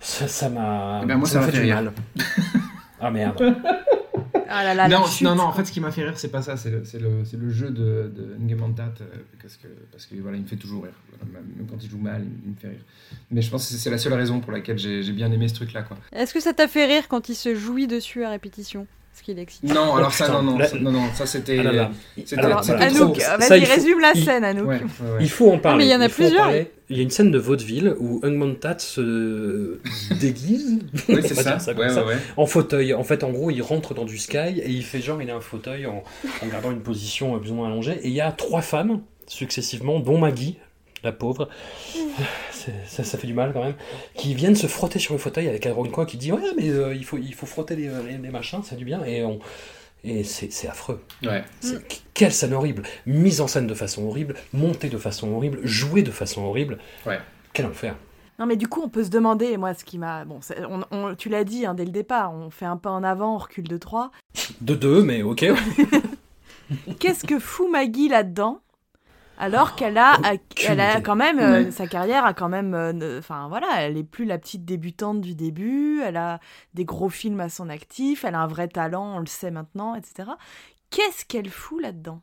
[0.00, 1.00] ça ça m'a.
[1.02, 1.92] Eh ben, moi, ça m'a fait fait du mal.
[3.00, 3.56] ah merde.
[4.48, 6.18] Ah là là, la non, chute, non, non, en fait, ce qui m'a fait rire,
[6.18, 9.04] c'est pas ça, c'est le, c'est le, c'est le jeu de, de Ngemantat, euh,
[9.42, 10.94] parce que, parce que voilà, il me fait toujours rire.
[11.32, 12.84] Même quand il joue mal, il me fait rire.
[13.30, 15.54] Mais je pense que c'est la seule raison pour laquelle j'ai j'ai bien aimé ce
[15.54, 15.98] truc-là, quoi.
[16.12, 18.86] Est-ce que ça t'a fait rire quand il se jouit dessus à répétition?
[19.34, 19.72] Parce qu'il.
[19.74, 21.58] Non, alors ça, putain, non, non, ça, non, non, ça c'était.
[21.58, 21.90] Ah.
[22.80, 24.68] Anouk, Ça, vas-y, résume la il- scène, Anouk.
[24.68, 25.18] Ouais, ouais, ouais.
[25.20, 25.78] Il faut en parler.
[25.78, 26.50] mais il y en a plusieurs.
[26.90, 29.78] Il y a une scène de vaudeville où Hungman Tat se
[30.20, 30.78] déguise.
[31.08, 31.56] Oui, c'est ça.
[31.56, 32.20] dire comme Ouais, ça, ouais, ouais.
[32.36, 32.94] en fauteuil.
[32.94, 35.36] En fait, en gros, il rentre dans du sky et il fait genre, il a
[35.36, 36.02] un fauteuil en,
[36.42, 37.98] en gardant une position euh, plus ou moins allongée.
[38.02, 40.56] Et il y a trois femmes, successivement, dont Maggie,
[41.02, 41.48] la pauvre,
[42.86, 43.74] ça, ça fait du mal quand même,
[44.14, 46.94] qui viennent se frotter sur le fauteuil avec Aaron Kwok qui dit Ouais, mais euh,
[46.94, 49.04] il, faut, il faut frotter les, les, les machins, ça fait du bien.
[49.04, 49.38] Et, on,
[50.04, 51.02] et c'est c'est affreux.
[51.24, 51.44] Ouais.
[51.60, 56.02] C'est- Quelle scène horrible Mise en scène de façon horrible, montée de façon horrible, jouée
[56.02, 56.78] de façon horrible.
[57.06, 57.18] Ouais.
[57.52, 57.94] Quel enfer.
[58.38, 60.24] Non, mais du coup, on peut se demander, moi, ce qui m'a.
[60.24, 62.90] Bon, c'est- on, on- tu l'as dit hein, dès le départ, on fait un pas
[62.90, 64.12] en avant, on recule de trois.
[64.60, 65.46] De deux, mais ok.
[67.00, 68.60] Qu'est-ce que fout Maggie là-dedans?
[69.38, 70.40] Alors qu'elle a, Aucune
[70.72, 71.70] elle a quand même, euh, Ouais.
[71.70, 75.34] sa carrière a quand même, euh, enfin voilà, elle est plus la petite débutante du
[75.34, 76.40] début, elle a
[76.74, 79.94] des gros films à son actif, elle a un vrai talent, on le sait maintenant,
[79.94, 80.30] etc.
[80.90, 82.20] Qu'est-ce qu'elle fout là-dedans?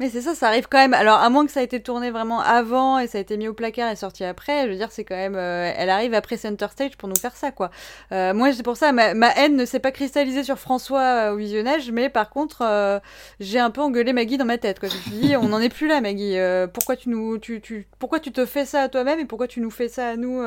[0.00, 0.92] Mais c'est ça, ça arrive quand même.
[0.92, 3.46] Alors, à moins que ça ait été tourné vraiment avant et ça a été mis
[3.46, 5.36] au placard et sorti après, je veux dire, c'est quand même.
[5.36, 7.70] euh, elle arrive après Center Stage pour nous faire ça, quoi.
[8.10, 11.32] Euh, moi, c'est pour ça, ma, ma haine ne s'est pas cristallisée sur François euh,
[11.32, 12.98] au visionnage, mais par contre, euh,
[13.38, 14.88] j'ai un peu engueulé Maggie dans ma tête, quoi.
[14.88, 16.36] Je me suis dit, on n'en est plus là, Maggie.
[16.72, 19.60] Pourquoi, tu nous, tu, tu, pourquoi tu te fais ça à toi-même et pourquoi tu
[19.60, 20.42] nous fais ça à nous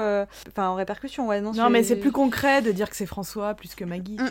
[0.50, 1.40] Enfin, en répercussion, ouais.
[1.40, 4.18] Non, Non, mais c'est plus concret de dire que c'est François plus que Maggie.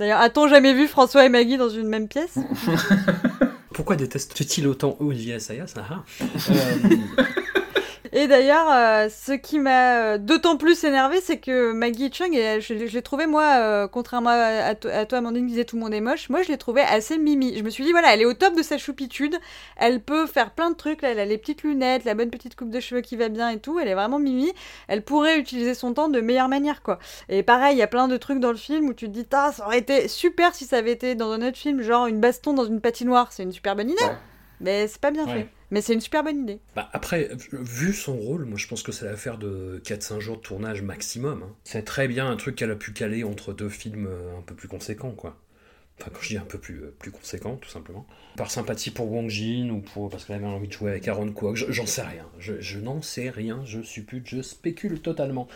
[0.00, 2.38] D'ailleurs, a-t-on jamais vu François et Maggie dans une même pièce?
[3.74, 6.04] Pourquoi déteste-t-il autant Olivier Assayas Ah, ah?
[6.50, 6.96] Euh,
[8.12, 12.60] Et d'ailleurs, euh, ce qui m'a euh, d'autant plus énervé, c'est que Maggie Chung, et
[12.60, 14.34] je, je l'ai trouvé, moi, euh, contrairement à,
[14.66, 16.58] à to- à toi, Amandine, qui disait tout le monde est moche, moi, je l'ai
[16.58, 17.56] trouvé assez mimi.
[17.56, 19.36] Je me suis dit, voilà, elle est au top de sa choupitude,
[19.76, 22.56] elle peut faire plein de trucs, là, elle a les petites lunettes, la bonne petite
[22.56, 24.52] coupe de cheveux qui va bien et tout, elle est vraiment mimi.
[24.88, 26.98] Elle pourrait utiliser son temps de meilleure manière, quoi.
[27.28, 29.26] Et pareil, il y a plein de trucs dans le film où tu te dis,
[29.32, 32.18] ah, ça aurait été super si ça avait été dans un autre film, genre une
[32.20, 34.02] baston dans une patinoire, c'est une super bonne idée.
[34.02, 34.16] Ouais.
[34.60, 35.32] Mais c'est pas bien Ouais.
[35.32, 35.48] fait.
[35.70, 36.58] Mais c'est une super bonne idée.
[36.74, 40.42] Bah, après, vu son rôle, moi je pense que c'est l'affaire de 4-5 jours de
[40.42, 41.42] tournage maximum.
[41.44, 41.54] hein.
[41.64, 44.54] C'est très bien un truc qu'elle a pu caler entre deux films euh, un peu
[44.54, 45.36] plus conséquents, quoi.
[46.00, 48.06] Enfin, quand je dis un peu plus, euh, plus conséquent, tout simplement.
[48.36, 51.30] Par sympathie pour Wong Jin ou pour, parce qu'elle avait envie de jouer avec Aaron
[51.30, 52.24] Kwok, je- j'en sais rien.
[52.38, 55.46] Je, je n'en sais rien, je suppute, je spécule totalement.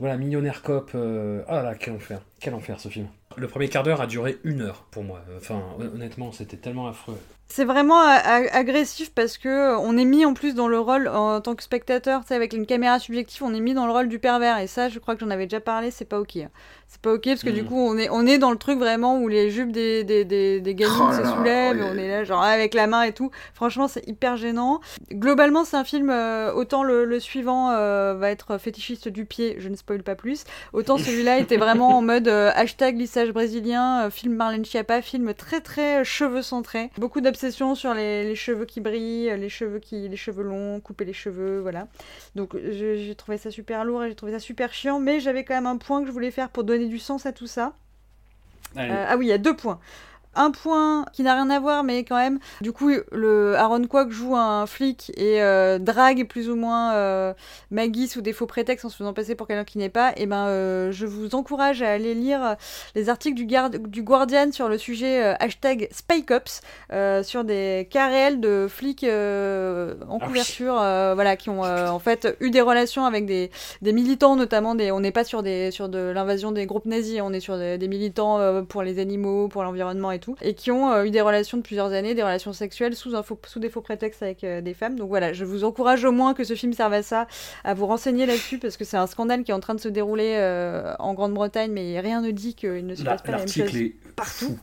[0.00, 2.20] Voilà, Millionnaire Cop, euh, ah là, quel enfer.
[2.38, 3.08] Quel enfer ce film.
[3.36, 5.20] Le premier quart d'heure a duré une heure pour moi.
[5.36, 7.18] Enfin, hon- honnêtement, c'était tellement affreux.
[7.48, 11.08] C'est vraiment a- agressif parce que euh, on est mis en plus dans le rôle
[11.08, 13.92] en tant que spectateur, tu sais, avec une caméra subjective, on est mis dans le
[13.92, 14.58] rôle du pervers.
[14.60, 16.36] Et ça, je crois que j'en avais déjà parlé, c'est pas ok.
[16.36, 16.48] hein.
[16.88, 17.68] C'est pas ok parce que du Mhm.
[17.68, 20.60] coup, on est, on est dans le truc vraiment où les jupes des, des, des,
[20.60, 21.82] des gamines Oh se soulèvent, ouais.
[21.92, 23.30] on est là, genre avec la main et tout.
[23.52, 24.80] Franchement, c'est hyper gênant.
[25.12, 29.56] Globalement, c'est un film, euh, autant le, le suivant euh, va être fétichiste du pied,
[29.58, 32.96] je ne spoil pas plus, autant celui-là était vraiment en mode euh, hashtag
[33.32, 36.90] brésilien, euh, film Marlène Schiappa, film très très euh, cheveux centré.
[36.98, 41.04] Beaucoup d'obsession sur les, les cheveux qui brillent, les cheveux qui, les cheveux longs, couper
[41.04, 41.86] les cheveux, voilà.
[42.34, 45.54] Donc j'ai trouvé ça super lourd et j'ai trouvé ça super chiant, mais j'avais quand
[45.54, 47.74] même un point que je voulais faire pour donner du sens à tout ça.
[48.76, 49.78] Euh, ah oui, il y a deux points.
[50.36, 54.10] Un point qui n'a rien à voir, mais quand même, du coup, le Aaron Kwok
[54.10, 57.34] joue un flic et euh, drague plus ou moins euh,
[57.70, 60.12] Maggie sous des faux prétextes en se faisant passer pour quelqu'un qui n'est pas.
[60.16, 62.56] Et ben, euh, je vous encourage à aller lire
[62.94, 63.46] les articles du,
[63.88, 66.60] du Guardian sur le sujet hashtag SpyCops,
[66.92, 72.36] euh, sur des cas réels de flics en Ah couverture, voilà, qui ont en fait
[72.40, 73.50] eu des relations avec des,
[73.82, 74.90] des militants, notamment des.
[74.90, 77.78] On n'est pas sur des sur de l'invasion des groupes nazis, on est sur des,
[77.78, 81.20] des militants pour les animaux, pour l'environnement et tout, et qui ont euh, eu des
[81.20, 84.44] relations de plusieurs années, des relations sexuelles sous un faux, sous des faux prétextes avec
[84.44, 84.96] euh, des femmes.
[84.96, 87.26] Donc voilà, je vous encourage au moins que ce film serve à ça,
[87.64, 89.88] à vous renseigner là-dessus parce que c'est un scandale qui est en train de se
[89.88, 93.48] dérouler euh, en Grande-Bretagne, mais rien ne dit qu'il ne se passe pas la même
[93.48, 93.70] chose.
[94.16, 94.46] Partout.
[94.46, 94.58] fou.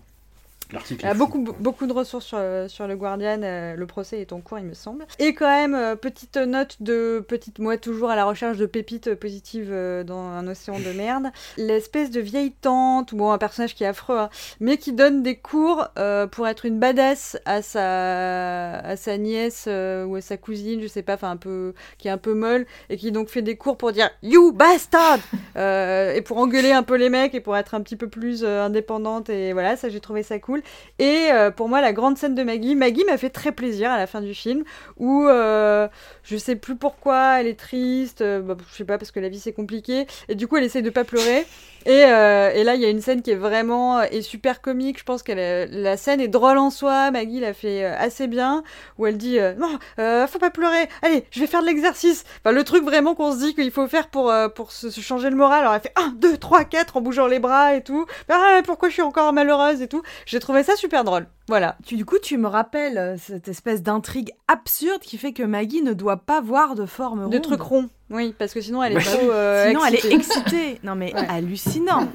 [0.74, 3.42] L'article Il y a beaucoup, beaucoup de ressources sur, sur le Guardian.
[3.44, 5.06] euh, le procès est en cours, il me semble.
[5.20, 9.16] Et quand même, euh, petite note de petite moi toujours à la recherche de pépites
[9.16, 11.32] positives euh, dans un océan de merde.
[11.58, 15.36] L'espèce de vieille tante, bon, un personnage qui est affreux, hein, mais qui donne des
[15.36, 15.88] cours
[16.32, 21.02] pour être une badass à sa, à sa nièce ou à sa cousine, je sais
[21.04, 23.78] pas, enfin un peu, qui est un peu molle, et qui donc fait des cours
[23.78, 25.20] pour dire You bastard
[25.56, 29.30] Et pour engueuler un peu les mecs et pour être un petit peu plus indépendante.
[29.30, 30.61] Et voilà, ça j'ai trouvé ça cool.
[30.99, 33.97] Et euh, pour moi, la grande scène de Maggie, Maggie m'a fait très plaisir à
[33.97, 34.64] la fin du film,
[34.97, 35.88] où euh,
[36.24, 39.30] je sais plus pourquoi, elle est triste, euh, bah, je sais pas, parce que la
[39.30, 41.45] vie c'est compliqué, et du coup elle essaye de pas pleurer.
[41.88, 44.99] Et, euh, là, il y a une scène qui est vraiment est super comique.
[44.99, 47.09] Je pense que la scène est drôle en soi.
[47.09, 48.64] Maggie l'a fait assez bien,
[48.99, 49.80] où elle dit non,
[50.28, 50.88] faut pas pleurer.
[51.01, 52.24] Allez, je vais faire de l'exercice.
[52.45, 55.62] Le truc vraiment qu'on se dit qu'il faut faire pour se changer le moral.
[55.62, 58.05] Alors elle fait 1, 2, 3, 4 en bougeant les bras et tout.
[58.30, 60.03] Ah, pourquoi je suis encore malheureuse et tout.
[60.28, 61.28] J'ai trouvé ça super drôle.
[61.47, 61.76] Voilà.
[61.86, 65.82] Tu, du coup, tu me rappelles euh, cette espèce d'intrigue absurde qui fait que Maggie
[65.82, 67.32] ne doit pas voir de forme ronde.
[67.34, 67.89] De trucs ronds.
[68.10, 69.30] Oui, parce que sinon elle est trop.
[69.32, 70.16] euh, Sinon, elle est excitée.
[70.16, 70.80] excitée.
[70.84, 71.28] Non, mais Ouais.
[71.30, 72.08] hallucinant.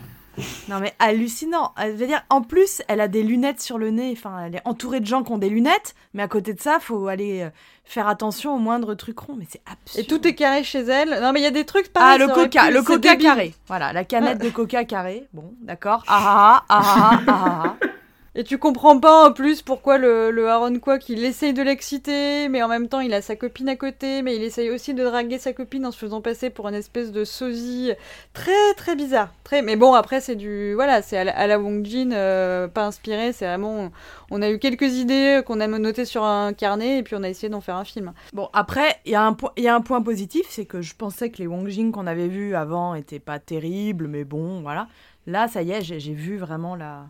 [0.69, 1.73] Non, mais hallucinant.
[1.81, 4.13] Elle veut dire, en plus, elle a des lunettes sur le nez.
[4.15, 5.95] Enfin, elle est entourée de gens qui ont des lunettes.
[6.13, 7.49] Mais à côté de ça, faut aller euh,
[7.85, 9.37] faire attention aux moindres trucs ronds.
[9.39, 10.05] Mais c'est absurde.
[10.05, 11.19] Et tout est carré chez elle.
[11.23, 12.19] Non, mais il y a des trucs Ah, pareils.
[12.19, 13.27] le coca, pu- le coca débile.
[13.27, 13.55] carré.
[13.67, 15.27] Voilà, la canette de coca carré.
[15.33, 16.05] Bon, d'accord.
[16.07, 17.87] Ah ah ah ah ah ah ah.
[18.39, 22.63] Et tu comprends pas en plus pourquoi le, Aaron Kwok il essaye de l'exciter, mais
[22.63, 25.39] en même temps il a sa copine à côté, mais il essaye aussi de draguer
[25.39, 27.93] sa copine en se faisant passer pour une espèce de sosie
[28.35, 29.33] très très bizarre.
[29.43, 33.33] Très, mais bon après c'est du voilà c'est à la, Wong Jin euh, pas inspiré,
[33.33, 33.91] c'est vraiment
[34.31, 37.31] on a eu quelques idées qu'on a notées sur un carnet et puis on a
[37.31, 38.13] essayé d'en faire un film.
[38.35, 41.31] Bon, après, il y, a un y a un point positif, c'est que je pensais
[41.31, 44.89] que les Wong Jing qu'on avait vus avant étaient pas terribles, mais bon, voilà.
[45.27, 47.07] Là, ça y est, j'ai vu vraiment la.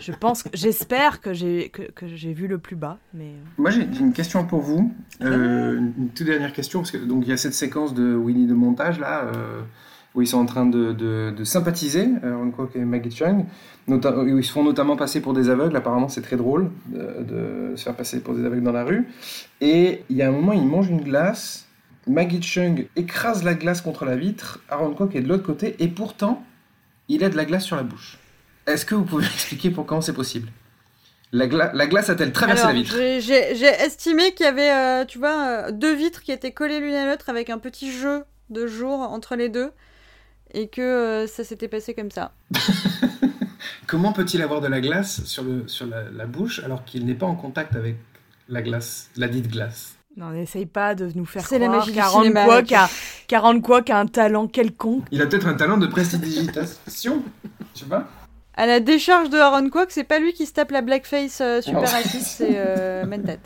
[0.00, 3.26] Je pense, que- j'espère que j'ai que, que j'ai vu le plus bas, mais.
[3.28, 4.92] euh, Moi, j'ai une question pour vous.
[5.22, 8.14] Euh, une, une toute dernière question, parce que donc il y a cette séquence de
[8.16, 9.60] Winnie de montage là, euh,
[10.16, 13.44] où ils sont en train de, de, de sympathiser, Ron Kwok et Maggie Chung,
[13.88, 13.94] où
[14.38, 15.76] ils se font notamment passer pour des aveugles.
[15.76, 17.22] Apparemment, c'est très drôle de,
[17.70, 19.06] de se faire passer pour des aveugles dans la rue.
[19.60, 21.68] Et il y a un moment, ils mangent une glace.
[22.08, 24.60] Maggie Chung écrase la glace contre la vitre.
[24.68, 26.44] Aaron Kwok est de l'autre côté, et pourtant,
[27.08, 28.18] il a de la glace sur la bouche.
[28.66, 30.48] Est-ce que vous pouvez expliquer pour comment c'est possible?
[31.32, 32.94] La, gla- la glace a-t-elle traversé Alors, la vitre?
[32.96, 36.94] j'ai- estimé qu'il y avait, euh, tu vois, euh, deux vitres qui étaient collées l'une
[36.94, 39.70] à l'autre avec un petit jeu de jour entre les deux.
[40.52, 42.32] Et que euh, ça s'était passé comme ça.
[43.86, 47.14] Comment peut-il avoir de la glace sur, le, sur la, la bouche alors qu'il n'est
[47.14, 47.96] pas en contact avec
[48.48, 49.96] la glace, la dite glace?
[50.16, 52.84] Non, n'essaye pas de nous faire C'est la croire magie du qu'Aaron cinéma, Kwok là,
[52.84, 52.90] a,
[53.26, 55.04] qu'Aaron Kwok a un talent quelconque.
[55.10, 57.24] Il a peut-être un talent de prestidigitation,
[57.74, 58.08] sais pas.
[58.56, 61.60] À la décharge de Aaron Kwok, c'est pas lui qui se tape la blackface euh,
[61.60, 63.38] super raciste, c'est euh, Mentat.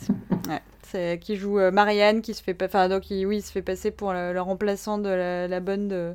[0.47, 0.61] Ouais.
[0.87, 3.61] C'est qui joue euh, Marianne, qui se fait, enfin donc il, oui, il se fait
[3.63, 6.13] passer pour le, le remplaçant de la, la bonne de,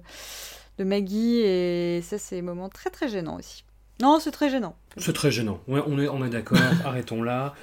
[0.78, 3.64] de Maggie et ça c'est un moment très très gênant aussi.
[4.02, 4.74] Non, c'est très gênant.
[4.96, 5.60] C'est très gênant.
[5.68, 7.54] Ouais, on est, on est d'accord, arrêtons là.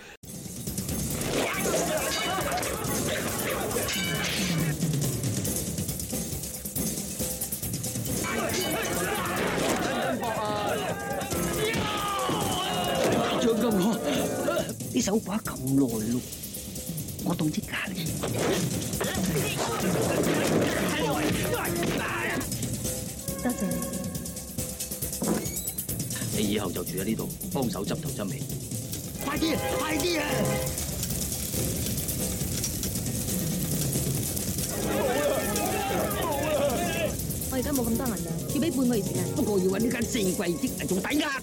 [15.01, 15.79] 手把咁耐
[16.11, 16.21] 咯，
[17.23, 18.05] 我当即假嘅。
[23.41, 23.53] 得嘅，
[26.37, 28.41] 你以后就住喺呢度，帮手执头执尾。
[29.25, 30.25] 快啲，快啲啊！
[37.49, 39.23] 我而家冇咁多银两，要俾半个月时间。
[39.35, 41.41] 不过要揾呢间四季的嚟做抵押。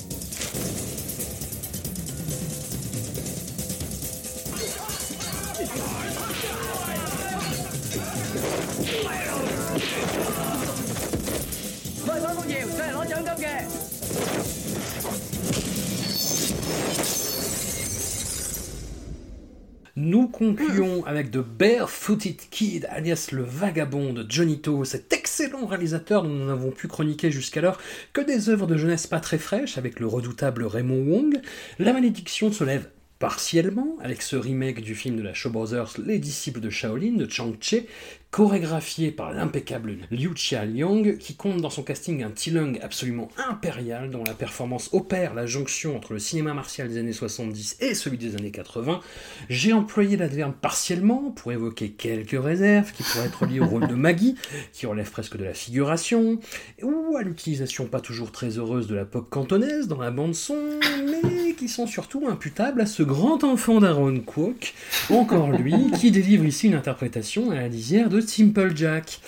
[20.00, 26.22] Nous concluons avec The Barefooted Kid, alias le vagabond de Johnny To, cet excellent réalisateur
[26.22, 27.78] dont nous n'avons pu chroniquer jusqu'alors
[28.12, 31.40] que des œuvres de jeunesse pas très fraîches avec le redoutable Raymond Wong.
[31.80, 32.88] La malédiction se lève
[33.18, 37.28] partiellement avec ce remake du film de la Shaw Brothers Les disciples de Shaolin de
[37.28, 37.82] Chang Che,
[38.30, 44.10] chorégraphié par l'impeccable Liu Chia Liang, qui compte dans son casting un Tilung absolument impérial
[44.10, 48.18] dont la performance opère la jonction entre le cinéma martial des années 70 et celui
[48.18, 49.00] des années 80.
[49.48, 53.94] J'ai employé l'adverbe partiellement pour évoquer quelques réserves qui pourraient être liées au rôle de
[53.94, 54.34] Maggie,
[54.72, 56.38] qui relève presque de la figuration,
[56.82, 60.78] ou à l'utilisation pas toujours très heureuse de la pop cantonaise dans la bande son,
[61.06, 64.74] mais qui sont surtout imputables à ce grand enfant d'Aaron Kwok,
[65.10, 69.20] encore lui, qui délivre ici une interprétation à la lisière de Simple Jack.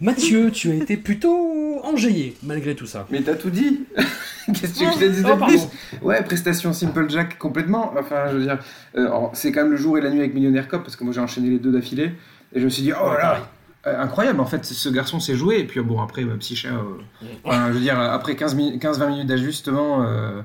[0.00, 3.06] Mathieu, tu as été plutôt enjaillé malgré tout ça.
[3.10, 3.80] Mais t'as tout dit
[4.46, 5.68] Qu'est-ce que je dise de Oh, plus
[6.02, 7.94] Ouais, prestation Simple Jack complètement.
[7.98, 8.58] Enfin, je veux dire,
[8.96, 11.12] euh, c'est quand même le jour et la nuit avec Millionnaire Cop parce que moi
[11.12, 12.12] j'ai enchaîné les deux d'affilée
[12.52, 13.48] et je me suis dit, oh là
[13.86, 15.60] euh, incroyable, en fait, ce garçon s'est joué.
[15.60, 19.26] Et puis, euh, bon, après, bah, Psyché, euh, enfin, je veux dire, après 15-20 minutes
[19.26, 20.42] d'ajustement, euh,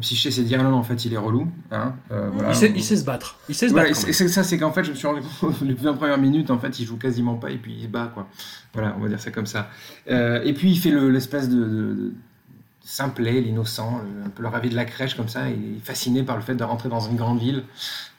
[0.00, 1.48] Psyché s'est dit, ah non, en fait, il est relou.
[1.70, 2.48] Hein, euh, voilà.
[2.50, 3.38] Il sait, il sait se battre.
[3.48, 3.90] Il sait se battre.
[3.90, 6.18] et c'est c'est ça, c'est qu'en fait, je me suis rendu compte, les 20 premières
[6.18, 8.28] minutes, en fait, il joue quasiment pas et puis il se bat, quoi.
[8.74, 9.70] Voilà, on va dire ça comme ça.
[10.10, 12.12] Euh, et puis, il fait le- l'espèce de
[12.86, 15.50] simplet, l'innocent, un peu le ravi de la crèche, comme ça.
[15.50, 17.64] Il est fasciné par le fait de rentrer dans une grande ville.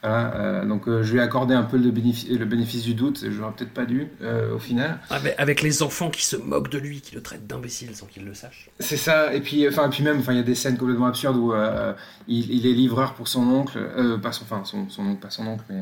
[0.04, 2.94] Voilà, euh, donc, euh, je lui ai accordé un peu le bénéfice, le bénéfice du
[2.94, 3.24] doute.
[3.24, 5.00] Je l'aurais peut-être pas dû, euh, au final.
[5.10, 8.26] Avec, avec les enfants qui se moquent de lui, qui le traitent d'imbécile sans qu'il
[8.26, 8.70] le sache.
[8.80, 11.54] C'est ça, et puis, enfin, puis même, il y a des scènes complètement absurdes où
[12.28, 13.80] il, il est livreur pour son oncle,
[14.22, 15.82] pas son, enfin, son, son oncle, pas son oncle, mais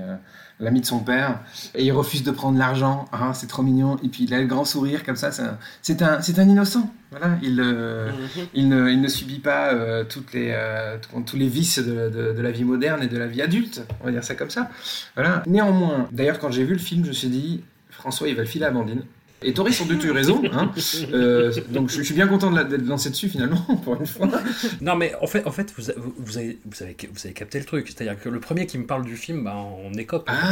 [0.60, 1.40] l'ami de son père,
[1.74, 3.06] et il refuse de prendre l'argent.
[3.12, 3.98] Ah, c'est trop mignon.
[4.04, 5.32] Et puis il a le grand sourire comme ça.
[5.32, 6.90] c'est un- C'est un, un innocent.
[7.12, 8.10] Voilà, il, euh,
[8.54, 12.34] il, ne, il ne subit pas euh, toutes les, euh, tous- les vices de, de-
[12.34, 13.84] de la vie moderne et de la vie adulte.
[14.02, 14.70] On va dire ça comme ça.
[15.16, 15.44] Voilà.
[15.48, 18.48] Néanmoins, d'ailleurs, quand j'ai vu le film, je me suis dit, François, il va le
[18.48, 19.04] filer à Amandine.
[19.48, 20.42] Et Tori sans doute eu raison.
[20.52, 20.72] Hein.
[21.14, 24.08] Euh, donc je, je suis bien content de la- d'être lancé dessus finalement, pour une
[24.08, 24.28] fois.
[24.82, 27.88] Non, mais en fait, en fait vous, avez, vous, avez, vous avez capté le truc.
[27.88, 30.28] C'est-à-dire que le premier qui me parle du film, bah, on écope.
[30.28, 30.50] Ah,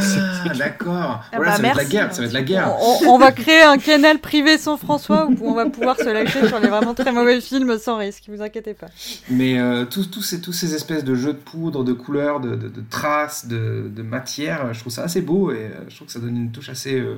[0.58, 1.24] d'accord.
[1.32, 2.14] Ah Voilà, bah, ça va être la guerre.
[2.14, 2.72] Ça va être la guerre.
[2.80, 6.46] On, on va créer un canal privé sans François où on va pouvoir se lâcher
[6.46, 8.86] sur les vraiment très mauvais films sans risque, vous inquiétez pas.
[9.28, 12.50] Mais euh, tous, tous, ces, tous ces espèces de jeux de poudre, de couleurs, de,
[12.54, 16.06] de- de traces, de, de matière, je trouve ça assez beau et euh, je trouve
[16.06, 17.16] que ça donne une touche assez, euh,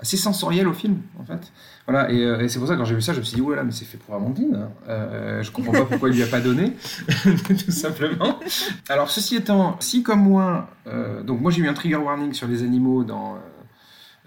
[0.00, 1.52] assez sensorielle au film, en fait.
[1.86, 3.42] Voilà, et, euh, c'est pour ça que quand j'ai vu ça, je me suis dit,
[3.42, 4.56] oulala, mais c'est fait pour Amandine.
[4.56, 4.70] hein.
[4.88, 6.72] Euh, je comprends pas pourquoi il lui a pas donné,
[7.48, 8.40] tout simplement.
[8.88, 12.48] Alors, ceci étant, si comme moi, euh, donc moi j'ai eu un trigger warning sur
[12.48, 13.36] les animaux dans,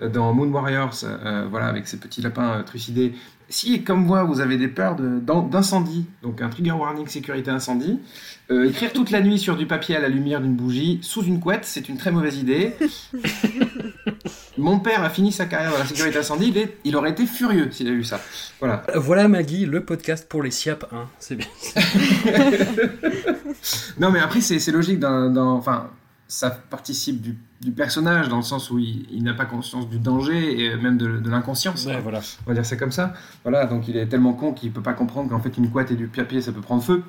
[0.01, 0.93] euh, dans Moon Warriors,
[1.49, 3.13] voilà, avec ces petits lapins trucidés.
[3.49, 7.97] Si, comme moi, vous avez des peurs d'incendie, donc un trigger warning sécurité incendie,
[8.49, 11.63] écrire toute la nuit sur du papier à la lumière d'une bougie, sous une couette,
[11.63, 12.74] c'est une très mauvaise idée.
[14.57, 17.25] Mon père a fini sa carrière dans la sécurité incendie, il, est- il aurait été
[17.25, 18.19] furieux s'il a vu ça.
[18.59, 18.83] Voilà.
[18.95, 21.07] Voilà Maggie, le podcast pour les SIAP 1.
[21.19, 21.47] C'est bien.
[23.99, 24.99] Non, mais après, c'est c'est logique.
[24.99, 25.89] Dans, dans- enfin,
[26.30, 29.97] ça participe du, du personnage dans le sens où il, il n'a pas conscience du
[29.97, 31.86] danger et même de, de l'inconscience.
[31.86, 32.19] Ouais, voilà.
[32.45, 33.13] On va dire c'est comme ça.
[33.43, 35.95] Voilà, donc il est tellement con qu'il peut pas comprendre qu'en fait une couette et
[35.95, 37.01] du papier ça peut prendre feu.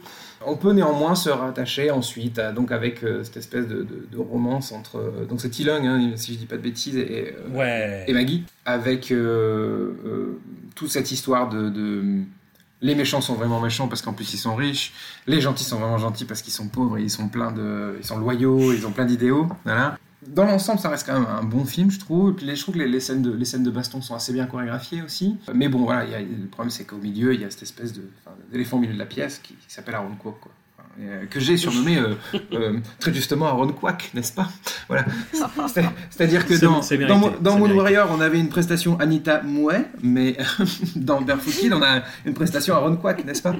[0.46, 4.18] On peut néanmoins se rattacher ensuite à- donc avec euh, cette espèce de, de- de
[4.18, 7.58] romance entre euh, donc c'est Tilung hein, si je dis pas de bêtises et, euh,
[7.58, 8.04] Ouais.
[8.06, 10.38] et Maggie avec euh,
[10.76, 11.70] toute cette histoire de-
[12.80, 14.92] les méchants sont vraiment méchants parce qu'en plus ils sont riches,
[15.26, 18.06] les gentils sont vraiment gentils parce qu'ils sont pauvres et ils sont pleins de ils
[18.06, 19.98] sont loyaux, ils ont plein d'idéaux, voilà.
[20.26, 22.36] Dans l'ensemble, ça reste quand même un bon film, je trouve.
[22.42, 25.00] Les- je trouve que les, scènes de, les scènes de baston sont assez bien chorégraphiées
[25.00, 25.36] aussi.
[25.54, 27.62] Mais bon, voilà, il y a- le problème, c'est qu'au milieu, il y a cette
[27.62, 27.92] espèce
[28.50, 30.52] d'éléphant au milieu de la pièce qui, qui s'appelle Aaron Kwok, quoi.
[31.00, 32.14] Euh, que j'ai surnommé euh,
[32.52, 34.48] euh, très justement Aaron Kwak, n'est-ce pas?
[34.88, 35.04] Voilà.
[35.68, 37.70] C'est- C'est-à-dire que dans, dans, dans Moon.
[37.76, 40.36] Warrior, on avait une prestation Anita Mouet, mais
[40.96, 43.54] dans Barefoot Kid, on a une prestation Aaron Kwak, n'est-ce pas?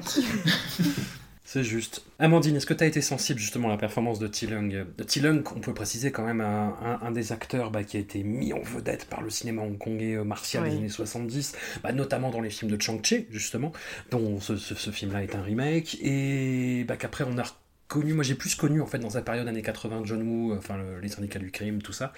[1.51, 2.03] C'est juste.
[2.19, 5.41] Amandine, est-ce que tu as été sensible justement à la performance de Tilung Euh, Tilung,
[5.55, 8.53] on peut préciser quand même un, un- un des acteurs bah, qui a été mis
[8.53, 12.51] en vedette par le cinéma hongkongais euh, martial des années 70, bah, notamment dans les
[12.51, 13.71] films de Chang-Chi, justement,
[14.11, 17.43] dont ce, ce- ce film-là est un remake, et bah, qu'après on a
[17.87, 20.77] connu, moi j'ai plus connu en fait dans cette période années 80 John Woo, enfin
[20.77, 22.13] le- les syndicats du crime, tout ça.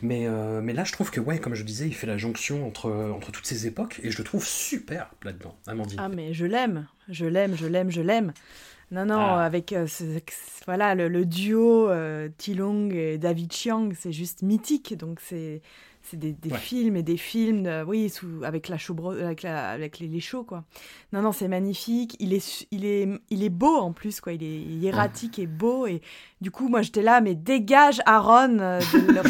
[0.00, 2.66] Mais, euh, mais là je trouve que ouais, comme je disais, il fait la jonction
[2.66, 6.00] entre, entre toutes ces époques et je le trouve super là-dedans, Amandine.
[6.02, 8.32] Ah mais je l'aime, je l'aime, je l'aime, je l'aime.
[8.90, 9.44] Non, non, Ah.
[9.44, 10.18] avec euh, ce-
[10.66, 14.96] voilà, le, le duo euh, Tilong et David Chiang, c'est juste mythique.
[14.96, 15.62] Donc c'est
[16.02, 16.56] c'est des, des Ouais.
[16.58, 18.76] films et des films, euh, oui, sous, avec, la
[19.22, 20.64] avec, la, avec les, les chauds, quoi.
[21.12, 22.16] Non, non, c'est magnifique.
[22.20, 24.32] Il est, il, est, il est beau en plus, quoi.
[24.32, 25.86] Il est hiératique et beau.
[25.86, 26.00] Et
[26.40, 29.20] du coup, moi, j'étais là, mais dégage Aaron euh, de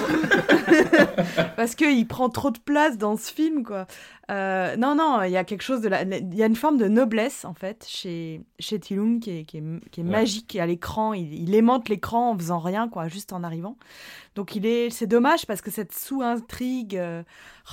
[1.56, 3.86] Parce qu'il prend trop de place dans ce film, quoi.
[4.30, 6.02] Euh, non, non, il y a quelque chose de la...
[6.02, 9.58] Il y a une forme de noblesse, en fait, chez, chez Tilung qui est, qui
[9.58, 10.10] est, qui est Ouais.
[10.10, 11.12] magique à l'écran.
[11.14, 13.76] Il, il aimante l'écran en faisant rien, quoi, juste en arrivant.
[14.36, 17.24] Donc il est, c'est dommage parce que cette sous-intrigue, euh,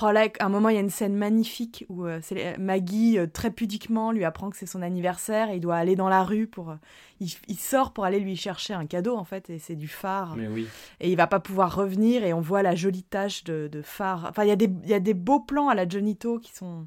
[0.02, 3.18] oh là, à un moment il y a une scène magnifique où euh, c'est Maggie
[3.18, 6.22] euh, très pudiquement lui apprend que c'est son anniversaire et il doit aller dans la
[6.24, 6.74] rue pour, euh,
[7.20, 10.36] il, il sort pour aller lui chercher un cadeau en fait et c'est du phare
[10.36, 10.66] Mais oui.
[11.00, 14.26] et il va pas pouvoir revenir et on voit la jolie tache de, de phare.
[14.30, 16.52] Enfin il y a des, il y a des beaux plans à la Jonito qui
[16.54, 16.86] sont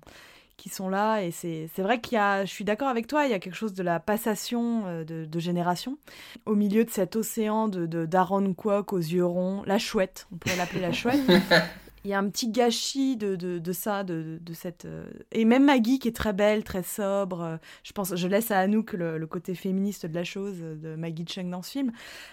[0.57, 3.31] qui sont là et c'est vrai qu'il y a, je suis d'accord avec toi, il
[3.31, 5.97] y a quelque chose de la passation euh, de, de génération
[6.45, 10.35] au milieu de cet océan de de- d'Aaron Kwok aux yeux ronds, la chouette, on
[10.37, 11.19] pourrait l'appeler la chouette.
[12.03, 15.45] Il y a un petit gâchis de, de, de ça, de, de cette euh, et
[15.45, 17.41] même Maggie qui est très belle, très sobre.
[17.41, 20.75] euh, Je pense, je laisse à Anouk le, le côté féministe de la chose euh,
[20.75, 21.91] de Maggie Chung dans ce film.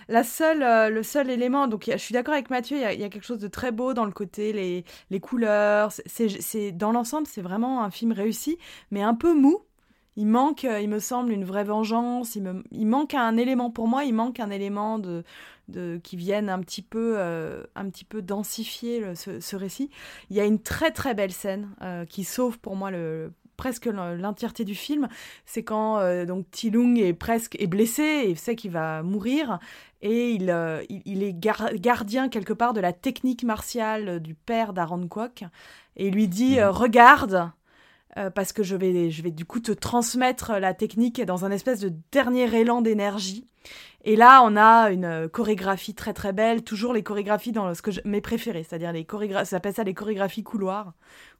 [0.09, 3.01] La seule, le seul élément, donc je suis d'accord avec Mathieu, il y, a, il
[3.01, 5.93] y a quelque chose de très beau dans le côté, les, les couleurs.
[6.07, 8.59] C'est, c'est dans l'ensemble, c'est vraiment un film réussi,
[8.91, 9.61] mais un peu mou.
[10.19, 12.35] Il manque, euh, il me semble, une vraie vengeance.
[12.35, 14.05] Il, me, il manque un élément pour moi.
[14.05, 15.23] Il manque un élément de,
[15.69, 19.91] de qui vienne un petit peu, euh, un petit peu densifier le- ce, ce récit.
[20.29, 23.87] Il y a une très très belle scène euh, qui sauve pour moi le presque
[23.87, 25.09] l'entièreté du film.
[25.47, 29.59] C'est quand euh, donc Tilung est presque est blessé et sait qu'il va mourir
[30.03, 34.35] et il, euh, il, il est gar- gardien quelque part de la technique martiale du
[34.35, 35.43] père d'Aaron Kwok
[35.97, 37.51] et il lui dit euh, regarde
[38.17, 41.51] euh, parce que je vais, je vais du coup te transmettre la technique dans un
[41.51, 43.47] espèce de dernier élan d'énergie.
[44.05, 47.91] Et là, on a une chorégraphie très très belle, toujours les chorégraphies dans ce que
[47.91, 50.95] je, mes préférées, c'est-à-dire les chorégraphies, ça s'appelle ça les chorégraphies couloirs,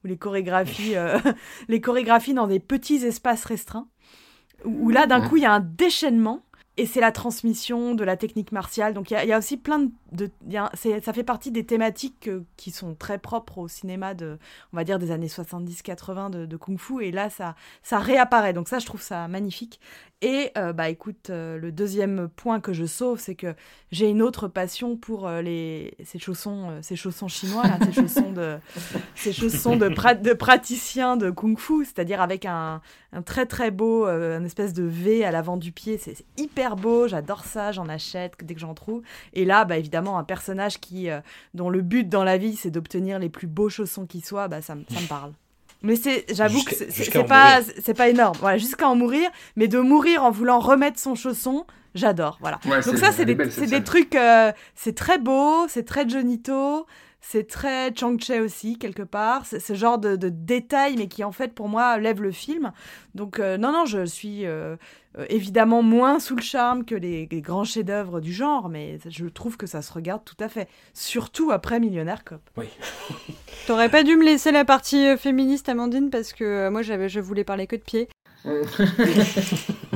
[0.05, 1.19] ou les chorégraphies, euh,
[1.69, 3.89] les chorégraphies dans des petits espaces restreints,
[4.65, 6.43] où, où là, d'un coup, il y a un déchaînement,
[6.79, 8.95] et c'est la transmission de la technique martiale.
[8.95, 9.91] Donc il y y a aussi plein de...
[10.13, 14.39] de a- ça fait partie des thématiques euh, qui sont très propres au cinéma de,
[14.73, 17.05] on va dire, des années 70-80 de, de Kung Fu.
[17.05, 18.53] Et là, ça, ça réapparaît.
[18.53, 19.81] Donc ça, je trouve ça magnifique.
[20.21, 23.55] Et euh, bah écoute, euh, le deuxième point que je sauve, c'est que
[23.93, 28.33] j'ai une autre passion pour euh, les ces chaussons, ces chaussons chinois, là, ces chaussons
[28.33, 28.57] de
[29.15, 32.81] ces chaussons de, pra- de praticiens de kung-fu, c'est-à-dire avec un,
[33.13, 35.99] un très très beau, un espèce de V à l'avant du pied.
[35.99, 39.03] C'est c'est hyper beau, j'adore ça, j'en achète dès que j'en trouve.
[39.35, 41.21] Et là, bah évidemment, un personnage qui euh,
[41.55, 44.63] dont le but dans la vie c'est d'obtenir les plus beaux chaussons qui soient, bah
[44.63, 45.33] ça, me- ça me parle.
[45.83, 46.91] Mais c'est, j'avoue que c'est-
[47.29, 48.37] pas, c'est pas énorme.
[48.41, 52.37] Voilà, jusqu'à en mourir, mais de mourir en voulant remettre son chausson, j'adore.
[52.41, 52.59] Voilà.
[52.65, 53.35] Ouais, Donc ça, c'est des,
[53.67, 56.87] des trucs, euh, c'est très beau, c'est très Jonito,
[57.21, 59.45] C'est très Chang-Che aussi, quelque part.
[59.45, 62.73] C'est ce genre de, de détails, mais qui en fait, pour moi, lève le film.
[63.15, 64.77] Donc, euh, non, non, je suis euh,
[65.29, 69.57] évidemment moins sous le charme que les, les grands chefs-d'œuvre du genre, mais je trouve
[69.57, 70.69] que ça se regarde tout à fait.
[70.95, 72.41] Surtout après Millionnaire Cop.
[72.57, 72.67] Oui.
[73.67, 77.21] T'aurais pas dû me laisser la partie euh, féministe, Amandine, parce que moi, j'avais, je
[77.21, 78.09] voulais parler que de pieds.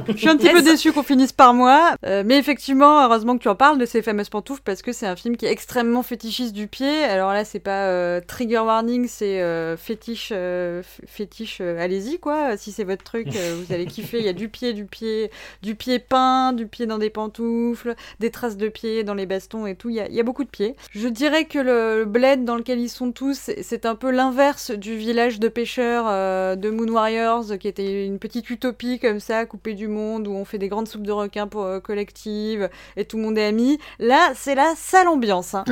[0.08, 3.42] Je suis un petit peu déçue qu'on finisse par moi, euh, mais effectivement, heureusement que
[3.42, 6.02] tu en parles de ces fameuses pantoufles parce que c'est un film qui est extrêmement
[6.02, 7.04] fétichiste du pied.
[7.04, 11.58] Alors là, c'est pas euh, trigger warning, c'est euh, fétiche, euh, fétiche.
[11.60, 14.18] euh, Allez-y quoi, si c'est votre truc, euh, vous allez kiffer.
[14.18, 15.30] Il y a du pied, du pied,
[15.62, 19.66] du pied peint, du pied dans des pantoufles, des traces de pied dans les bastons
[19.66, 19.88] et tout.
[19.88, 20.74] Il y a, il y a beaucoup de pieds.
[20.90, 24.10] Je dirais que le, le bled dans lequel ils sont tous, c'est- c'est un peu
[24.10, 29.20] l'inverse du village de pêcheurs euh, de Moon Warriors, qui était une petite utopie comme
[29.20, 32.68] ça, coupée du monde, où on fait des grandes soupes de requins pour euh, collectives
[32.96, 33.78] et tout le monde est ami.
[33.98, 35.54] Là, c'est la sale ambiance.
[35.54, 35.64] hein.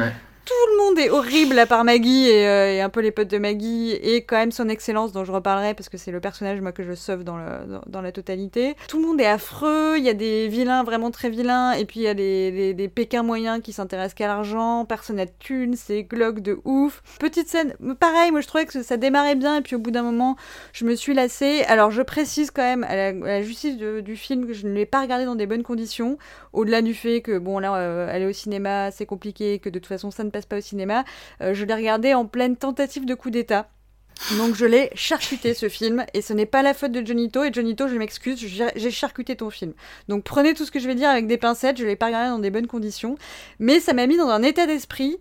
[0.44, 3.28] Tout le monde est horrible à part Maggie et, euh, et un peu les potes
[3.28, 6.60] de Maggie et quand même son excellence dont je reparlerai parce que c'est le personnage
[6.60, 7.38] moi que je sauve dans,
[7.86, 8.74] dans, la totalité.
[8.88, 12.00] Tout le monde est affreux, il y a des vilains vraiment très vilains et puis
[12.00, 15.74] il y a des, des, pékins moyens qui s'intéressent qu'à l'argent, personne n'a de thunes,
[15.76, 17.02] c'est glauque de ouf.
[17.18, 20.02] Petite scène, pareil, moi je trouvais que ça démarrait bien et puis au bout d'un
[20.02, 20.36] moment
[20.72, 21.64] je me suis lassée.
[21.68, 25.02] Alors je précise quand même à la, justice du film que je ne l'ai pas
[25.02, 26.16] regardé dans des bonnes conditions,
[26.52, 29.88] au-delà du fait que bon là euh, aller au cinéma c'est compliqué, que de toute
[29.88, 31.04] façon ça ne passe pas au cinéma,
[31.42, 33.68] euh, je l'ai regardé en pleine tentative de coup d'état.
[34.36, 37.52] Donc je l'ai charcuté ce film et ce n'est pas la faute de Jonito et
[37.52, 39.72] Jonito je m'excuse j'ai charcuté ton film.
[40.08, 42.28] Donc prenez tout ce que je vais dire avec des pincettes, je l'ai pas regardé
[42.28, 43.16] dans des bonnes conditions,
[43.58, 45.16] mais ça m'a mis dans un état d'esprit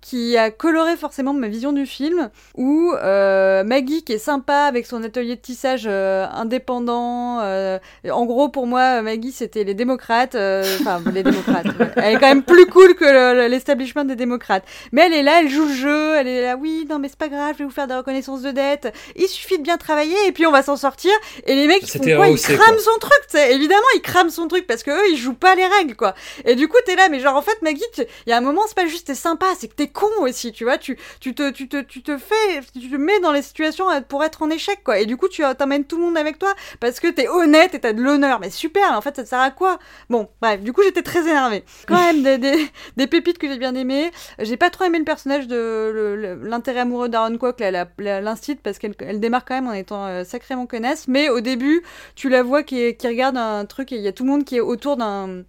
[0.00, 4.86] qui a coloré forcément ma vision du film, où euh, Maggie, qui est sympa avec
[4.86, 7.78] son atelier de tissage euh, indépendant, euh,
[8.10, 11.90] en gros pour moi Maggie c'était les démocrates, euh, enfin les démocrates, ouais.
[11.96, 14.64] elle est quand même plus cool que le- le- l'establishment des démocrates.
[14.92, 17.18] Mais elle est là, elle joue le jeu, elle est là, oui, non mais c'est
[17.18, 20.16] pas grave, je vais vous faire des reconnaissances de dette, il suffit de bien travailler
[20.26, 21.12] et puis on va s'en sortir.
[21.46, 22.78] Et les mecs ils font C'était quoi Ils crament quoi.
[22.78, 25.96] son truc, évidemment ils crament son truc parce que eux ils jouent pas les règles
[25.96, 26.14] quoi.
[26.44, 28.62] Et du coup t'es là, mais genre en fait Maggie, il y a un moment
[28.68, 31.50] c'est pas juste t'es sympa, c'est que t'es con aussi, tu vois, tu, tu, te,
[31.50, 34.82] tu, te, tu te fais, tu te mets dans les situations pour être en échec
[34.84, 34.98] quoi.
[34.98, 37.74] Et du coup tu euh, t'emmènes tout le monde avec toi parce que t'es honnête
[37.74, 38.40] et t'as de l'honneur.
[38.40, 39.78] Mais super, en fait ça te sert à quoi?
[40.10, 41.64] Bon, bref, du coup j'étais très énervée.
[41.86, 44.10] Quand même des, des, des pépites que j'ai bien aimées.
[44.38, 47.60] J'ai pas trop aimé le personnage de l'intérêt amoureux d'Aaron Kwok,
[47.98, 51.08] l'instit, parce qu'elle elle démarre quand même en étant euh, sacrément connasse.
[51.08, 51.82] Mais au début,
[52.14, 54.30] tu la vois qui, est- qui regarde un truc et il y a tout le
[54.30, 55.42] monde qui est autour d'un.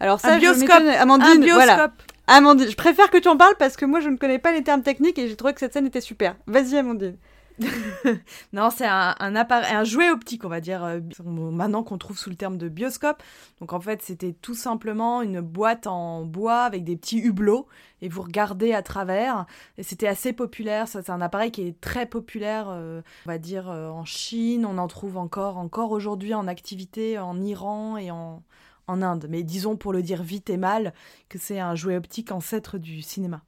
[0.00, 0.68] Alors ça, Un je bioscope.
[0.68, 1.90] m'étonne- Amandine, Un voilà.
[2.28, 4.62] Amandine, je préfère que tu en parles parce que moi je ne connais pas les
[4.62, 6.36] termes techniques et j'ai trouvé que cette scène était super.
[6.46, 7.16] Vas-y Amandine.
[8.52, 12.30] Non, c'est un, appareil, un jouet optique, on va dire, euh, maintenant qu'on trouve sous
[12.30, 13.22] le terme de bioscope.
[13.60, 17.66] Donc en fait, c'était tout simplement une boîte en bois avec des petits hublots
[18.02, 19.46] et vous regardez à travers.
[19.76, 20.86] Et c'était assez populaire.
[20.86, 24.66] C'est un appareil qui est très populaire, euh, on va dire, euh, en Chine.
[24.66, 28.42] On en trouve encore, encore aujourd'hui en activité en Iran et en,
[28.88, 29.26] en Inde.
[29.28, 30.92] Mais disons, pour le dire vite et mal,
[31.28, 33.42] que c'est un jouet optique ancêtre du cinéma.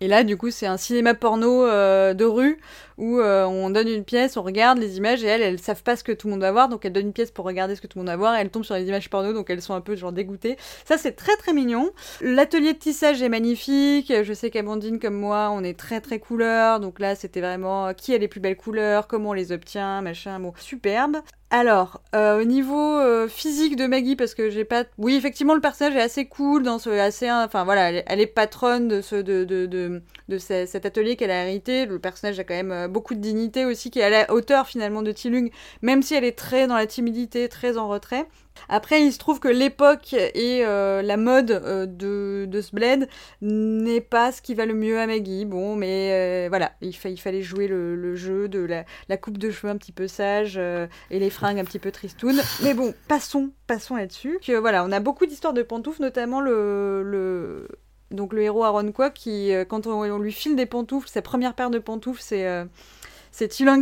[0.00, 2.60] Et là, du coup, c'est un cinéma porno euh, de rue
[2.98, 5.96] où euh, on donne une pièce, on regarde les images et elles, elles savent pas
[5.96, 7.80] ce que tout le monde va voir, donc elles donnent une pièce pour regarder ce
[7.80, 9.60] que tout le monde va voir et elles tombent sur les images porno, donc elles
[9.60, 10.56] sont un peu genre dégoûtées.
[10.84, 11.90] Ça, c'est très très mignon.
[12.20, 14.12] L'atelier de tissage est magnifique.
[14.22, 17.92] Je sais qu'Amandine, comme moi, on est très très couleur, donc là, c'était vraiment euh,
[17.92, 21.16] qui a les plus belles couleurs, comment on les obtient, machin, bon, superbe.
[21.50, 25.62] Alors, euh, au niveau euh, physique de Maggie, parce que j'ai pas, oui, effectivement, le
[25.62, 29.44] personnage est assez cool, dans ce, assez, enfin voilà, elle, est- patronne de ce, de,
[29.44, 31.86] de, de, de ce- cet atelier qu'elle a hérité.
[31.86, 34.66] Le personnage a quand même euh, beaucoup de dignité aussi, qui est à la hauteur
[34.66, 35.48] finalement de Tilung,
[35.80, 38.26] même si elle est très dans la timidité, très en retrait.
[38.68, 43.08] Après, il se trouve que l'époque et euh, la mode euh, de, de ce bled
[43.40, 45.44] n'est pas ce qui va le mieux à Maggie.
[45.44, 49.16] Bon, mais euh, voilà, il, fa- il fallait jouer le, le jeu de la, la
[49.16, 52.40] coupe de cheveux un petit peu sage et les fringues un petit peu tristounes.
[52.62, 54.38] Mais bon, passons, passons là-dessus.
[54.60, 57.68] Voilà, on a beaucoup d'histoires de pantoufles, notamment le, le
[58.10, 61.70] donc le héros Aaron Kwok qui, quand on, lui file des pantoufles, sa première paire
[61.70, 62.64] de pantoufles, c'est euh,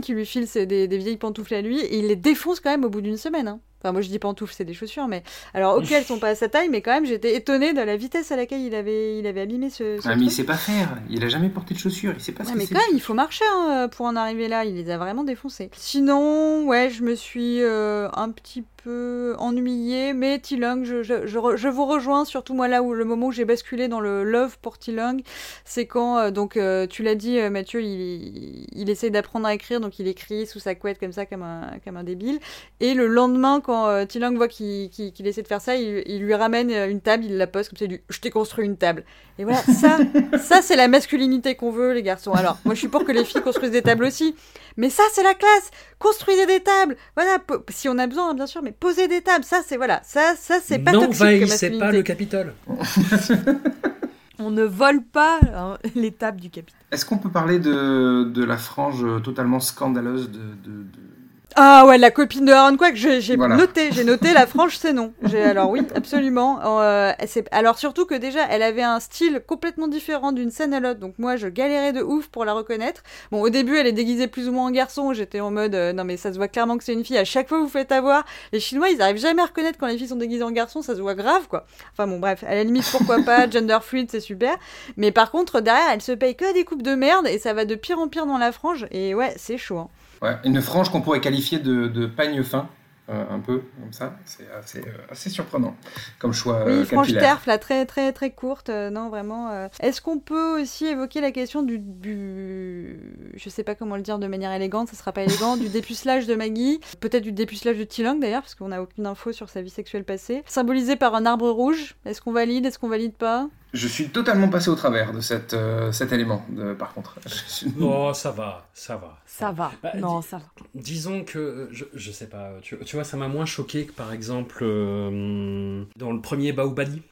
[0.02, 2.90] qui lui file des vieilles pantoufles à lui et il les défonce quand même au
[2.90, 3.48] bout d'une semaine.
[3.48, 3.60] hein.
[3.82, 5.22] Enfin, moi je dis pantoufles, c'est des chaussures, mais
[5.54, 7.96] alors ok, elles sont pas à sa taille, mais quand même j'étais étonnée de la
[7.96, 10.00] vitesse à laquelle il avait, il avait abîmé ce.
[10.00, 10.96] ce Ah, mais il sait pas faire.
[11.10, 12.12] Il a jamais porté de chaussures.
[12.16, 14.16] Il sait pas ce Ouais, que mais quand même, il faut marcher hein, pour en
[14.16, 14.64] arriver là.
[14.64, 15.70] Il les a vraiment défoncés.
[15.76, 21.68] Sinon, ouais, je me suis euh, un petit peu ennuyé, mais Tilung, je, je, je,
[21.68, 24.78] vous rejoins, surtout moi là où le moment où j'ai basculé dans le love pour
[24.78, 25.22] Tilung,
[25.64, 29.54] c'est quand, euh, donc euh, tu l'as dit euh, Mathieu, il, il essaye d'apprendre à
[29.54, 32.38] écrire, donc il écrit sous sa couette comme ça, comme un, comme un débile,
[32.78, 36.34] et le lendemain quand Tilung voit qu'il qu'il essaie de faire ça, il, il lui
[36.34, 39.04] ramène une table, il la pose comme ça, il dit je t'ai construit une table.
[39.40, 39.98] Et voilà, ça,
[40.38, 42.34] ça c'est la masculinité qu'on veut les garçons.
[42.34, 44.36] Alors, moi je suis pour que les filles construisent des tables aussi,
[44.76, 47.38] mais ça c'est la classe Construisez des tables Voilà,
[47.70, 50.34] si on a besoin, hein, bien sûr, mais posez des tables, ça c'est voilà, ça,
[50.38, 52.54] ça c'est pas toxique comme N'envahissez pas le Capitole.
[54.38, 56.78] On ne vole pas hein, l'étape du capitaine.
[56.92, 61.15] Est-ce qu'on peut parler de, de la frange totalement scandaleuse de, de- de-
[61.58, 63.56] Ah ouais, la copine de Aaron Quack, j'ai Voilà.
[63.56, 65.14] noté, j'ai noté la frange c'est non.
[65.22, 66.60] J'ai- Alors oui, absolument.
[66.82, 67.12] Euh,
[67.50, 71.14] alors surtout que déjà, elle avait un style complètement différent d'une scène à l'autre, donc
[71.18, 73.02] moi je galérais de ouf pour la reconnaître.
[73.32, 75.94] Bon, au début, elle est déguisée plus ou moins en garçon, j'étais en mode euh,
[75.94, 77.16] non mais ça se voit clairement que c'est une fille.
[77.16, 79.96] À chaque fois vous faites avoir, les Chinois ils arrivent jamais à reconnaître quand les
[79.96, 81.64] filles sont déguisées en garçon, ça se voit grave quoi.
[81.92, 84.54] Enfin bon bref, à la limite pourquoi pas, gender fluid c'est super.
[84.98, 87.64] Mais par contre derrière, elle se paye que des coupes de merde et ça va
[87.64, 89.78] de pire en pire dans la frange et ouais c'est chaud.
[89.78, 89.88] hein.
[90.26, 92.68] Ouais, une frange qu'on pourrait qualifier de, de pagne fin,
[93.08, 94.16] euh, un peu comme ça.
[94.24, 95.76] C'est assez, euh, assez surprenant
[96.18, 97.22] comme choix Oui, euh, capillaire.
[97.22, 98.68] terf, là, très très très courte.
[98.68, 99.68] non, vraiment.
[99.80, 102.98] Est-ce qu'on peut aussi évoquer la question du, du-
[103.36, 106.26] Je sais pas comment le dire de manière élégante, ça sera pas élégant, du dépucelage
[106.26, 109.62] de Maggie, peut-être du dépucelage de Tilong d'ailleurs, parce qu'on n'a aucune info sur sa
[109.62, 111.96] vie sexuelle passée, symbolisé par un arbre rouge.
[112.04, 113.48] Est-ce qu'on valide Est-ce qu'on valide pas?
[113.72, 117.18] Je suis totalement passé au travers de cette, euh, cet élément, de- par contre.
[117.26, 119.18] Suis- Oh, ça va, ça va.
[119.26, 119.70] Ça va.
[119.82, 120.44] Bah, non, ça va.
[120.74, 123.92] Disons que, euh, je, je sais pas, tu, tu vois, ça m'a moins choqué que
[123.92, 127.02] par exemple euh, dans le premier Baobali,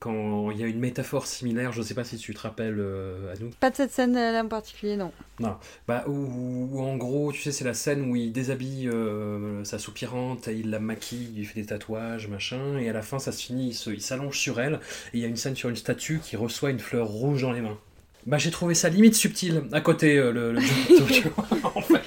[0.00, 3.34] quand il y a une métaphore similaire, je sais pas si tu te rappelles, euh,
[3.34, 3.50] à nous.
[3.60, 5.12] Pas de cette scène là en particulier, non.
[5.86, 9.78] Bah, où, où en gros, tu sais, c'est la scène où il déshabille euh, sa
[9.78, 13.18] soupirante, et il la maquille, il lui fait des tatouages, machin, et à la fin,
[13.18, 14.80] ça se finit, il s'allonge sur elle,
[15.12, 17.52] et il y a une scène sur une statue qui reçoit une fleur rouge dans
[17.52, 17.78] les mains.
[18.26, 20.60] Bah, j'ai trouvé ça limite subtil, à côté, euh, le, le
[21.74, 22.02] en fait.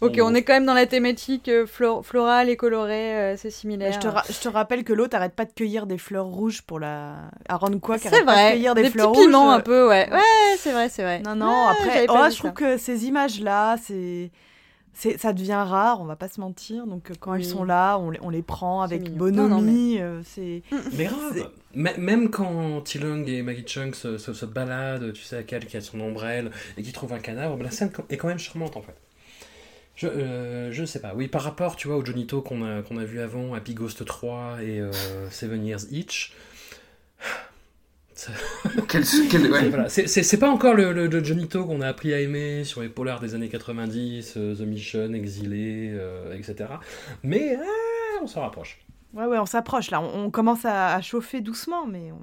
[0.00, 3.50] Ok, on est quand même dans la thématique euh, flo- florale et colorée, euh, c'est
[3.50, 3.92] similaire.
[3.92, 6.62] Je te, ra- je te rappelle que l'autre arrête pas de cueillir des fleurs rouges
[6.62, 7.14] pour la.
[7.48, 9.54] Aaron C'est arrête pas de vrai, cueillir des, des fleurs petits piments rouges.
[9.54, 10.08] un peu, ouais.
[10.12, 11.20] Ouais, c'est vrai, c'est vrai.
[11.20, 12.54] Non, non, Ah, après, oh, je trouve ça.
[12.54, 14.30] que ces images-là, c'est.
[14.92, 16.86] c'est- Ça devient rare, on va pas se mentir.
[16.86, 17.40] Donc euh, quand Oui.
[17.40, 19.98] ils sont là, on les, on les prend avec bonhomie.
[20.24, 25.38] C'est Mais grave Même quand Tilung et Maggie Chung se, se, se baladent, tu sais,
[25.38, 28.28] à quel qui a son ombrelle, et qui trouve un cadavre, la scène est quand
[28.28, 28.94] même charmante, en fait.
[29.96, 32.98] Je, euh, je sais pas, oui, par rapport, tu vois, au Jonito qu'on a, qu'on
[32.98, 34.92] a vu avant, Happy Ghost 3 et euh,
[35.30, 36.32] Seven Years Each,
[38.88, 39.68] Quel- quel- ouais.
[39.68, 42.64] voilà, c'est- c'est c'est pas encore le, le, le Jonito qu'on a appris à aimer
[42.64, 46.70] sur les polars des années 90, euh, The Mission, Exilé, euh, etc.
[47.22, 47.58] Mais
[48.22, 48.78] on s'en rapproche.
[49.12, 50.00] Ouais, ouais, on s'approche là.
[50.00, 52.20] On, on commence à, à chauffer doucement, mais on...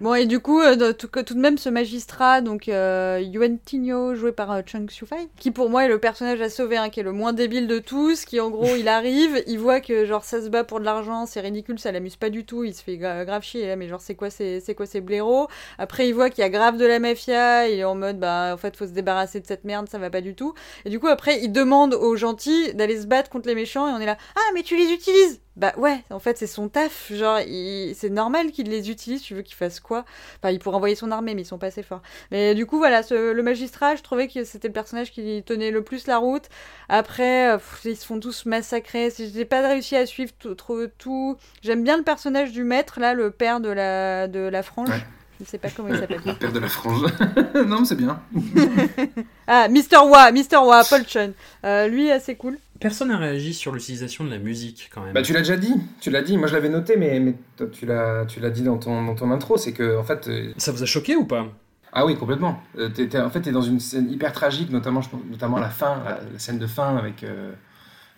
[0.00, 4.32] Bon, et du coup, euh, tout, de même, ce magistrat, donc euh, Yuan Tinho, joué
[4.32, 7.04] par euh, Chung Xiufei, qui pour moi est le personnage à sauver, hein, qui est
[7.04, 10.42] le moins débile de tous, qui en gros, il arrive, il voit que genre ça
[10.42, 12.96] se bat pour de l'argent, c'est ridicule, ça l'amuse pas du tout, il se fait
[12.96, 15.46] gra- grave chier, là, mais genre c'est quoi ces, c'est quoi ces blaireaux?
[15.78, 18.50] Après, il voit qu'il y a grave de la mafia, il est en mode, bah
[18.52, 20.54] en fait, faut se débarrasser de cette merde, ça va pas du tout.
[20.84, 23.92] Et du coup, après, il demande aux gentils d'aller se battre contre les méchants, et
[23.92, 27.12] on est là, ah, mais tu les utilises bah ouais, en fait c'est son taf,
[27.12, 30.04] genre il- c'est normal qu'il les utilise, tu veux qu'il fasse quoi?
[30.40, 32.02] Enfin il pourrait envoyer son armée mais ils sont pas assez forts.
[32.32, 35.70] Mais du coup voilà, ce- le magistrat, je trouvais que c'était le personnage qui tenait
[35.70, 36.44] le plus la route.
[36.88, 40.56] Après, euh, pff, ils se font tous massacrer, j'ai pas réussi à suivre tout.
[40.98, 41.36] tout.
[41.62, 44.88] J'aime bien le personnage du maître, là, le père de la, de la frange.
[44.88, 45.04] Ouais.
[45.40, 46.20] Je ne sais pas comment il s'appelle.
[46.26, 47.02] Le père de la frange.
[47.66, 48.20] non, mais c'est bien.
[49.46, 49.98] Ah, Mr.
[50.08, 50.56] Wa, Mr.
[50.64, 51.32] Wa, Paul Chun.
[51.64, 52.58] Euh, lui, assez cool.
[52.84, 55.14] Personne n'a réagi sur l'utilisation de la musique, quand même.
[55.14, 55.72] Bah, tu l'as déjà dit.
[56.02, 56.36] Tu l'as dit.
[56.36, 59.14] Moi, je l'avais noté, mais, mais toi, tu l'as, tu l'as dit dans ton, dans
[59.14, 59.56] ton intro.
[59.56, 61.46] C'est que, en fait, euh, Ça vous a choqué ou pas?
[61.94, 62.62] Ah oui, complètement.
[62.76, 65.08] Euh, t'es- t'es- en fait, tu es dans une scène hyper tragique, notamment, je
[65.40, 67.24] la fin, la, la scène de fin avec.
[67.24, 67.52] euh,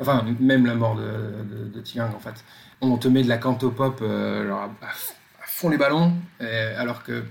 [0.00, 2.34] enfin, même la mort de, de, de Tiang, en fait.
[2.80, 4.88] On te met de la cantopop euh, genre à,
[5.46, 7.22] fond les ballons, et- alors que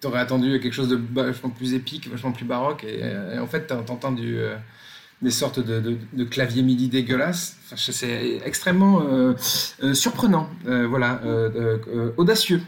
[0.00, 2.98] t'aurais attendu quelque chose de vachement plus épique, vachement plus baroque, et,
[3.34, 4.40] et en fait, t'en- t'entends du.
[5.24, 7.56] Des sortes de, de, claviers MIDI dégueulasses.
[7.74, 9.34] C'est extrêmement euh,
[9.82, 12.62] euh, surprenant, euh, voilà, euh, audacieux,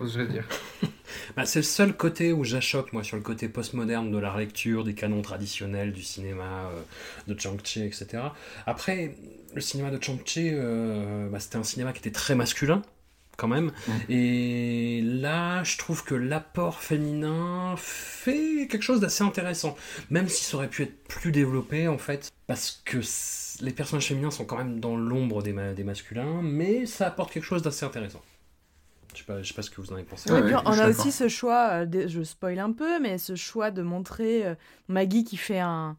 [0.00, 0.44] oserais dire.
[1.36, 4.84] Bah, c'est le seul côté où j'achoppe, moi, sur le côté postmoderne de la relecture,
[4.84, 6.70] des canons traditionnels du cinéma,
[7.26, 8.22] de Chang-Chi, etc.
[8.66, 9.14] Après,
[9.54, 10.52] le cinéma de Chang-Chi,
[11.30, 12.82] bah, c'était un cinéma qui était très masculin,
[13.36, 13.72] quand même.
[13.86, 13.92] Mm.
[14.08, 19.76] Et là, je trouve que l'apport féminin fait quelque chose d'assez intéressant,
[20.10, 22.98] même si ça aurait pu être plus développé en fait, parce que
[23.62, 27.32] les personnages féminins sont quand même dans l'ombre des, ma- des masculins, mais ça apporte
[27.32, 28.22] quelque chose d'assez intéressant.
[29.14, 30.30] Je sais pas, je sais pas ce que vous en avez pensé.
[30.30, 33.16] Ouais, Et puis, ouais, on a aussi ce choix, euh, je spoil un peu, mais
[33.16, 34.54] ce choix de montrer euh,
[34.88, 35.96] Maggie qui fait un,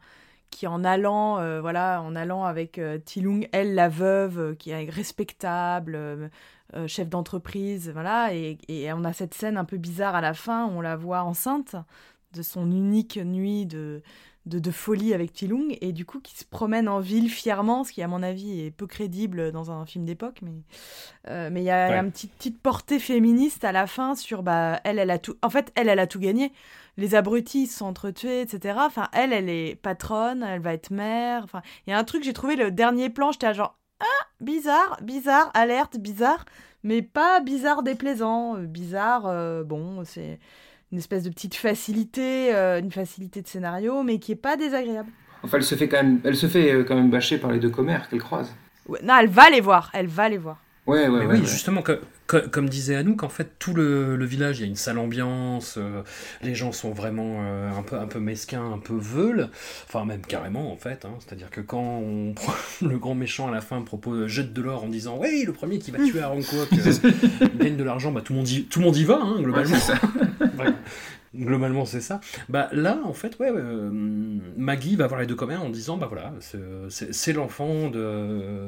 [0.51, 4.69] qui en allant, euh, voilà, en allant avec euh, Tilung, elle la veuve, euh, qui
[4.69, 6.29] est respectable,
[6.75, 10.33] euh, chef d'entreprise, voilà, et, et on a cette scène un peu bizarre à la
[10.33, 11.75] fin où on la voit enceinte
[12.33, 14.01] de son unique nuit de,
[14.45, 17.93] de, de folie avec Tilung, et du coup qui se promène en ville fièrement, ce
[17.93, 20.51] qui à mon avis est peu crédible dans un film d'époque, mais
[21.29, 21.99] euh, mais il y a Ouais.
[21.99, 25.49] une petite, petite portée féministe à la fin sur bah elle elle a tout en
[25.49, 26.51] fait elle elle a tout gagné.
[26.97, 31.43] Les abrutis sont entretués etc enfin elle elle est patronne elle va être mère.
[31.45, 34.25] Enfin il y a un truc j'ai trouvé le dernier plan j'étais à genre ah
[34.41, 36.45] bizarre bizarre alerte bizarre
[36.83, 40.39] mais pas bizarre déplaisant euh, bizarre euh, bon c'est
[40.91, 45.09] une espèce de petite facilité euh, une facilité de scénario mais qui est pas désagréable
[45.43, 47.69] Enfin, elle se fait quand même, elle se fait quand même bâcher par les deux
[47.69, 48.51] commères qu'elle croise.
[48.87, 50.57] Ouais, non elle va les voir elle va les voir
[50.87, 51.33] Ouais, ouais, Mais ouais.
[51.35, 51.45] oui, ouais.
[51.45, 54.75] justement, que- comme disait Anouk, en fait, tout le, le village, il y a une
[54.75, 56.01] sale ambiance, euh,
[56.43, 59.47] les gens sont vraiment euh, un, peu, un peu mesquins, un peu veules,
[59.87, 61.15] enfin même carrément en fait, hein.
[61.19, 64.83] c'est-à-dire que quand on prend le grand méchant à la fin propose, jette de l'or
[64.83, 68.21] en disant «Oui, le premier qui va tuer Aaron Kwok euh, gagne de l'argent», bah,
[68.21, 69.75] tout, le monde y, tout le monde y va, hein, Ouais, globalement.
[69.75, 69.99] c'est ça.
[70.59, 70.73] Ouais.
[71.35, 72.19] Globalement, c'est ça.
[72.49, 73.91] Bah là, en fait, ouais, euh,
[74.57, 77.91] Maggie va voir les deux commères en disant, bah voilà, c'est- l'enfant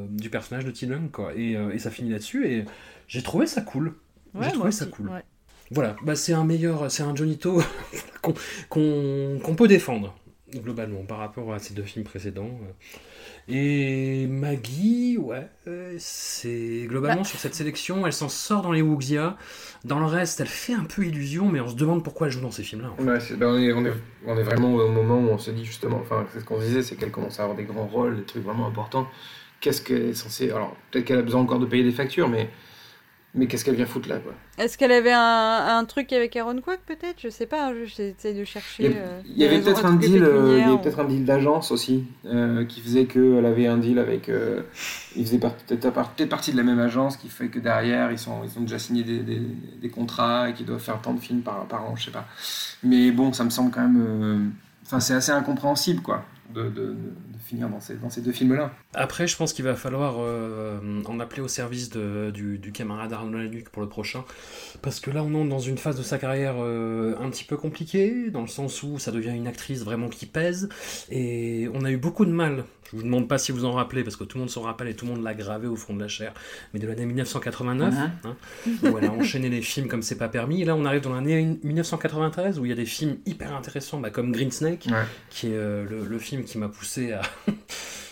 [0.09, 1.31] du personnage de Tilung, quoi.
[1.35, 2.45] Et, et ça finit là-dessus.
[2.47, 2.65] Et
[3.09, 3.95] j'ai trouvé ça cool.
[4.39, 5.09] J'ai trouvé ça aussi, cool.
[5.09, 5.23] ouais.
[5.71, 7.61] Voilà, bah c'est un meilleur, c'est un Johnito
[8.69, 10.15] qu'on peut défendre
[10.51, 12.49] globalement par rapport à ces deux films précédents.
[13.47, 15.47] Et Maggie, ouais,
[15.99, 19.37] c'est globalement sur cette sélection, elle s'en sort dans les Wuxia.
[19.85, 22.41] Dans le reste, elle fait un peu illusion, mais on se demande pourquoi elle joue
[22.41, 22.89] dans ces films-là.
[22.91, 23.03] en fait.
[23.03, 23.93] Ouais, c'est- ben, on, est, on, est,
[24.25, 26.81] on est vraiment au moment où on se dit justement, enfin, c'est ce qu'on disait,
[26.83, 29.07] c'est qu'elle commence à avoir des grands rôles, des trucs vraiment importants.
[29.61, 30.49] Qu'est-ce qu'elle est censée.
[30.51, 32.49] Alors, peut-être qu'elle a besoin encore de payer des factures, mais,
[33.35, 36.59] mais qu'est-ce qu'elle vient foutre là, quoi Est-ce qu'elle avait un, un truc avec Aaron
[36.61, 37.17] Kwok peut-être?
[37.21, 38.85] Je sais pas, je- j'essaie de chercher.
[38.85, 40.67] Il y, a- euh, il y avait les peut-être un deal, euh, il y pécuniaires
[40.67, 44.29] avait ou- peut-être un deal d'agence aussi, euh, qui faisait qu'elle avait un deal avec.
[44.29, 44.61] euh,
[45.15, 48.17] ils faisaient peut-être par- peut-être partie de la même agence, qui fait que derrière, ils,
[48.19, 49.39] sont, ils ont déjà signé des, des,
[49.81, 52.25] des contrats et qu'ils doivent faire tant de films par, par an, je sais pas.
[52.83, 54.01] Mais bon, ça me semble quand même.
[54.01, 54.39] euh,
[54.85, 58.31] Enfin, c'est assez incompréhensible, quoi, de, de, de- de finir dans ces, dans ces deux
[58.31, 58.71] films-là.
[58.93, 63.13] Après, je pense qu'il va falloir euh, en appeler au service de- du, du camarade
[63.13, 64.23] Arnaud Lanuc pour le prochain.
[64.81, 67.57] Parce que là, on entre dans une phase de sa carrière euh, un petit peu
[67.57, 70.69] compliquée, dans le sens où ça devient une actrice vraiment qui pèse.
[71.09, 72.65] Et on a eu beaucoup de mal.
[72.91, 74.87] Je vous demande pas si vous en rappelez, parce que tout le monde s'en rappelle
[74.87, 76.33] et tout le monde l'a gravé au fond de la chair.
[76.73, 78.09] Mais de l'année 1989, Mhm.
[78.23, 78.35] hein,
[78.91, 80.63] où elle a enchaîné les films comme c'est pas permis.
[80.63, 83.99] Et là, on arrive dans l'année 1993, où il y a des films hyper intéressants,
[83.99, 85.03] bah, comme Green Snake, Ouais.
[85.29, 87.21] qui est euh, le, le film qui m'a poussé à,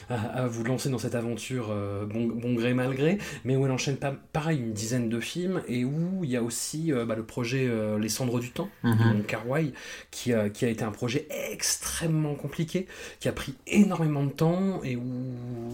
[0.10, 3.66] à, à vous lancer dans cette aventure euh, bon, bon gré mal gré, mais où
[3.66, 7.06] elle enchaîne pas, pareil une dizaine de films et où il y a aussi euh,
[7.06, 9.74] bah, le projet euh, Les Cendres du Temps de Wong Kar-wai,
[10.12, 12.88] qui, a- qui a été un projet extrêmement compliqué,
[13.20, 15.04] qui a pris énormément de temps et où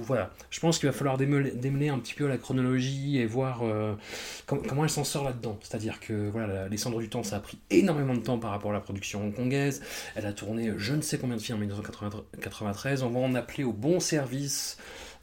[0.04, 3.62] voilà, je pense qu'il va falloir démêler, démêler un petit peu la chronologie et voir
[4.48, 5.58] com- comment elle s'en sort là-dedans.
[5.62, 8.72] C'est-à-dire que voilà, Les Cendres du Temps, ça a pris énormément de temps par rapport
[8.72, 9.82] à la production hongkongaise.
[10.16, 13.04] Elle a tourné je ne sais combien de films en 1993.
[13.04, 14.23] On va en appeler au bon service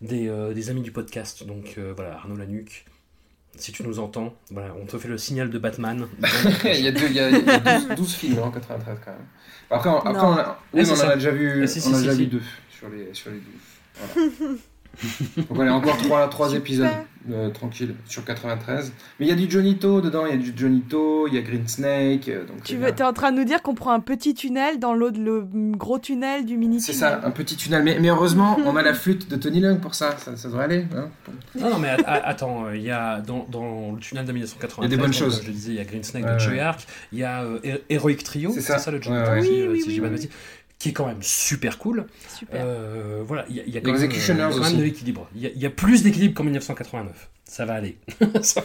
[0.00, 1.44] des, euh, des amis du podcast.
[1.44, 2.84] Donc euh, voilà, Arnaud Lanuc,
[3.56, 6.06] si tu nous entends, voilà, on te fait le signal de Batman.
[6.64, 8.50] il y a, deux, il y a, il y a 12, 12 films hein, en
[8.50, 9.20] 93 quand même.
[9.70, 10.28] Après, on, après Non.
[10.28, 12.00] on, a, oui, mais c'est on en a déjà vu, Ah, si, on a si,
[12.00, 12.18] déjà si.
[12.18, 13.44] vu deux sur les, sur les 12.
[14.10, 14.56] Voilà.
[15.36, 16.88] Donc on a encore trois, trois épisodes
[17.30, 18.92] euh, tranquilles sur 93.
[19.18, 21.42] Mais il y a du Johnito dedans, il y a du Johnito, il y a
[21.42, 22.28] Green Snake.
[22.28, 22.92] euh, donc Tu veux, bien.
[22.92, 25.98] t'es en train de nous dire qu'on prend un petit tunnel dans l'autre, le gros
[25.98, 27.82] tunnel du mini C'est ça, un petit tunnel.
[27.82, 30.64] Mais, mais heureusement, on a la flûte de Tony Lung pour ça, ça, ça devrait
[30.64, 30.86] aller.
[30.96, 31.08] hein.
[31.58, 34.32] Non, non, mais a- a- attends, euh, il y a dans, dans le tunnel de
[34.32, 35.36] 1993, Il y a des bonnes donc, choses.
[35.36, 36.38] Comme je le disais, il y a Green Snake de.
[36.38, 36.80] Choi Ark,
[37.12, 38.78] il y a euh, Her- Heroic Trio, C'est ça.
[38.78, 39.42] ça, le jeu Ouais, ouais.
[39.42, 40.20] si, Oui, euh, oui, si oui, j'ai pas de oui.
[40.20, 40.30] bêtises,
[40.80, 42.06] qui est quand même super cool.
[42.36, 42.60] Super.
[42.64, 45.28] Euh, voilà, il y a, il y a quand, même, euh, quand même de l'équilibre.
[45.36, 47.30] Il y, a- il y a plus d'équilibre qu'en 1989.
[47.44, 47.98] Ça va aller.
[48.42, 48.64] Ça-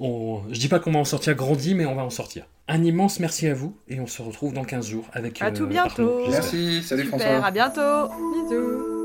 [0.00, 2.46] on- je dis pas qu'on va en sortir grandi, mais on va en sortir.
[2.66, 5.40] Un immense merci à vous et on se retrouve dans 15 jours avec.
[5.42, 6.02] À euh, tout bientôt.
[6.02, 6.30] Arnaud.
[6.30, 7.44] Merci, salut Super, François.
[7.46, 8.08] à bientôt.
[8.48, 8.97] Bisous.